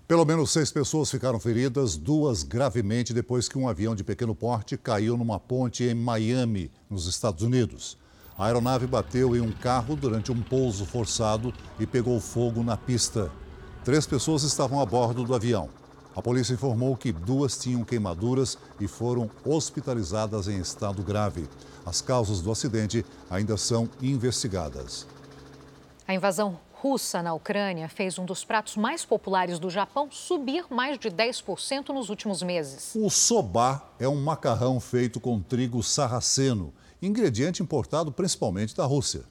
Pelo 0.07 0.25
menos 0.25 0.51
seis 0.51 0.71
pessoas 0.71 1.09
ficaram 1.09 1.39
feridas, 1.39 1.97
duas 1.97 2.43
gravemente 2.43 3.13
depois 3.15 3.49
que 3.49 3.57
um 3.57 3.67
avião 3.67 3.95
de 3.95 4.03
pequeno 4.03 4.35
porte 4.35 4.77
caiu 4.77 5.17
numa 5.17 5.39
ponte 5.39 5.83
em 5.83 5.95
Miami, 5.95 6.69
nos 6.87 7.07
Estados 7.07 7.41
Unidos. 7.41 7.97
A 8.37 8.45
aeronave 8.45 8.85
bateu 8.85 9.35
em 9.35 9.41
um 9.41 9.51
carro 9.51 9.95
durante 9.95 10.31
um 10.31 10.41
pouso 10.41 10.85
forçado 10.85 11.51
e 11.79 11.87
pegou 11.87 12.19
fogo 12.19 12.61
na 12.61 12.77
pista. 12.77 13.31
Três 13.83 14.05
pessoas 14.05 14.43
estavam 14.43 14.79
a 14.79 14.85
bordo 14.85 15.23
do 15.23 15.33
avião. 15.33 15.80
A 16.15 16.21
polícia 16.21 16.53
informou 16.53 16.97
que 16.97 17.11
duas 17.11 17.57
tinham 17.57 17.85
queimaduras 17.85 18.57
e 18.79 18.87
foram 18.87 19.29
hospitalizadas 19.45 20.47
em 20.47 20.59
estado 20.59 21.01
grave. 21.01 21.47
As 21.85 22.01
causas 22.01 22.41
do 22.41 22.51
acidente 22.51 23.05
ainda 23.29 23.55
são 23.55 23.89
investigadas. 24.01 25.07
A 26.05 26.13
invasão 26.13 26.59
russa 26.73 27.21
na 27.21 27.33
Ucrânia 27.33 27.87
fez 27.87 28.19
um 28.19 28.25
dos 28.25 28.43
pratos 28.43 28.75
mais 28.75 29.05
populares 29.05 29.59
do 29.59 29.69
Japão 29.69 30.09
subir 30.11 30.65
mais 30.69 30.97
de 30.97 31.09
10% 31.09 31.89
nos 31.89 32.09
últimos 32.09 32.41
meses. 32.43 32.93
O 32.95 33.09
soba 33.09 33.81
é 33.97 34.07
um 34.07 34.21
macarrão 34.21 34.79
feito 34.79 35.19
com 35.19 35.39
trigo 35.39 35.81
sarraceno, 35.81 36.73
ingrediente 37.01 37.63
importado 37.63 38.11
principalmente 38.11 38.75
da 38.75 38.83
Rússia. 38.83 39.23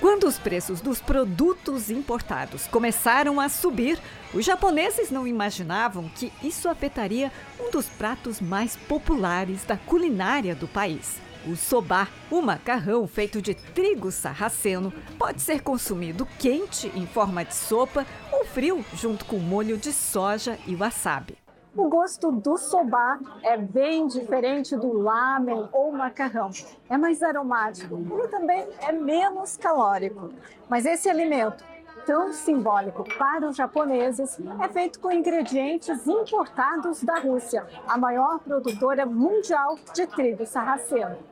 Quando 0.00 0.24
os 0.24 0.38
preços 0.38 0.80
dos 0.80 0.98
produtos 0.98 1.90
importados 1.90 2.66
começaram 2.66 3.38
a 3.38 3.50
subir, 3.50 4.00
os 4.32 4.46
japoneses 4.46 5.10
não 5.10 5.26
imaginavam 5.26 6.08
que 6.08 6.32
isso 6.42 6.70
afetaria 6.70 7.30
um 7.60 7.70
dos 7.70 7.84
pratos 7.86 8.40
mais 8.40 8.76
populares 8.76 9.62
da 9.64 9.76
culinária 9.76 10.54
do 10.54 10.66
país. 10.66 11.18
O 11.46 11.54
soba, 11.54 12.08
o 12.30 12.40
macarrão 12.40 13.06
feito 13.06 13.42
de 13.42 13.52
trigo 13.52 14.10
sarraceno, 14.10 14.90
pode 15.18 15.42
ser 15.42 15.62
consumido 15.62 16.26
quente 16.38 16.90
em 16.94 17.06
forma 17.06 17.44
de 17.44 17.54
sopa 17.54 18.06
ou 18.32 18.46
frio 18.46 18.82
junto 18.94 19.26
com 19.26 19.38
molho 19.38 19.76
de 19.76 19.92
soja 19.92 20.58
e 20.66 20.74
wasabi. 20.74 21.36
O 21.80 21.88
gosto 21.88 22.30
do 22.30 22.58
soba 22.58 23.18
é 23.42 23.56
bem 23.56 24.06
diferente 24.06 24.76
do 24.76 24.92
lamen 24.92 25.66
ou 25.72 25.90
macarrão. 25.90 26.50
É 26.90 26.98
mais 26.98 27.22
aromático 27.22 27.98
e 28.22 28.28
também 28.28 28.68
é 28.80 28.92
menos 28.92 29.56
calórico. 29.56 30.28
Mas 30.68 30.84
esse 30.84 31.08
alimento, 31.08 31.64
tão 32.04 32.34
simbólico 32.34 33.02
para 33.16 33.48
os 33.48 33.56
japoneses, 33.56 34.38
é 34.62 34.68
feito 34.68 35.00
com 35.00 35.10
ingredientes 35.10 36.06
importados 36.06 37.02
da 37.02 37.18
Rússia, 37.18 37.66
a 37.88 37.96
maior 37.96 38.40
produtora 38.40 39.06
mundial 39.06 39.78
de 39.94 40.06
trigo 40.06 40.44
sarraceno. 40.44 41.29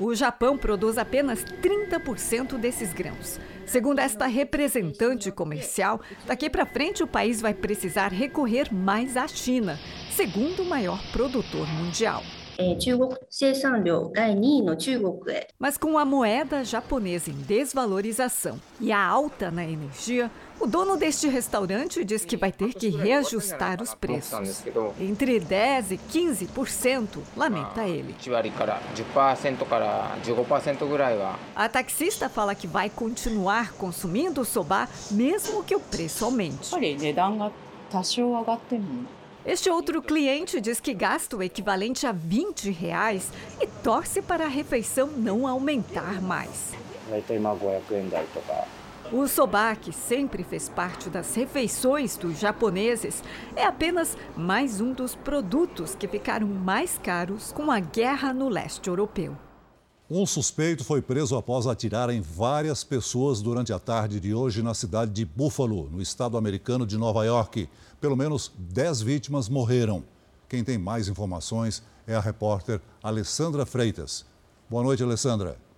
O 0.00 0.14
Japão 0.14 0.56
produz 0.56 0.96
apenas 0.96 1.44
30% 1.44 2.56
desses 2.56 2.90
grãos. 2.94 3.38
Segundo 3.66 3.98
esta 3.98 4.26
representante 4.26 5.30
comercial, 5.30 6.00
daqui 6.26 6.48
para 6.48 6.64
frente 6.64 7.02
o 7.02 7.06
país 7.06 7.42
vai 7.42 7.52
precisar 7.52 8.08
recorrer 8.08 8.72
mais 8.72 9.14
à 9.14 9.28
China, 9.28 9.78
segundo 10.10 10.64
maior 10.64 10.98
produtor 11.12 11.68
mundial. 11.74 12.22
Mas 15.58 15.76
com 15.76 15.98
a 15.98 16.04
moeda 16.04 16.64
japonesa 16.64 17.30
em 17.30 17.34
desvalorização 17.34 18.60
e 18.80 18.92
a 18.92 19.02
alta 19.02 19.50
na 19.50 19.64
energia, 19.64 20.30
o 20.60 20.66
dono 20.66 20.96
deste 20.96 21.26
restaurante 21.26 22.04
diz 22.04 22.24
que 22.24 22.36
vai 22.36 22.52
ter 22.52 22.74
que 22.74 22.88
reajustar 22.88 23.80
os 23.82 23.94
preços. 23.94 24.62
Entre 25.00 25.40
10% 25.40 25.92
e 25.92 25.98
15%, 25.98 27.18
lamenta 27.34 27.88
ele. 27.88 28.14
A 31.56 31.68
taxista 31.68 32.28
fala 32.28 32.54
que 32.54 32.66
vai 32.66 32.90
continuar 32.90 33.72
consumindo 33.72 34.42
o 34.42 34.44
soba 34.44 34.88
mesmo 35.10 35.64
que 35.64 35.74
o 35.74 35.80
preço 35.80 36.24
aumente. 36.26 36.74
Este 39.44 39.70
outro 39.70 40.02
cliente 40.02 40.60
diz 40.60 40.78
que 40.78 40.92
gasta 40.92 41.34
o 41.34 41.42
equivalente 41.42 42.06
a 42.06 42.12
20 42.12 42.70
reais 42.70 43.32
e 43.58 43.66
torce 43.66 44.20
para 44.20 44.44
a 44.44 44.48
refeição 44.48 45.06
não 45.06 45.46
aumentar 45.46 46.20
mais. 46.20 46.74
O 49.12 49.26
soba, 49.26 49.74
que 49.74 49.92
sempre 49.92 50.44
fez 50.44 50.68
parte 50.68 51.10
das 51.10 51.34
refeições 51.34 52.16
dos 52.16 52.38
japoneses, 52.38 53.24
é 53.56 53.64
apenas 53.64 54.16
mais 54.36 54.80
um 54.80 54.92
dos 54.92 55.16
produtos 55.16 55.96
que 55.96 56.06
ficaram 56.06 56.46
mais 56.46 56.96
caros 56.96 57.50
com 57.50 57.72
a 57.72 57.80
guerra 57.80 58.32
no 58.32 58.48
leste 58.48 58.86
europeu. 58.86 59.36
Um 60.08 60.24
suspeito 60.24 60.84
foi 60.84 61.02
preso 61.02 61.36
após 61.36 61.66
atirar 61.66 62.08
em 62.08 62.20
várias 62.20 62.84
pessoas 62.84 63.42
durante 63.42 63.72
a 63.72 63.80
tarde 63.80 64.20
de 64.20 64.32
hoje 64.32 64.62
na 64.62 64.74
cidade 64.74 65.10
de 65.10 65.24
Buffalo, 65.24 65.90
no 65.90 66.00
estado 66.00 66.36
americano 66.36 66.86
de 66.86 66.96
Nova 66.96 67.24
York. 67.24 67.68
Pelo 68.00 68.16
menos 68.16 68.52
10 68.56 69.02
vítimas 69.02 69.48
morreram. 69.48 70.04
Quem 70.48 70.62
tem 70.62 70.78
mais 70.78 71.08
informações 71.08 71.82
é 72.06 72.14
a 72.14 72.20
repórter 72.20 72.80
Alessandra 73.02 73.66
Freitas. 73.66 74.24
Boa 74.68 74.84
noite, 74.84 75.02
Alessandra. 75.02 75.69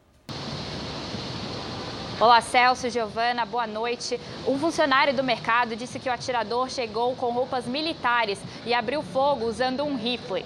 Olá, 2.22 2.40
Celso, 2.40 2.88
Giovana, 2.88 3.44
boa 3.44 3.66
noite. 3.66 4.16
Um 4.46 4.56
funcionário 4.56 5.12
do 5.12 5.24
mercado 5.24 5.74
disse 5.74 5.98
que 5.98 6.08
o 6.08 6.12
atirador 6.12 6.70
chegou 6.70 7.16
com 7.16 7.32
roupas 7.32 7.66
militares 7.66 8.38
e 8.64 8.72
abriu 8.72 9.02
fogo 9.02 9.44
usando 9.44 9.82
um 9.82 9.96
rifle. 9.96 10.44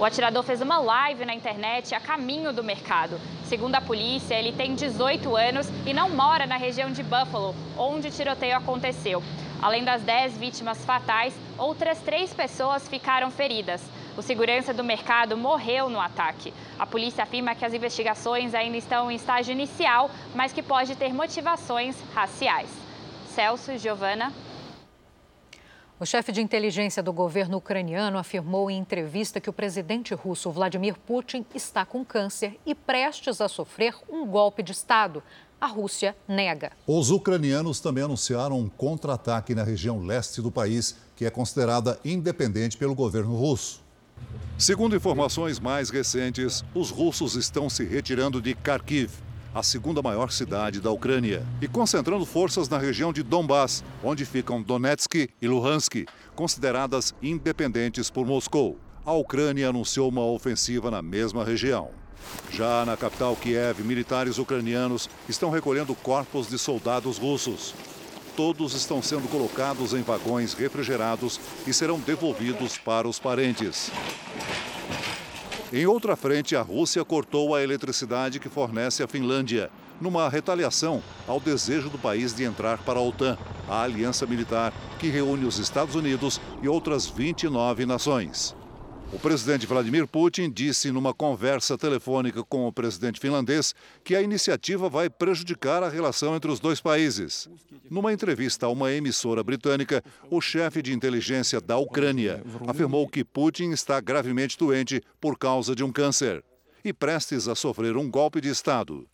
O 0.00 0.06
atirador 0.06 0.42
fez 0.42 0.62
uma 0.62 0.78
live 0.78 1.26
na 1.26 1.34
internet 1.34 1.94
a 1.94 2.00
caminho 2.00 2.50
do 2.50 2.64
mercado. 2.64 3.20
Segundo 3.44 3.74
a 3.74 3.80
polícia, 3.82 4.36
ele 4.36 4.52
tem 4.52 4.74
18 4.74 5.36
anos 5.36 5.68
e 5.84 5.92
não 5.92 6.08
mora 6.08 6.46
na 6.46 6.56
região 6.56 6.90
de 6.90 7.02
Buffalo, 7.02 7.54
onde 7.76 8.08
o 8.08 8.10
tiroteio 8.10 8.56
aconteceu. 8.56 9.22
Além 9.60 9.84
das 9.84 10.00
10 10.00 10.38
vítimas 10.38 10.82
fatais, 10.82 11.34
outras 11.58 11.98
três 11.98 12.32
pessoas 12.32 12.88
ficaram 12.88 13.30
feridas. 13.30 13.82
O 14.18 14.22
segurança 14.22 14.74
do 14.74 14.82
mercado 14.82 15.36
morreu 15.36 15.88
no 15.88 16.00
ataque. 16.00 16.52
A 16.76 16.84
polícia 16.84 17.22
afirma 17.22 17.54
que 17.54 17.64
as 17.64 17.72
investigações 17.72 18.52
ainda 18.52 18.76
estão 18.76 19.08
em 19.08 19.14
estágio 19.14 19.52
inicial, 19.52 20.10
mas 20.34 20.52
que 20.52 20.60
pode 20.60 20.96
ter 20.96 21.14
motivações 21.14 21.94
raciais. 22.12 22.68
Celso 23.32 23.70
e 23.70 23.78
Giovana. 23.78 24.34
O 26.00 26.04
chefe 26.04 26.32
de 26.32 26.42
inteligência 26.42 27.00
do 27.00 27.12
governo 27.12 27.58
ucraniano 27.58 28.18
afirmou 28.18 28.68
em 28.68 28.78
entrevista 28.78 29.40
que 29.40 29.48
o 29.48 29.52
presidente 29.52 30.12
russo 30.14 30.50
Vladimir 30.50 30.96
Putin 30.98 31.46
está 31.54 31.86
com 31.86 32.04
câncer 32.04 32.58
e 32.66 32.74
prestes 32.74 33.40
a 33.40 33.46
sofrer 33.46 33.94
um 34.10 34.26
golpe 34.26 34.64
de 34.64 34.72
Estado. 34.72 35.22
A 35.60 35.68
Rússia 35.68 36.16
nega. 36.26 36.72
Os 36.88 37.12
ucranianos 37.12 37.78
também 37.78 38.02
anunciaram 38.02 38.58
um 38.58 38.68
contra-ataque 38.68 39.54
na 39.54 39.62
região 39.62 40.02
leste 40.04 40.42
do 40.42 40.50
país, 40.50 40.96
que 41.14 41.24
é 41.24 41.30
considerada 41.30 42.00
independente 42.04 42.76
pelo 42.76 42.96
governo 42.96 43.36
russo. 43.36 43.86
Segundo 44.56 44.96
informações 44.96 45.60
mais 45.60 45.90
recentes, 45.90 46.64
os 46.74 46.90
russos 46.90 47.36
estão 47.36 47.70
se 47.70 47.84
retirando 47.84 48.42
de 48.42 48.54
Kharkiv. 48.54 49.10
a 49.54 49.62
segunda 49.62 50.02
maior 50.02 50.30
cidade 50.30 50.80
da 50.80 50.90
Ucrânia, 50.90 51.44
e 51.60 51.66
concentrando 51.66 52.24
forças 52.26 52.68
na 52.68 52.78
região 52.78 53.12
de 53.12 53.22
Donbass, 53.22 53.82
onde 54.04 54.24
ficam 54.24 54.62
Donetsk 54.62 55.28
e 55.40 55.48
Luhansk, 55.48 56.06
consideradas 56.34 57.14
independentes 57.22 58.10
por 58.10 58.26
Moscou. 58.26 58.78
A 59.04 59.12
Ucrânia 59.12 59.70
anunciou 59.70 60.10
uma 60.10 60.24
ofensiva 60.24 60.90
na 60.90 61.00
mesma 61.00 61.44
região. 61.44 61.90
Já 62.52 62.84
na 62.84 62.96
capital 62.96 63.34
Kiev, 63.36 63.82
militares 63.82 64.38
ucranianos 64.38 65.08
estão 65.28 65.50
recolhendo 65.50 65.94
corpos 65.94 66.48
de 66.48 66.58
soldados 66.58 67.16
russos. 67.16 67.74
Todos 68.38 68.72
estão 68.72 69.02
sendo 69.02 69.28
colocados 69.28 69.92
em 69.92 70.00
vagões 70.00 70.54
refrigerados 70.54 71.40
e 71.66 71.74
serão 71.74 71.98
devolvidos 71.98 72.78
para 72.78 73.08
os 73.08 73.18
parentes. 73.18 73.90
Em 75.72 75.86
outra 75.86 76.14
frente, 76.14 76.54
a 76.54 76.62
Rússia 76.62 77.04
cortou 77.04 77.52
a 77.52 77.64
eletricidade 77.64 78.38
que 78.38 78.48
fornece 78.48 79.02
a 79.02 79.08
Finlândia, 79.08 79.72
numa 80.00 80.28
retaliação 80.28 81.02
ao 81.26 81.40
desejo 81.40 81.90
do 81.90 81.98
país 81.98 82.32
de 82.32 82.44
entrar 82.44 82.78
para 82.78 83.00
a 83.00 83.02
OTAN, 83.02 83.36
a 83.68 83.82
aliança 83.82 84.24
militar 84.24 84.72
que 85.00 85.08
reúne 85.08 85.44
os 85.44 85.58
Estados 85.58 85.96
Unidos 85.96 86.40
e 86.62 86.68
outras 86.68 87.06
29 87.06 87.86
nações. 87.86 88.54
O 89.10 89.18
presidente 89.18 89.66
Vladimir 89.66 90.06
Putin 90.06 90.50
disse 90.50 90.90
numa 90.90 91.14
conversa 91.14 91.78
telefônica 91.78 92.44
com 92.44 92.66
o 92.66 92.72
presidente 92.72 93.18
finlandês 93.18 93.74
que 94.04 94.14
a 94.14 94.20
iniciativa 94.20 94.88
vai 94.88 95.08
prejudicar 95.08 95.82
a 95.82 95.88
relação 95.88 96.36
entre 96.36 96.50
os 96.50 96.60
dois 96.60 96.78
países. 96.78 97.48
Numa 97.90 98.12
entrevista 98.12 98.66
a 98.66 98.68
uma 98.68 98.92
emissora 98.92 99.42
britânica, 99.42 100.04
o 100.30 100.42
chefe 100.42 100.82
de 100.82 100.92
inteligência 100.92 101.58
da 101.58 101.78
Ucrânia 101.78 102.42
afirmou 102.66 103.08
que 103.08 103.24
Putin 103.24 103.70
está 103.70 103.98
gravemente 103.98 104.58
doente 104.58 105.02
por 105.18 105.38
causa 105.38 105.74
de 105.74 105.82
um 105.82 105.90
câncer 105.90 106.44
e 106.84 106.92
prestes 106.92 107.48
a 107.48 107.54
sofrer 107.54 107.96
um 107.96 108.10
golpe 108.10 108.42
de 108.42 108.50
Estado. 108.50 109.06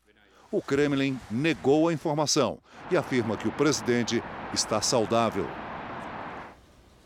O 0.51 0.61
Kremlin 0.61 1.19
negou 1.31 1.89
a 1.89 1.93
informação 1.93 2.59
e 2.91 2.97
afirma 2.97 3.37
que 3.37 3.47
o 3.47 3.53
presidente 3.53 4.23
está 4.53 4.83
saudável. 4.83 5.49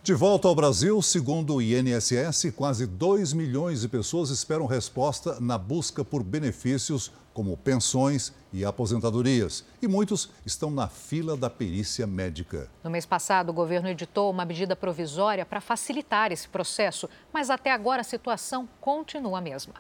De 0.09 0.15
volta 0.15 0.49
ao 0.49 0.55
Brasil, 0.55 1.03
segundo 1.03 1.57
o 1.57 1.61
INSS, 1.61 2.51
quase 2.57 2.87
2 2.87 3.35
milhões 3.35 3.83
de 3.83 3.89
pessoas 3.89 4.31
esperam 4.31 4.65
resposta 4.65 5.39
na 5.39 5.59
busca 5.59 6.03
por 6.03 6.23
benefícios 6.23 7.13
como 7.35 7.55
pensões 7.59 8.33
e 8.51 8.65
aposentadorias. 8.65 9.67
E 9.83 9.87
muitos 9.87 10.31
estão 10.47 10.71
na 10.71 10.89
fila 10.89 11.37
da 11.37 11.51
perícia 11.51 12.07
médica. 12.07 12.71
No 12.83 12.89
mês 12.89 13.05
passado, 13.05 13.51
o 13.51 13.53
governo 13.53 13.91
editou 13.91 14.31
uma 14.31 14.47
medida 14.47 14.75
provisória 14.75 15.45
para 15.45 15.61
facilitar 15.61 16.33
esse 16.33 16.49
processo, 16.49 17.07
mas 17.31 17.51
até 17.51 17.71
agora 17.71 18.01
a 18.01 18.05
situação 18.05 18.67
continua 18.81 19.37
a 19.37 19.43
mesma. 19.43 19.75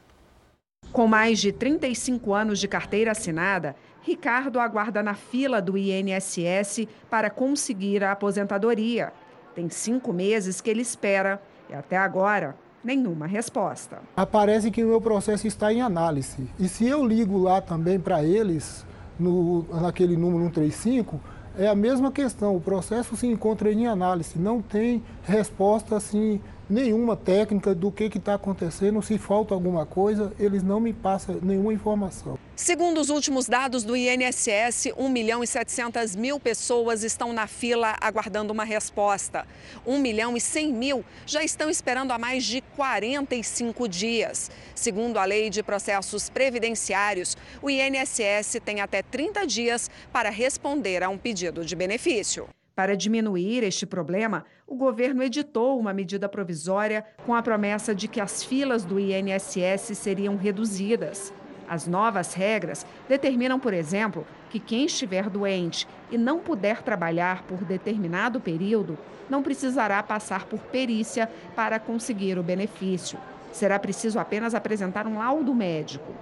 Com 0.93 1.07
mais 1.07 1.39
de 1.39 1.53
35 1.53 2.35
anos 2.35 2.59
de 2.59 2.69
carteira 2.69 3.13
assinada, 3.13 3.75
Ricardo 4.03 4.61
aguarda 4.61 5.03
na 5.03 5.15
fila 5.15 5.63
do 5.63 5.79
INSS 5.79 6.87
para 7.09 7.31
conseguir 7.31 8.05
a 8.05 8.13
aposentadoria. 8.13 9.11
Tem 9.59 9.69
cinco 9.69 10.13
meses 10.13 10.61
que 10.61 10.71
ele 10.71 10.83
espera 10.83 11.43
e 11.69 11.75
até 11.75 11.97
agora 11.97 12.55
nenhuma 12.85 13.27
resposta. 13.27 13.99
Aparece 14.17 14.71
que 14.71 14.85
o 14.85 14.87
meu 14.87 15.01
processo 15.01 15.49
está 15.49 15.73
em 15.73 15.83
análise. 15.83 16.49
E 16.61 16.69
se 16.69 16.87
eu 16.87 17.05
ligo 17.05 17.37
lá 17.37 17.61
também 17.61 17.99
para 17.99 18.23
eles, 18.23 18.87
no, 19.19 19.65
naquele 19.81 20.17
número 20.17 20.45
135, 20.45 21.21
é 21.59 21.67
a 21.67 21.75
mesma 21.75 22.13
questão. 22.13 22.55
O 22.55 22.61
processo 22.61 23.17
se 23.17 23.27
encontra 23.27 23.73
em 23.73 23.89
análise. 23.89 24.39
Não 24.39 24.63
tem 24.63 25.03
resposta 25.25 25.97
assim 25.97 26.41
nenhuma 26.69 27.17
técnica 27.17 27.75
do 27.75 27.91
que 27.91 28.05
está 28.05 28.35
acontecendo. 28.35 29.01
Se 29.03 29.19
falta 29.19 29.55
alguma 29.55 29.87
coisa, 29.87 30.33
eles 30.39 30.63
não 30.63 30.81
me 30.81 30.93
passam 30.93 31.39
nenhuma 31.43 31.73
informação. 31.73 32.39
Segundo 32.55 33.01
os 33.01 33.09
últimos 33.09 33.47
dados 33.47 33.85
do 33.85 33.97
INSS, 33.97 34.93
1 34.97 35.09
milhão 35.09 35.45
e 35.45 35.47
700 35.47 36.17
mil 36.17 36.41
pessoas 36.41 37.05
estão 37.05 37.33
na 37.33 37.47
fila 37.47 37.97
aguardando 38.01 38.53
uma 38.53 38.65
resposta. 38.65 39.47
1 39.87 39.99
milhão 39.99 40.37
e 40.37 40.41
100 40.41 40.73
mil 40.73 41.05
já 41.25 41.43
estão 41.45 41.71
esperando 41.71 42.11
há 42.11 42.19
mais 42.19 42.45
de 42.45 42.61
45 42.75 43.89
dias. 43.89 44.51
Segundo 44.75 45.19
a 45.19 45.25
Lei 45.25 45.51
de 45.51 45.63
Processos 45.63 46.29
Previdenciários, 46.29 47.37
o 47.63 47.71
INSS 47.71 48.59
tem 48.65 48.81
até 48.81 49.03
30 49.03 49.47
dias 49.47 49.89
para 50.13 50.29
responder 50.29 51.05
a 51.05 51.09
um 51.09 51.17
pedido 51.17 51.65
de 51.65 51.77
benefício. 51.77 52.49
Para 52.79 52.97
diminuir 52.97 53.65
este 53.65 53.85
problema, 53.85 54.45
o 54.65 54.77
governo 54.77 55.25
editou 55.25 55.81
uma 55.81 55.93
medida 55.93 56.29
provisória 56.29 57.05
com 57.27 57.35
a 57.35 57.43
promessa 57.43 57.93
de 57.93 58.07
que 58.07 58.21
as 58.21 58.45
filas 58.45 58.85
do 58.85 59.01
INSS 59.01 59.99
seriam 59.99 60.37
reduzidas. 60.37 61.35
As 61.69 61.89
novas 61.89 62.35
regras 62.35 62.87
determinam, 63.09 63.59
por 63.59 63.75
exemplo, 63.75 64.25
que 64.49 64.61
quem 64.61 64.85
estiver 64.85 65.29
doente 65.29 65.89
e 66.09 66.17
não 66.17 66.39
puder 66.39 66.81
trabalhar 66.81 67.43
por 67.49 67.65
determinado 67.65 68.41
período 68.41 68.97
não 69.29 69.43
precisará 69.43 70.01
passar 70.01 70.45
por 70.45 70.61
perícia 70.61 71.29
para 71.57 71.81
conseguir 71.81 72.39
o 72.39 72.45
benefício. 72.45 73.19
Será 73.51 73.77
preciso 73.81 74.21
apenas 74.21 74.55
apresentar 74.55 75.05
um 75.05 75.19
laudo 75.19 75.53
médico. 75.53 76.15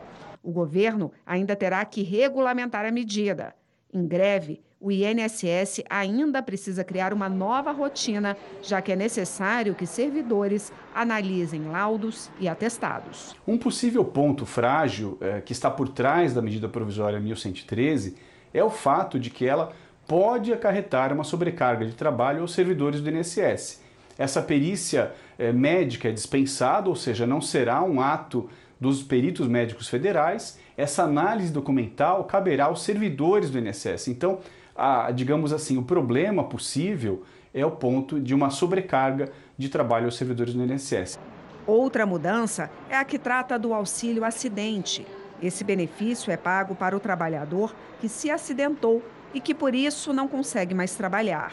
O 0.43 0.51
governo 0.51 1.13
ainda 1.27 1.55
terá 1.55 1.85
que 1.85 2.03
regulamentar 2.03 2.87
a 2.87 2.91
medida. 2.91 3.55
Em 3.93 4.07
greve, 4.07 4.65
o 4.87 4.93
INSS 4.93 5.83
ainda 5.91 6.41
precisa 6.41 6.85
criar 6.85 7.13
uma 7.13 7.29
nova 7.29 7.73
rotina, 7.73 8.37
já 8.63 8.81
que 8.81 8.93
é 8.93 8.97
necessário 8.97 9.75
que 9.75 9.85
servidores 9.85 10.73
analisem 10.95 11.65
laudos 11.65 12.31
e 12.39 12.49
atestados. 12.49 13.35
Um 13.45 13.59
possível 13.59 14.05
ponto 14.05 14.47
frágil 14.47 15.19
é, 15.21 15.41
que 15.41 15.51
está 15.53 15.69
por 15.69 15.89
trás 15.89 16.33
da 16.33 16.41
medida 16.41 16.69
provisória 16.69 17.19
1113 17.19 18.15
é 18.55 18.63
o 18.63 18.71
fato 18.71 19.19
de 19.19 19.29
que 19.29 19.45
ela 19.45 19.73
pode 20.07 20.53
acarretar 20.53 21.13
uma 21.13 21.25
sobrecarga 21.25 21.85
de 21.85 21.93
trabalho 21.93 22.43
aos 22.43 22.55
servidores 22.55 23.01
do 23.01 23.11
INSS. 23.11 23.83
Essa 24.17 24.41
perícia 24.41 25.13
é, 25.37 25.51
médica 25.51 26.11
é 26.11 26.13
dispensada, 26.13 26.89
ou 26.89 26.95
seja, 26.95 27.27
não 27.27 27.41
será 27.41 27.83
um 27.83 28.01
ato 28.01 28.49
dos 28.81 29.03
peritos 29.03 29.49
médicos 29.49 29.89
federais. 29.89 30.61
Essa 30.77 31.03
análise 31.03 31.53
documental 31.53 32.23
caberá 32.23 32.67
aos 32.67 32.83
servidores 32.83 33.51
do 33.51 33.59
INSS. 33.59 34.07
Então, 34.07 34.39
a, 34.77 35.11
digamos 35.11 35.53
assim, 35.53 35.77
o 35.79 35.83
problema 35.83 36.45
possível 36.45 37.23
é 37.53 37.65
o 37.65 37.71
ponto 37.71 38.21
de 38.21 38.35
uma 38.35 38.51
sobrecarga 38.51 39.31
de 39.57 39.69
trabalho 39.69 40.05
aos 40.05 40.17
servidores 40.17 40.55
do 40.55 40.63
INSS. 40.63 41.19
Outra 41.67 42.07
mudança 42.07 42.71
é 42.89 42.97
a 42.97 43.05
que 43.05 43.19
trata 43.19 43.59
do 43.59 43.73
auxílio 43.75 44.25
acidente. 44.25 45.07
Esse 45.43 45.65
benefício 45.65 46.31
é 46.31 46.37
pago 46.37 46.75
para 46.75 46.97
o 46.97 47.01
trabalhador 47.01 47.75
que 48.01 48.09
se 48.09 48.31
acidentou 48.31 49.03
e 49.35 49.41
que 49.41 49.55
por 49.55 49.75
isso 49.75 50.13
não 50.13 50.29
consegue 50.29 50.75
mais 50.75 50.95
trabalhar. 50.95 51.53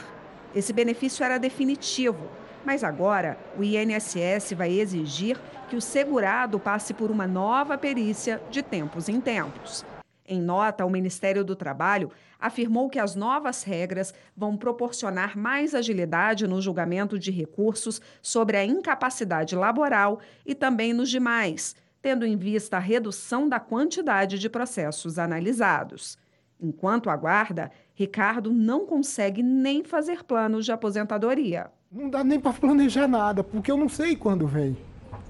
Esse 0.55 0.71
benefício 0.71 1.23
era 1.23 1.39
definitivo, 1.39 2.27
mas 2.63 2.83
agora 2.83 3.37
o 3.57 3.63
INSS 3.63 4.53
vai 4.55 4.71
exigir 4.71 5.37
que 5.69 5.75
o 5.75 5.81
segurado 5.81 6.59
passe 6.59 6.93
por 6.93 7.09
uma 7.09 7.25
nova 7.25 7.77
perícia 7.77 8.41
de 8.51 8.61
tempos 8.61 9.09
em 9.09 9.19
tempos. 9.19 9.83
Em 10.25 10.41
nota, 10.41 10.85
o 10.85 10.89
Ministério 10.89 11.43
do 11.43 11.55
Trabalho 11.55 12.09
afirmou 12.39 12.89
que 12.89 12.99
as 12.99 13.15
novas 13.15 13.63
regras 13.63 14.13
vão 14.35 14.55
proporcionar 14.55 15.37
mais 15.37 15.75
agilidade 15.75 16.47
no 16.47 16.61
julgamento 16.61 17.19
de 17.19 17.29
recursos 17.31 18.01
sobre 18.21 18.55
a 18.55 18.65
incapacidade 18.65 19.55
laboral 19.55 20.19
e 20.45 20.55
também 20.55 20.93
nos 20.93 21.09
demais, 21.09 21.75
tendo 22.01 22.25
em 22.25 22.37
vista 22.37 22.77
a 22.77 22.79
redução 22.79 23.49
da 23.49 23.59
quantidade 23.59 24.39
de 24.39 24.49
processos 24.49 25.19
analisados. 25.19 26.17
Enquanto 26.59 27.09
aguarda, 27.09 27.71
Ricardo 27.93 28.51
não 28.53 28.85
consegue 28.85 29.43
nem 29.43 29.83
fazer 29.83 30.23
planos 30.23 30.63
de 30.63 30.71
aposentadoria. 30.71 31.69
Não 31.91 32.09
dá 32.09 32.23
nem 32.23 32.39
para 32.39 32.53
planejar 32.53 33.07
nada, 33.07 33.43
porque 33.43 33.69
eu 33.69 33.77
não 33.77 33.89
sei 33.89 34.15
quando 34.15 34.47
vem. 34.47 34.77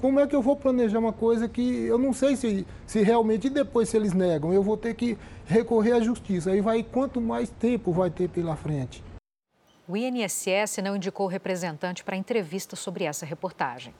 Como 0.03 0.19
é 0.19 0.27
que 0.27 0.35
eu 0.35 0.41
vou 0.41 0.57
planejar 0.57 0.99
uma 0.99 1.13
coisa 1.13 1.47
que 1.47 1.85
eu 1.85 1.97
não 1.97 2.11
sei 2.11 2.35
se, 2.35 2.67
se 2.85 3.01
realmente, 3.01 3.47
e 3.47 3.49
depois 3.49 3.87
se 3.87 3.95
eles 3.95 4.11
negam, 4.11 4.51
eu 4.51 4.61
vou 4.61 4.75
ter 4.75 4.93
que 4.95 5.17
recorrer 5.45 5.93
à 5.93 6.01
justiça. 6.01 6.51
Aí 6.51 6.59
vai, 6.59 6.83
quanto 6.83 7.21
mais 7.21 7.49
tempo 7.49 7.93
vai 7.93 8.09
ter 8.09 8.27
pela 8.27 8.53
frente. 8.57 9.01
O 9.87 9.95
INSS 9.95 10.79
não 10.83 10.97
indicou 10.97 11.25
representante 11.25 12.03
para 12.03 12.17
entrevista 12.17 12.75
sobre 12.75 13.05
essa 13.05 13.25
reportagem. 13.25 13.93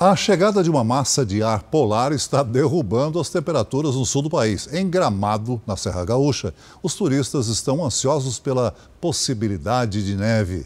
A 0.00 0.16
chegada 0.16 0.62
de 0.62 0.70
uma 0.70 0.82
massa 0.82 1.24
de 1.24 1.42
ar 1.42 1.64
polar 1.64 2.12
está 2.12 2.42
derrubando 2.42 3.20
as 3.20 3.28
temperaturas 3.28 3.94
no 3.94 4.06
sul 4.06 4.22
do 4.22 4.30
país. 4.30 4.72
Em 4.72 4.88
Gramado, 4.88 5.60
na 5.66 5.76
Serra 5.76 6.02
Gaúcha, 6.06 6.54
os 6.82 6.94
turistas 6.94 7.48
estão 7.48 7.84
ansiosos 7.84 8.38
pela 8.38 8.74
possibilidade 9.02 10.02
de 10.02 10.16
neve. 10.16 10.64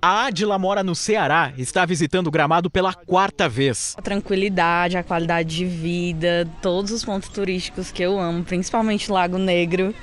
A 0.00 0.26
Adila 0.26 0.58
mora 0.58 0.84
no 0.84 0.94
Ceará, 0.94 1.52
está 1.58 1.84
visitando 1.84 2.28
o 2.28 2.30
Gramado 2.30 2.70
pela 2.70 2.94
quarta 2.94 3.48
vez. 3.48 3.94
A 3.98 4.02
tranquilidade, 4.02 4.96
a 4.96 5.02
qualidade 5.02 5.56
de 5.56 5.64
vida, 5.64 6.48
todos 6.62 6.92
os 6.92 7.04
pontos 7.04 7.28
turísticos 7.28 7.90
que 7.90 8.02
eu 8.02 8.18
amo, 8.18 8.44
principalmente 8.44 9.10
Lago 9.10 9.38
Negro, 9.38 9.94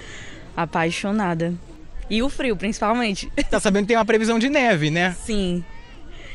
apaixonada. 0.56 1.54
E 2.10 2.22
o 2.22 2.30
frio, 2.30 2.56
principalmente. 2.56 3.32
Tá 3.50 3.60
sabendo 3.60 3.84
que 3.84 3.90
tem 3.90 3.98
uma 3.98 4.06
previsão 4.06 4.38
de 4.38 4.50
neve, 4.50 4.92
né? 4.92 5.16
Sim. 5.24 5.64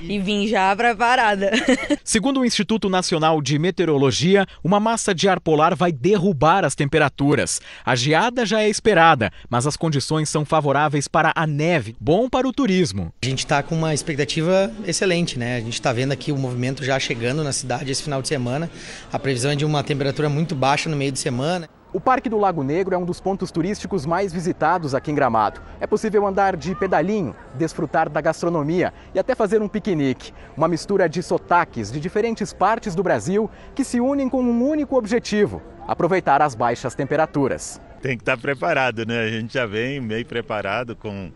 E 0.02 0.18
vim 0.18 0.46
já 0.46 0.74
preparada. 0.74 1.50
Segundo 2.04 2.40
o 2.40 2.44
Instituto 2.44 2.88
Nacional 2.88 3.40
de 3.40 3.58
Meteorologia, 3.58 4.46
uma 4.62 4.80
massa 4.80 5.14
de 5.14 5.28
ar 5.28 5.40
polar 5.40 5.74
vai 5.74 5.92
derrubar 5.92 6.64
as 6.64 6.74
temperaturas. 6.74 7.60
A 7.84 7.94
geada 7.94 8.44
já 8.46 8.62
é 8.62 8.68
esperada, 8.68 9.30
mas 9.48 9.66
as 9.66 9.76
condições 9.76 10.28
são 10.28 10.44
favoráveis 10.44 11.08
para 11.08 11.32
a 11.34 11.46
neve, 11.46 11.96
bom 12.00 12.28
para 12.28 12.48
o 12.48 12.52
turismo. 12.52 13.12
A 13.22 13.26
gente 13.26 13.40
está 13.40 13.62
com 13.62 13.74
uma 13.74 13.94
expectativa 13.94 14.72
excelente, 14.86 15.38
né? 15.38 15.56
A 15.56 15.60
gente 15.60 15.74
está 15.74 15.92
vendo 15.92 16.12
aqui 16.12 16.32
o 16.32 16.36
movimento 16.36 16.84
já 16.84 16.98
chegando 16.98 17.44
na 17.44 17.52
cidade 17.52 17.90
esse 17.90 18.02
final 18.02 18.22
de 18.22 18.28
semana. 18.28 18.70
A 19.12 19.18
previsão 19.18 19.50
é 19.50 19.56
de 19.56 19.64
uma 19.64 19.82
temperatura 19.82 20.28
muito 20.28 20.54
baixa 20.54 20.88
no 20.88 20.96
meio 20.96 21.12
de 21.12 21.18
semana. 21.18 21.68
O 21.92 22.00
Parque 22.00 22.28
do 22.28 22.38
Lago 22.38 22.62
Negro 22.62 22.94
é 22.94 22.98
um 22.98 23.04
dos 23.04 23.20
pontos 23.20 23.50
turísticos 23.50 24.06
mais 24.06 24.32
visitados 24.32 24.94
aqui 24.94 25.10
em 25.10 25.14
Gramado. 25.14 25.60
É 25.80 25.88
possível 25.88 26.24
andar 26.24 26.56
de 26.56 26.72
pedalinho, 26.76 27.34
desfrutar 27.54 28.08
da 28.08 28.20
gastronomia 28.20 28.94
e 29.12 29.18
até 29.18 29.34
fazer 29.34 29.60
um 29.60 29.66
piquenique. 29.66 30.32
Uma 30.56 30.68
mistura 30.68 31.08
de 31.08 31.20
sotaques 31.20 31.90
de 31.90 31.98
diferentes 31.98 32.52
partes 32.52 32.94
do 32.94 33.02
Brasil 33.02 33.50
que 33.74 33.82
se 33.82 34.00
unem 34.00 34.28
com 34.28 34.40
um 34.40 34.68
único 34.68 34.96
objetivo: 34.96 35.60
aproveitar 35.84 36.40
as 36.40 36.54
baixas 36.54 36.94
temperaturas. 36.94 37.80
Tem 38.00 38.16
que 38.16 38.22
estar 38.22 38.38
preparado, 38.38 39.04
né? 39.04 39.24
A 39.24 39.28
gente 39.28 39.54
já 39.54 39.66
vem 39.66 40.00
meio 40.00 40.24
preparado 40.24 40.94
com 40.94 41.32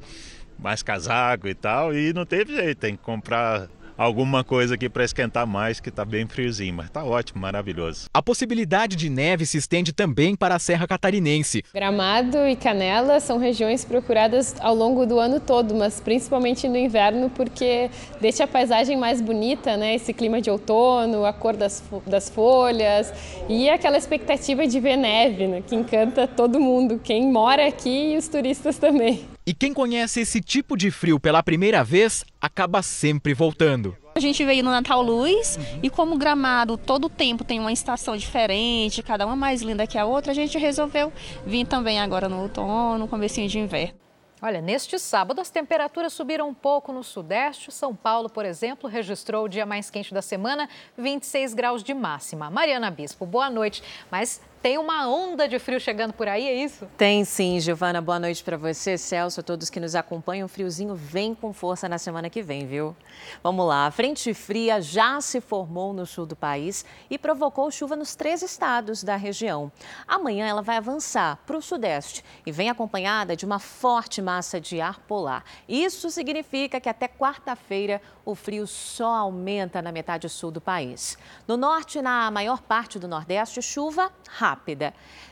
mais 0.57 0.85
casaco 0.85 1.49
e 1.49 1.55
tal, 1.55 1.93
e 1.93 2.13
não 2.13 2.25
teve 2.25 2.55
jeito, 2.55 2.79
tem 2.79 2.95
que 2.95 3.03
comprar 3.03 3.67
alguma 3.97 4.45
coisa 4.45 4.75
aqui 4.75 4.89
para 4.89 5.05
esquentar 5.05 5.47
mais, 5.47 5.81
que 5.81 5.89
está 5.89 6.05
bem 6.05 6.27
friozinho, 6.27 6.75
mas 6.75 6.87
está 6.87 7.05
ótimo, 7.05 7.41
maravilhoso. 7.41 8.07
A 8.13 8.23
possibilidade 8.23 8.97
de 8.97 9.09
neve 9.09 9.47
se 9.47 9.59
estende 9.59 9.93
também 9.93 10.35
para 10.35 10.55
a 10.55 10.59
Serra 10.59 10.87
Catarinense. 10.87 11.63
Gramado 11.73 12.39
e 12.47 12.57
Canela 12.57 13.21
são 13.21 13.39
regiões 13.39 13.85
procuradas 13.85 14.55
ao 14.61 14.75
longo 14.75 15.07
do 15.07 15.19
ano 15.19 15.41
todo, 15.41 15.75
mas 15.75 16.01
principalmente 16.01 16.69
no 16.69 16.77
inverno, 16.77 17.31
porque 17.31 17.91
deixa 18.21 18.45
a 18.45 18.49
paisagem 18.49 18.97
mais 18.97 19.21
bonita, 19.21 19.77
né? 19.77 19.95
Esse 19.95 20.13
clima 20.13 20.41
de 20.41 20.51
outono, 20.51 21.25
a 21.25 21.33
cor 21.33 21.57
das, 21.57 21.83
das 22.07 22.29
folhas 22.29 23.13
e 23.49 23.69
aquela 23.69 23.97
expectativa 23.97 24.67
de 24.67 24.81
ver 24.81 24.97
neve, 24.97 25.47
né? 25.47 25.63
que 25.67 25.75
encanta 25.75 26.27
todo 26.27 26.61
mundo, 26.61 27.01
quem 27.03 27.31
mora 27.31 27.67
aqui 27.67 28.15
e 28.15 28.17
os 28.17 28.29
turistas 28.29 28.79
também. 28.79 29.34
E 29.47 29.53
quem 29.53 29.75
conhece 29.75 30.23
esse 30.23 30.41
tipo 30.41 30.75
de 30.75 30.91
frio 30.91 31.21
pela 31.21 31.43
primeira 31.43 31.85
vez 31.85 32.25
acaba 32.41 32.81
sempre 32.81 33.35
voltando. 33.35 33.95
A 34.15 34.21
gente 34.21 34.43
veio 34.43 34.65
no 34.65 34.71
Natal 34.71 35.03
Luz 35.03 35.57
uhum. 35.57 35.81
e 35.83 35.91
como 35.91 36.17
Gramado 36.17 36.79
todo 36.79 37.11
tempo 37.11 37.45
tem 37.45 37.61
uma 37.61 37.71
estação 37.71 38.17
diferente, 38.17 39.03
cada 39.03 39.27
uma 39.27 39.37
mais 39.37 39.61
linda 39.61 39.87
que 39.87 39.99
a 39.99 40.07
outra, 40.07 40.33
a 40.33 40.35
gente 40.35 40.57
resolveu 40.57 41.13
vir 41.45 41.67
também 41.67 42.01
agora 42.01 42.27
no 42.27 42.41
outono, 42.41 43.07
comecinho 43.07 43.47
de 43.47 43.59
inverno. 43.59 43.99
Olha, 44.41 44.63
neste 44.63 44.99
sábado 44.99 45.43
as 45.43 45.51
temperaturas 45.51 46.15
subiram 46.15 46.49
um 46.49 46.55
pouco 46.55 46.91
no 46.91 47.03
sudeste. 47.03 47.71
São 47.71 47.95
Paulo, 47.95 48.31
por 48.31 48.47
exemplo, 48.47 48.89
registrou 48.89 49.45
o 49.45 49.49
dia 49.49 49.67
mais 49.67 49.91
quente 49.91 50.15
da 50.15 50.23
semana, 50.23 50.71
26 50.97 51.53
graus 51.53 51.83
de 51.83 51.93
máxima. 51.93 52.51
Mariana 52.51 52.91
Bispo, 52.91 53.27
boa 53.27 53.51
noite. 53.51 53.83
Mas 54.11 54.41
tem 54.65 54.79
uma 54.79 55.07
onda 55.07 55.47
de 55.47 55.59
frio 55.59 55.79
chegando 55.79 56.15
por 56.15 56.27
aí, 56.27 56.49
é 56.49 56.55
isso? 56.55 56.89
Tem 56.97 57.23
sim, 57.23 57.61
Giovana. 57.61 58.01
Boa 58.01 58.19
noite 58.19 58.43
para 58.43 58.57
você, 58.57 58.97
Celso, 58.97 59.41
a 59.41 59.43
todos 59.43 59.69
que 59.69 59.79
nos 59.79 59.95
acompanham. 59.95 60.47
O 60.47 60.49
friozinho 60.49 60.95
vem 60.95 61.35
com 61.35 61.53
força 61.53 61.87
na 61.87 61.99
semana 61.99 62.31
que 62.31 62.41
vem, 62.41 62.67
viu? 62.67 62.97
Vamos 63.43 63.67
lá. 63.67 63.85
A 63.85 63.91
frente 63.91 64.33
fria 64.33 64.81
já 64.81 65.21
se 65.21 65.39
formou 65.39 65.93
no 65.93 66.07
sul 66.07 66.25
do 66.25 66.35
país 66.35 66.83
e 67.11 67.19
provocou 67.19 67.71
chuva 67.71 67.95
nos 67.95 68.15
três 68.15 68.41
estados 68.41 69.05
da 69.05 69.17
região. 69.17 69.71
Amanhã 70.09 70.47
ela 70.47 70.63
vai 70.63 70.79
avançar 70.79 71.39
para 71.45 71.59
o 71.59 71.61
sudeste 71.61 72.25
e 72.47 72.51
vem 72.51 72.71
acompanhada 72.71 73.37
de 73.37 73.45
uma 73.45 73.59
forte 73.59 74.23
massa 74.23 74.59
de 74.59 74.81
ar 74.81 74.99
polar. 75.01 75.45
Isso 75.69 76.09
significa 76.09 76.81
que 76.81 76.89
até 76.89 77.07
quarta-feira 77.07 78.01
o 78.25 78.35
frio 78.35 78.67
só 78.67 79.15
aumenta 79.15 79.83
na 79.83 79.93
metade 79.93 80.27
sul 80.31 80.51
do 80.51 80.59
país. 80.59 81.19
No 81.47 81.59
norte 81.59 81.99
e 81.99 82.03
na 82.03 82.31
maior 82.31 82.63
parte 82.63 82.99
do 82.99 83.07
nordeste, 83.07 83.61
chuva 83.61 84.11
rápida. 84.27 84.54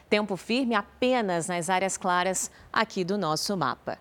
Tempo 0.08 0.36
firme 0.36 0.74
apenas 0.74 1.48
nas 1.48 1.70
áreas 1.70 1.96
claras 1.96 2.50
aqui 2.72 3.04
do 3.04 3.16
nosso 3.16 3.56
mapa. 3.56 3.98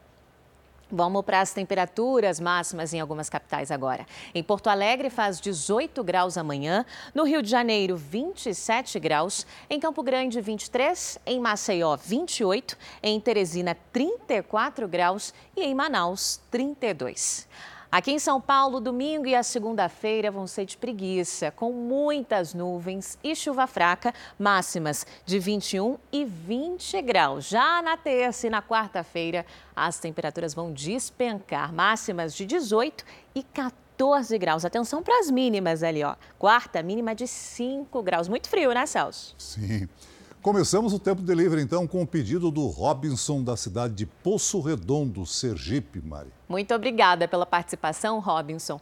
Vamos 0.92 1.24
para 1.24 1.40
as 1.40 1.54
temperaturas 1.54 2.40
máximas 2.40 2.94
em 2.94 3.00
algumas 3.00 3.30
capitais 3.30 3.72
agora. 3.72 4.06
Em 4.36 4.44
Porto 4.44 4.68
Alegre 4.68 5.10
faz 5.10 5.40
18 5.40 6.04
graus 6.04 6.38
amanhã, 6.38 6.86
no 7.16 7.24
Rio 7.24 7.42
de 7.42 7.50
Janeiro 7.50 7.96
27 7.96 9.00
graus, 9.00 9.48
em 9.70 9.80
Campo 9.80 10.04
Grande 10.04 10.42
23, 10.42 11.18
em 11.26 11.40
Maceió 11.40 11.96
28, 11.96 12.78
em 13.02 13.20
Teresina 13.22 13.78
34 13.94 14.86
graus 14.86 15.34
e 15.56 15.62
em 15.64 15.74
Manaus 15.74 16.42
32. 16.52 17.48
Aqui 17.92 18.14
em 18.14 18.20
São 18.20 18.40
Paulo, 18.40 18.80
domingo 18.80 19.28
e 19.28 19.36
a 19.36 19.44
segunda-feira 19.44 20.32
vão 20.32 20.48
ser 20.48 20.64
de 20.64 20.78
preguiça, 20.78 21.52
com 21.52 21.74
muitas 21.74 22.54
nuvens 22.54 23.20
e 23.22 23.36
chuva 23.36 23.68
fraca, 23.68 24.14
máximas 24.40 25.06
de 25.26 25.38
21 25.38 25.98
e 26.10 26.24
20 26.24 27.02
graus. 27.02 27.50
Já 27.50 27.82
na 27.82 27.98
terça 27.98 28.48
e 28.48 28.50
na 28.50 28.62
quarta-feira, 28.62 29.46
as 29.76 30.00
temperaturas 30.00 30.54
vão 30.54 30.72
despencar, 30.72 31.74
máximas 31.74 32.34
de 32.34 32.46
18 32.46 33.04
e 33.36 33.44
14 33.44 34.38
graus. 34.38 34.64
Atenção 34.64 35.04
para 35.04 35.20
as 35.20 35.30
mínimas 35.30 35.84
ali, 35.84 36.02
ó. 36.02 36.16
Quarta 36.40 36.82
mínima 36.82 37.14
de 37.14 37.28
5 37.28 38.02
graus. 38.02 38.30
Muito 38.30 38.48
frio, 38.48 38.72
né, 38.72 38.86
Celso? 38.86 39.36
Sim. 39.38 39.90
Começamos 40.42 40.92
o 40.92 40.98
tempo 40.98 41.22
de 41.22 41.36
livre 41.36 41.62
então 41.62 41.86
com 41.86 42.02
o 42.02 42.08
pedido 42.08 42.50
do 42.50 42.66
Robinson 42.66 43.44
da 43.44 43.56
cidade 43.56 43.94
de 43.94 44.08
Poço 44.08 44.60
Redondo, 44.60 45.24
Sergipe, 45.24 46.02
Mari. 46.02 46.34
Muito 46.50 46.74
obrigada 46.74 47.28
pela 47.28 47.46
participação, 47.46 48.20
Robinson. 48.20 48.82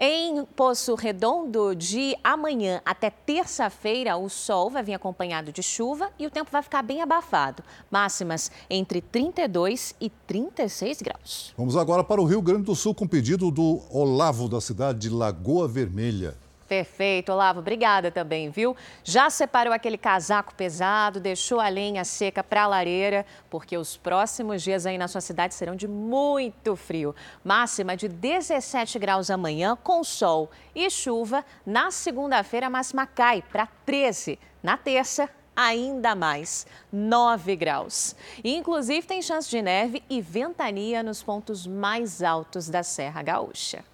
Em 0.00 0.46
Poço 0.56 0.94
Redondo, 0.94 1.74
de 1.74 2.16
amanhã 2.24 2.80
até 2.86 3.10
terça-feira, 3.10 4.16
o 4.16 4.30
sol 4.30 4.70
vai 4.70 4.82
vir 4.82 4.94
acompanhado 4.94 5.52
de 5.52 5.62
chuva 5.62 6.10
e 6.18 6.26
o 6.26 6.30
tempo 6.30 6.50
vai 6.50 6.62
ficar 6.62 6.82
bem 6.82 7.02
abafado. 7.02 7.62
Máximas 7.90 8.50
entre 8.70 9.02
32 9.02 9.94
e 10.00 10.08
36 10.08 11.02
graus. 11.02 11.54
Vamos 11.54 11.76
agora 11.76 12.02
para 12.02 12.18
o 12.18 12.24
Rio 12.24 12.40
Grande 12.40 12.62
do 12.62 12.74
Sul 12.74 12.94
com 12.94 13.04
o 13.04 13.08
pedido 13.08 13.50
do 13.50 13.82
Olavo 13.90 14.48
da 14.48 14.60
cidade 14.60 15.00
de 15.00 15.10
Lagoa 15.10 15.68
Vermelha. 15.68 16.34
Perfeito, 16.74 17.30
Olavo, 17.30 17.60
obrigada 17.60 18.10
também, 18.10 18.50
viu? 18.50 18.76
Já 19.04 19.30
separou 19.30 19.72
aquele 19.72 19.96
casaco 19.96 20.52
pesado, 20.56 21.20
deixou 21.20 21.60
a 21.60 21.68
lenha 21.68 22.04
seca 22.04 22.42
para 22.42 22.64
a 22.64 22.66
lareira, 22.66 23.24
porque 23.48 23.78
os 23.78 23.96
próximos 23.96 24.60
dias 24.60 24.84
aí 24.84 24.98
na 24.98 25.06
sua 25.06 25.20
cidade 25.20 25.54
serão 25.54 25.76
de 25.76 25.86
muito 25.86 26.74
frio. 26.74 27.14
Máxima 27.44 27.96
de 27.96 28.08
17 28.08 28.98
graus 28.98 29.30
amanhã, 29.30 29.78
com 29.84 30.02
sol 30.02 30.50
e 30.74 30.90
chuva. 30.90 31.44
Na 31.64 31.92
segunda-feira, 31.92 32.66
a 32.66 32.70
máxima 32.70 33.06
cai 33.06 33.40
para 33.40 33.68
13. 33.86 34.36
Na 34.60 34.76
terça, 34.76 35.30
ainda 35.54 36.16
mais, 36.16 36.66
9 36.90 37.54
graus. 37.54 38.16
E, 38.42 38.52
inclusive, 38.52 39.06
tem 39.06 39.22
chance 39.22 39.48
de 39.48 39.62
neve 39.62 40.02
e 40.10 40.20
ventania 40.20 41.04
nos 41.04 41.22
pontos 41.22 41.68
mais 41.68 42.20
altos 42.20 42.68
da 42.68 42.82
Serra 42.82 43.22
Gaúcha. 43.22 43.84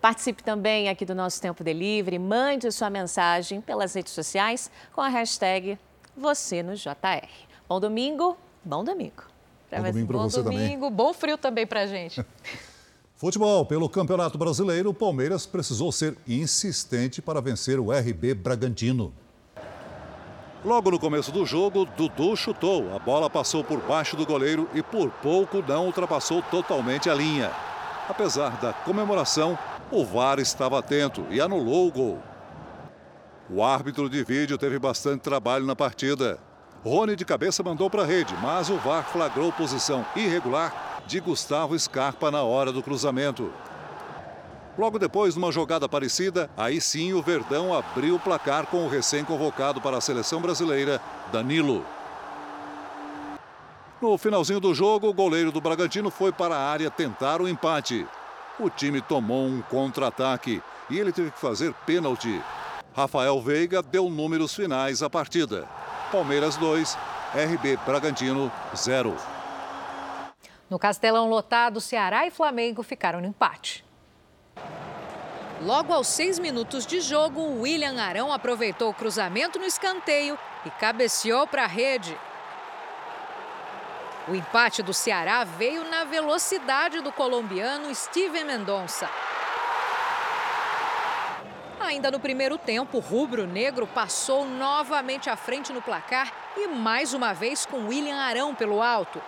Participe 0.00 0.42
também 0.42 0.88
aqui 0.88 1.04
do 1.04 1.14
nosso 1.14 1.40
Tempo 1.40 1.64
Delivery, 1.64 2.18
mande 2.18 2.70
sua 2.70 2.90
mensagem 2.90 3.60
pelas 3.60 3.94
redes 3.94 4.12
sociais 4.12 4.70
com 4.92 5.00
a 5.00 5.08
hashtag 5.08 5.78
você 6.16 6.62
no 6.62 6.74
JR. 6.74 7.28
Bom 7.68 7.80
domingo, 7.80 8.36
bom 8.64 8.84
domingo. 8.84 9.24
Bom 9.70 9.82
domingo 9.82 10.06
para 10.06 10.18
você 10.18 10.42
domingo, 10.42 10.86
também. 10.86 10.90
Bom 10.90 11.12
frio 11.14 11.38
também 11.38 11.66
para 11.66 11.82
a 11.82 11.86
gente. 11.86 12.24
Futebol. 13.20 13.66
Pelo 13.66 13.86
Campeonato 13.86 14.38
Brasileiro, 14.38 14.88
o 14.88 14.94
Palmeiras 14.94 15.44
precisou 15.44 15.92
ser 15.92 16.16
insistente 16.26 17.20
para 17.20 17.38
vencer 17.40 17.78
o 17.78 17.92
RB 17.92 18.32
Bragantino. 18.32 19.12
Logo 20.64 20.90
no 20.90 20.98
começo 20.98 21.30
do 21.30 21.44
jogo, 21.44 21.84
Dudu 21.84 22.34
chutou. 22.34 22.94
A 22.94 22.98
bola 22.98 23.28
passou 23.28 23.62
por 23.62 23.78
baixo 23.80 24.16
do 24.16 24.24
goleiro 24.26 24.68
e 24.74 24.82
por 24.82 25.10
pouco 25.10 25.62
não 25.66 25.86
ultrapassou 25.86 26.42
totalmente 26.42 27.08
a 27.10 27.14
linha. 27.14 27.50
Apesar 28.08 28.58
da 28.58 28.72
comemoração, 28.72 29.58
o 29.90 30.04
VAR 30.04 30.38
estava 30.38 30.78
atento 30.78 31.26
e 31.30 31.40
anulou 31.40 31.88
o 31.88 31.92
gol. 31.92 32.18
O 33.48 33.62
árbitro 33.62 34.08
de 34.08 34.22
vídeo 34.22 34.56
teve 34.56 34.78
bastante 34.78 35.22
trabalho 35.22 35.66
na 35.66 35.74
partida. 35.74 36.38
Rony 36.84 37.16
de 37.16 37.24
cabeça 37.24 37.62
mandou 37.62 37.90
para 37.90 38.02
a 38.02 38.06
rede, 38.06 38.32
mas 38.40 38.70
o 38.70 38.76
VAR 38.76 39.04
flagrou 39.10 39.52
posição 39.52 40.06
irregular 40.14 41.02
de 41.06 41.18
Gustavo 41.18 41.76
Scarpa 41.78 42.30
na 42.30 42.42
hora 42.42 42.72
do 42.72 42.82
cruzamento. 42.82 43.52
Logo 44.78 44.98
depois, 44.98 45.34
numa 45.34 45.50
jogada 45.50 45.88
parecida, 45.88 46.48
aí 46.56 46.80
sim 46.80 47.12
o 47.12 47.20
Verdão 47.20 47.74
abriu 47.74 48.14
o 48.14 48.20
placar 48.20 48.66
com 48.66 48.84
o 48.84 48.88
recém-convocado 48.88 49.80
para 49.80 49.96
a 49.96 50.00
seleção 50.00 50.40
brasileira, 50.40 51.00
Danilo. 51.32 51.84
No 54.00 54.16
finalzinho 54.16 54.60
do 54.60 54.72
jogo, 54.72 55.08
o 55.08 55.12
goleiro 55.12 55.50
do 55.50 55.60
Bragantino 55.60 56.10
foi 56.10 56.32
para 56.32 56.56
a 56.56 56.70
área 56.70 56.90
tentar 56.90 57.42
o 57.42 57.48
empate 57.48 58.06
o 58.62 58.70
time 58.70 59.00
tomou 59.00 59.46
um 59.46 59.62
contra-ataque 59.62 60.62
e 60.88 60.98
ele 60.98 61.12
teve 61.12 61.30
que 61.30 61.40
fazer 61.40 61.72
pênalti. 61.86 62.42
Rafael 62.94 63.40
Veiga 63.40 63.82
deu 63.82 64.10
números 64.10 64.54
finais 64.54 65.02
à 65.02 65.08
partida. 65.08 65.68
Palmeiras 66.12 66.56
2, 66.56 66.98
RB 67.34 67.76
Bragantino 67.86 68.50
0. 68.74 69.16
No 70.68 70.78
Castelão 70.78 71.28
lotado, 71.28 71.80
Ceará 71.80 72.26
e 72.26 72.30
Flamengo 72.30 72.82
ficaram 72.82 73.20
no 73.20 73.26
empate. 73.26 73.84
Logo 75.62 75.92
aos 75.92 76.06
seis 76.06 76.38
minutos 76.38 76.86
de 76.86 77.00
jogo, 77.00 77.60
William 77.60 78.00
Arão 78.00 78.32
aproveitou 78.32 78.90
o 78.90 78.94
cruzamento 78.94 79.58
no 79.58 79.64
escanteio 79.64 80.38
e 80.64 80.70
cabeceou 80.70 81.46
para 81.46 81.64
a 81.64 81.66
rede. 81.66 82.16
O 84.30 84.34
empate 84.36 84.80
do 84.80 84.94
Ceará 84.94 85.42
veio 85.42 85.82
na 85.90 86.04
velocidade 86.04 87.00
do 87.00 87.10
colombiano 87.10 87.92
Steven 87.92 88.44
Mendonça. 88.44 89.10
Ainda 91.80 92.12
no 92.12 92.20
primeiro 92.20 92.56
tempo, 92.56 92.98
o 92.98 93.00
rubro-negro 93.00 93.88
passou 93.88 94.44
novamente 94.44 95.28
à 95.28 95.34
frente 95.34 95.72
no 95.72 95.82
placar 95.82 96.32
e 96.56 96.68
mais 96.68 97.12
uma 97.12 97.32
vez 97.32 97.66
com 97.66 97.88
William 97.88 98.18
Arão 98.18 98.54
pelo 98.54 98.80
alto. 98.80 99.20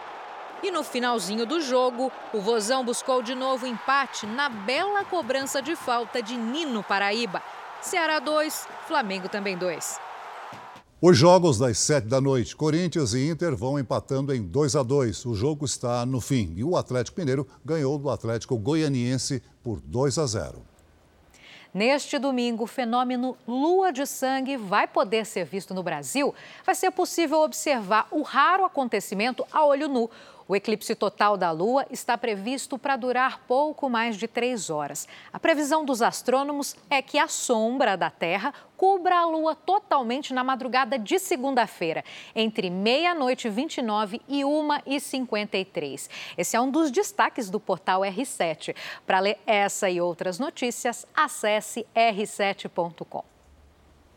E 0.62 0.70
no 0.70 0.84
finalzinho 0.84 1.44
do 1.44 1.60
jogo, 1.60 2.12
o 2.32 2.40
Vozão 2.40 2.84
buscou 2.84 3.20
de 3.22 3.34
novo 3.34 3.66
empate 3.66 4.24
na 4.24 4.48
bela 4.48 5.04
cobrança 5.04 5.60
de 5.60 5.74
falta 5.74 6.22
de 6.22 6.36
Nino 6.36 6.80
Paraíba. 6.80 7.42
Ceará 7.80 8.20
2, 8.20 8.68
Flamengo 8.86 9.28
também 9.28 9.58
2. 9.58 10.01
Os 11.04 11.18
jogos 11.18 11.58
das 11.58 11.78
sete 11.78 12.06
da 12.06 12.20
noite, 12.20 12.54
Corinthians 12.54 13.12
e 13.12 13.28
Inter 13.28 13.56
vão 13.56 13.76
empatando 13.76 14.32
em 14.32 14.40
2 14.40 14.76
a 14.76 14.84
2. 14.84 15.26
O 15.26 15.34
jogo 15.34 15.64
está 15.64 16.06
no 16.06 16.20
fim 16.20 16.54
e 16.56 16.62
o 16.62 16.76
Atlético 16.76 17.18
Mineiro 17.18 17.44
ganhou 17.64 17.98
do 17.98 18.08
Atlético 18.08 18.56
Goianiense 18.56 19.42
por 19.64 19.80
2 19.80 20.16
a 20.18 20.26
0. 20.26 20.62
Neste 21.74 22.20
domingo, 22.20 22.62
o 22.62 22.68
fenômeno 22.68 23.36
lua 23.48 23.90
de 23.90 24.06
sangue 24.06 24.56
vai 24.56 24.86
poder 24.86 25.26
ser 25.26 25.44
visto 25.44 25.74
no 25.74 25.82
Brasil. 25.82 26.32
Vai 26.64 26.76
ser 26.76 26.92
possível 26.92 27.40
observar 27.40 28.06
o 28.12 28.22
raro 28.22 28.64
acontecimento 28.64 29.44
a 29.50 29.64
olho 29.64 29.88
nu. 29.88 30.08
O 30.52 30.54
eclipse 30.54 30.94
total 30.94 31.38
da 31.38 31.50
Lua 31.50 31.86
está 31.90 32.18
previsto 32.18 32.76
para 32.76 32.94
durar 32.94 33.40
pouco 33.48 33.88
mais 33.88 34.18
de 34.18 34.28
três 34.28 34.68
horas. 34.68 35.08
A 35.32 35.40
previsão 35.40 35.82
dos 35.82 36.02
astrônomos 36.02 36.76
é 36.90 37.00
que 37.00 37.18
a 37.18 37.26
sombra 37.26 37.96
da 37.96 38.10
Terra 38.10 38.52
cubra 38.76 39.20
a 39.20 39.24
Lua 39.24 39.54
totalmente 39.54 40.34
na 40.34 40.44
madrugada 40.44 40.98
de 40.98 41.18
segunda-feira, 41.18 42.04
entre 42.36 42.68
meia-noite 42.68 43.48
e 43.48 43.50
29 43.50 44.20
e 44.28 44.44
1 44.44 44.68
e 44.84 45.00
53. 45.00 46.10
Esse 46.36 46.54
é 46.54 46.60
um 46.60 46.70
dos 46.70 46.90
destaques 46.90 47.48
do 47.48 47.58
portal 47.58 48.02
R7. 48.02 48.76
Para 49.06 49.20
ler 49.20 49.38
essa 49.46 49.88
e 49.88 50.02
outras 50.02 50.38
notícias, 50.38 51.06
acesse 51.14 51.86
r7.com. 51.96 53.31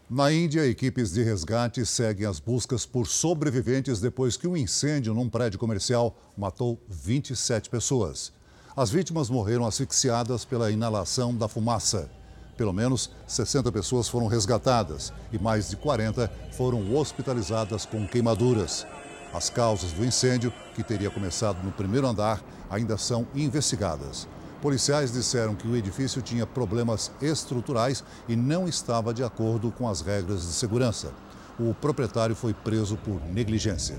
Na 0.08 0.32
Índia, 0.32 0.68
equipes 0.68 1.14
de 1.14 1.24
resgate 1.24 1.84
seguem 1.84 2.28
as 2.28 2.40
buscas 2.40 2.86
por 2.86 3.08
sobreviventes 3.08 4.00
depois 4.00 4.38
que 4.38 4.48
um 4.48 4.56
incêndio 4.56 5.16
num 5.16 5.28
prédio 5.28 5.58
comercial 5.58 6.16
matou 6.38 6.80
27 6.88 7.72
pessoas. 7.72 8.32
As 8.78 8.92
vítimas 8.92 9.32
morreram 9.32 9.66
asfixiadas 9.66 10.46
pela 10.46 10.70
inalação 10.70 11.36
da 11.36 11.48
fumaça. 11.48 12.08
Pelo 12.56 12.72
menos 12.72 13.10
60 13.28 13.72
pessoas 13.72 14.08
foram 14.08 14.28
resgatadas 14.28 15.12
e 15.34 15.40
mais 15.40 15.72
de 15.72 15.76
40 15.76 16.32
foram 16.52 16.96
hospitalizadas 16.96 17.84
com 17.84 18.08
queimaduras. 18.08 18.86
As 19.34 19.50
causas 19.50 19.92
do 19.92 20.06
incêndio, 20.06 20.54
que 20.76 20.84
teria 20.84 21.10
começado 21.10 21.64
no 21.64 21.72
primeiro 21.72 22.06
andar, 22.06 22.44
ainda 22.70 22.96
são 22.96 23.26
investigadas. 23.34 24.28
Policiais 24.62 25.12
disseram 25.12 25.56
que 25.56 25.68
o 25.68 25.76
edifício 25.76 26.22
tinha 26.22 26.46
problemas 26.48 27.12
estruturais 27.22 28.04
e 28.28 28.36
não 28.36 28.68
estava 28.68 29.14
de 29.14 29.24
acordo 29.24 29.72
com 29.72 29.88
as 29.88 30.02
regras 30.02 30.42
de 30.42 30.54
segurança. 30.54 31.14
O 31.60 31.74
proprietário 31.74 32.36
foi 32.36 32.54
preso 32.54 32.98
por 32.98 33.22
negligência. 33.28 33.96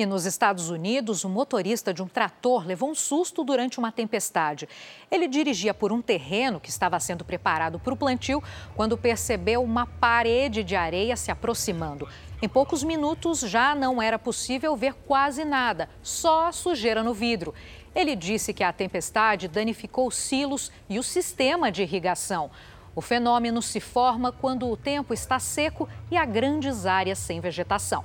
E 0.00 0.06
nos 0.06 0.24
Estados 0.24 0.70
Unidos, 0.70 1.24
o 1.24 1.28
motorista 1.28 1.92
de 1.92 2.02
um 2.02 2.08
trator 2.08 2.66
levou 2.66 2.90
um 2.90 2.94
susto 2.94 3.44
durante 3.44 3.78
uma 3.78 3.92
tempestade. 3.92 4.66
Ele 5.10 5.28
dirigia 5.28 5.74
por 5.74 5.92
um 5.92 6.00
terreno 6.00 6.58
que 6.58 6.70
estava 6.70 6.98
sendo 6.98 7.22
preparado 7.22 7.78
para 7.78 7.92
o 7.92 7.96
plantio 7.96 8.42
quando 8.74 8.96
percebeu 8.96 9.62
uma 9.62 9.84
parede 9.84 10.64
de 10.64 10.74
areia 10.74 11.16
se 11.16 11.30
aproximando. 11.30 12.08
Em 12.40 12.48
poucos 12.48 12.82
minutos 12.82 13.40
já 13.40 13.74
não 13.74 14.00
era 14.00 14.18
possível 14.18 14.74
ver 14.74 14.94
quase 15.06 15.44
nada, 15.44 15.90
só 16.02 16.50
sujeira 16.50 17.02
no 17.02 17.12
vidro. 17.12 17.52
Ele 17.94 18.14
disse 18.14 18.54
que 18.54 18.62
a 18.62 18.72
tempestade 18.72 19.48
danificou 19.48 20.10
silos 20.10 20.70
e 20.88 20.98
o 20.98 21.02
sistema 21.02 21.72
de 21.72 21.82
irrigação. 21.82 22.50
O 22.94 23.00
fenômeno 23.00 23.60
se 23.62 23.80
forma 23.80 24.32
quando 24.32 24.68
o 24.68 24.76
tempo 24.76 25.14
está 25.14 25.38
seco 25.38 25.88
e 26.10 26.16
há 26.16 26.24
grandes 26.24 26.86
áreas 26.86 27.18
sem 27.18 27.40
vegetação. 27.40 28.04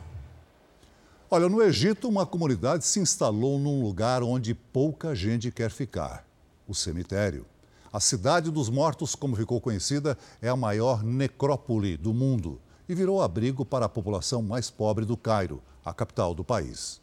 Olha, 1.29 1.49
no 1.49 1.61
Egito, 1.61 2.07
uma 2.07 2.25
comunidade 2.25 2.85
se 2.85 2.99
instalou 2.99 3.57
num 3.57 3.81
lugar 3.81 4.21
onde 4.21 4.53
pouca 4.53 5.15
gente 5.15 5.51
quer 5.51 5.71
ficar 5.71 6.25
o 6.67 6.73
cemitério. 6.73 7.45
A 7.91 7.99
Cidade 7.99 8.51
dos 8.51 8.69
Mortos, 8.69 9.15
como 9.15 9.35
ficou 9.35 9.59
conhecida, 9.59 10.17
é 10.41 10.49
a 10.49 10.55
maior 10.55 11.03
necrópole 11.03 11.97
do 11.97 12.13
mundo 12.13 12.61
e 12.87 12.93
virou 12.93 13.21
abrigo 13.21 13.65
para 13.65 13.85
a 13.85 13.89
população 13.89 14.41
mais 14.41 14.69
pobre 14.69 15.05
do 15.05 15.17
Cairo, 15.17 15.63
a 15.83 15.93
capital 15.93 16.33
do 16.33 16.43
país. 16.43 17.01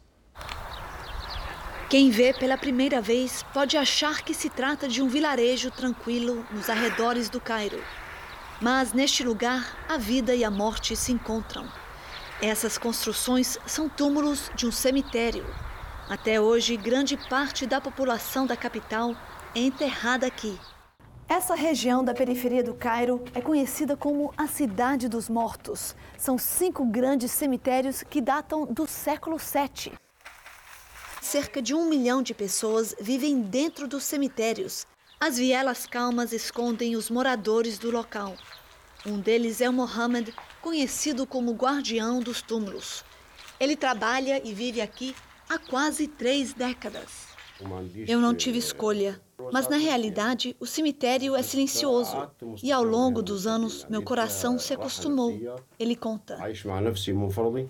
Quem 1.89 2.09
vê 2.09 2.33
pela 2.33 2.57
primeira 2.57 3.01
vez 3.01 3.43
pode 3.53 3.77
achar 3.77 4.23
que 4.23 4.33
se 4.33 4.49
trata 4.49 4.87
de 4.87 5.01
um 5.01 5.07
vilarejo 5.07 5.69
tranquilo 5.69 6.45
nos 6.51 6.69
arredores 6.69 7.29
do 7.29 7.39
Cairo. 7.39 7.83
Mas 8.59 8.93
neste 8.93 9.23
lugar, 9.23 9.77
a 9.87 9.97
vida 9.97 10.33
e 10.33 10.43
a 10.43 10.49
morte 10.49 10.95
se 10.95 11.11
encontram. 11.11 11.67
Essas 12.41 12.77
construções 12.77 13.57
são 13.65 13.87
túmulos 13.87 14.49
de 14.55 14.65
um 14.65 14.71
cemitério. 14.71 15.45
Até 16.09 16.41
hoje, 16.41 16.75
grande 16.75 17.15
parte 17.29 17.65
da 17.65 17.79
população 17.79 18.45
da 18.45 18.57
capital 18.57 19.15
é 19.55 19.59
enterrada 19.59 20.25
aqui. 20.25 20.59
Essa 21.29 21.55
região 21.55 22.03
da 22.03 22.13
periferia 22.13 22.63
do 22.63 22.73
Cairo 22.73 23.23
é 23.33 23.41
conhecida 23.41 23.95
como 23.95 24.33
a 24.35 24.47
Cidade 24.47 25.07
dos 25.07 25.29
Mortos. 25.29 25.95
São 26.17 26.37
cinco 26.37 26.85
grandes 26.85 27.31
cemitérios 27.31 28.03
que 28.03 28.19
datam 28.19 28.65
do 28.65 28.85
século 28.87 29.37
VII. 29.37 30.02
Cerca 31.23 31.61
de 31.61 31.73
um 31.73 31.85
milhão 31.85 32.21
de 32.21 32.33
pessoas 32.33 32.93
vivem 32.99 33.41
dentro 33.41 33.87
dos 33.87 34.03
cemitérios. 34.03 34.85
As 35.17 35.37
vielas 35.37 35.87
calmas 35.87 36.33
escondem 36.33 36.97
os 36.97 37.09
moradores 37.09 37.77
do 37.79 37.89
local. 37.89 38.35
Um 39.05 39.17
deles 39.17 39.61
é 39.61 39.69
o 39.69 39.73
Mohammed, 39.73 40.35
conhecido 40.61 41.25
como 41.25 41.53
guardião 41.53 42.19
dos 42.19 42.41
túmulos. 42.41 43.05
Ele 43.57 43.77
trabalha 43.77 44.45
e 44.45 44.53
vive 44.53 44.81
aqui 44.81 45.15
há 45.49 45.57
quase 45.57 46.09
três 46.09 46.51
décadas. 46.51 47.32
Eu 48.07 48.19
não 48.19 48.33
tive 48.33 48.57
escolha, 48.57 49.21
mas 49.51 49.67
na 49.67 49.77
realidade 49.77 50.55
o 50.59 50.65
cemitério 50.65 51.35
é 51.35 51.43
silencioso 51.43 52.27
e 52.61 52.71
ao 52.71 52.83
longo 52.83 53.21
dos 53.21 53.45
anos 53.45 53.85
meu 53.89 54.01
coração 54.01 54.57
se 54.57 54.73
acostumou. 54.73 55.31
Ele 55.79 55.95
conta. 55.95 56.37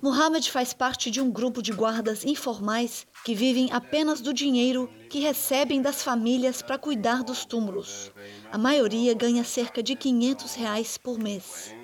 Mohammed 0.02 0.52
faz 0.52 0.74
parte 0.74 1.12
de 1.12 1.20
um 1.22 1.32
grupo 1.32 1.62
de 1.62 1.72
guardas 1.72 2.26
informais 2.26 3.06
que 3.26 3.36
vivem 3.36 3.70
apenas 3.72 4.22
do 4.22 4.34
dinheiro 4.34 4.90
que 5.10 5.20
recebem 5.20 5.82
das 5.82 6.02
famílias 6.02 6.62
para 6.62 6.78
cuidar 6.78 7.24
dos 7.24 7.46
túmulos. 7.46 8.12
A 8.52 8.58
maioria 8.58 9.14
ganha 9.14 9.44
cerca 9.44 9.84
de 9.84 9.96
500 9.96 10.56
reais 10.56 10.98
por 10.98 11.20
mês. 11.20 11.76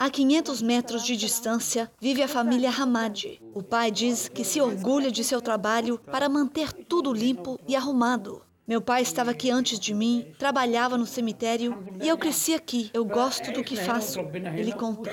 A 0.00 0.08
500 0.08 0.62
metros 0.62 1.04
de 1.04 1.14
distância 1.14 1.92
vive 2.00 2.22
a 2.22 2.26
família 2.26 2.70
Hamad. 2.70 3.38
O 3.52 3.62
pai 3.62 3.90
diz 3.90 4.30
que 4.30 4.42
se 4.42 4.58
orgulha 4.58 5.10
de 5.10 5.22
seu 5.22 5.42
trabalho 5.42 5.98
para 6.10 6.26
manter 6.26 6.72
tudo 6.72 7.12
limpo 7.12 7.60
e 7.68 7.76
arrumado. 7.76 8.40
Meu 8.66 8.80
pai 8.80 9.02
estava 9.02 9.32
aqui 9.32 9.50
antes 9.50 9.78
de 9.78 9.92
mim, 9.92 10.32
trabalhava 10.38 10.96
no 10.96 11.04
cemitério 11.04 11.76
e 12.02 12.08
eu 12.08 12.16
cresci 12.16 12.54
aqui. 12.54 12.88
Eu 12.94 13.04
gosto 13.04 13.52
do 13.52 13.62
que 13.62 13.76
faço. 13.76 14.20
Ele 14.56 14.72
conta. 14.72 15.12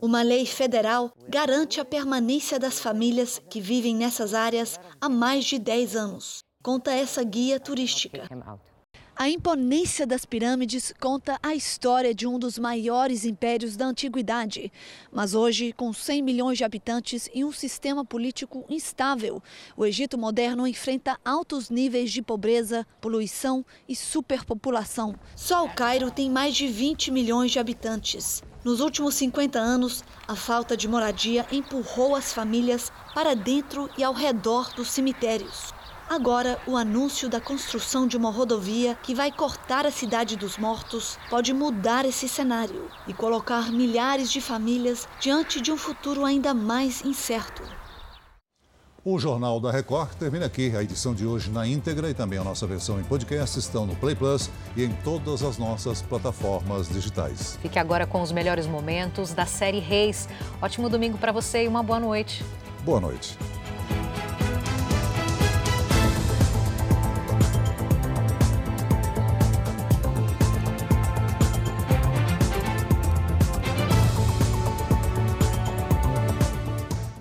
Uma 0.00 0.22
lei 0.22 0.46
federal 0.46 1.12
garante 1.28 1.80
a 1.80 1.84
permanência 1.84 2.60
das 2.60 2.78
famílias 2.78 3.42
que 3.50 3.60
vivem 3.60 3.96
nessas 3.96 4.34
áreas 4.34 4.78
há 5.00 5.08
mais 5.08 5.44
de 5.44 5.58
10 5.58 5.96
anos. 5.96 6.44
Conta 6.62 6.92
essa 6.92 7.24
guia 7.24 7.58
turística. 7.58 8.28
A 9.20 9.28
imponência 9.28 10.06
das 10.06 10.24
pirâmides 10.24 10.94
conta 10.98 11.38
a 11.42 11.54
história 11.54 12.14
de 12.14 12.26
um 12.26 12.38
dos 12.38 12.58
maiores 12.58 13.26
impérios 13.26 13.76
da 13.76 13.84
antiguidade. 13.84 14.72
Mas 15.12 15.34
hoje, 15.34 15.74
com 15.74 15.92
100 15.92 16.22
milhões 16.22 16.56
de 16.56 16.64
habitantes 16.64 17.28
e 17.34 17.44
um 17.44 17.52
sistema 17.52 18.02
político 18.02 18.64
instável, 18.66 19.42
o 19.76 19.84
Egito 19.84 20.16
moderno 20.16 20.66
enfrenta 20.66 21.20
altos 21.22 21.68
níveis 21.68 22.10
de 22.10 22.22
pobreza, 22.22 22.86
poluição 22.98 23.62
e 23.86 23.94
superpopulação. 23.94 25.14
Só 25.36 25.66
o 25.66 25.74
Cairo 25.74 26.10
tem 26.10 26.30
mais 26.30 26.54
de 26.56 26.66
20 26.66 27.10
milhões 27.10 27.50
de 27.50 27.58
habitantes. 27.58 28.42
Nos 28.64 28.80
últimos 28.80 29.16
50 29.16 29.58
anos, 29.58 30.02
a 30.26 30.34
falta 30.34 30.74
de 30.74 30.88
moradia 30.88 31.46
empurrou 31.52 32.16
as 32.16 32.32
famílias 32.32 32.90
para 33.12 33.36
dentro 33.36 33.90
e 33.98 34.02
ao 34.02 34.14
redor 34.14 34.72
dos 34.72 34.88
cemitérios. 34.88 35.78
Agora, 36.10 36.58
o 36.66 36.76
anúncio 36.76 37.28
da 37.28 37.40
construção 37.40 38.04
de 38.04 38.16
uma 38.16 38.32
rodovia 38.32 38.96
que 39.00 39.14
vai 39.14 39.30
cortar 39.30 39.86
a 39.86 39.92
Cidade 39.92 40.34
dos 40.34 40.58
Mortos 40.58 41.16
pode 41.30 41.52
mudar 41.52 42.04
esse 42.04 42.28
cenário 42.28 42.90
e 43.06 43.14
colocar 43.14 43.70
milhares 43.70 44.28
de 44.28 44.40
famílias 44.40 45.06
diante 45.20 45.60
de 45.60 45.70
um 45.70 45.76
futuro 45.76 46.24
ainda 46.24 46.52
mais 46.52 47.04
incerto. 47.04 47.62
O 49.04 49.20
Jornal 49.20 49.60
da 49.60 49.70
Record 49.70 50.14
termina 50.14 50.46
aqui. 50.46 50.74
A 50.76 50.82
edição 50.82 51.14
de 51.14 51.24
hoje 51.24 51.48
na 51.48 51.64
íntegra 51.64 52.10
e 52.10 52.14
também 52.14 52.40
a 52.40 52.44
nossa 52.44 52.66
versão 52.66 52.98
em 52.98 53.04
podcast 53.04 53.56
estão 53.56 53.86
no 53.86 53.94
Play 53.94 54.16
Plus 54.16 54.50
e 54.76 54.82
em 54.82 54.92
todas 55.04 55.44
as 55.44 55.58
nossas 55.58 56.02
plataformas 56.02 56.88
digitais. 56.88 57.56
Fique 57.62 57.78
agora 57.78 58.04
com 58.04 58.20
os 58.20 58.32
melhores 58.32 58.66
momentos 58.66 59.32
da 59.32 59.46
série 59.46 59.78
Reis. 59.78 60.28
Ótimo 60.60 60.88
domingo 60.88 61.18
para 61.18 61.30
você 61.30 61.66
e 61.66 61.68
uma 61.68 61.84
boa 61.84 62.00
noite. 62.00 62.44
Boa 62.84 62.98
noite. 63.00 63.38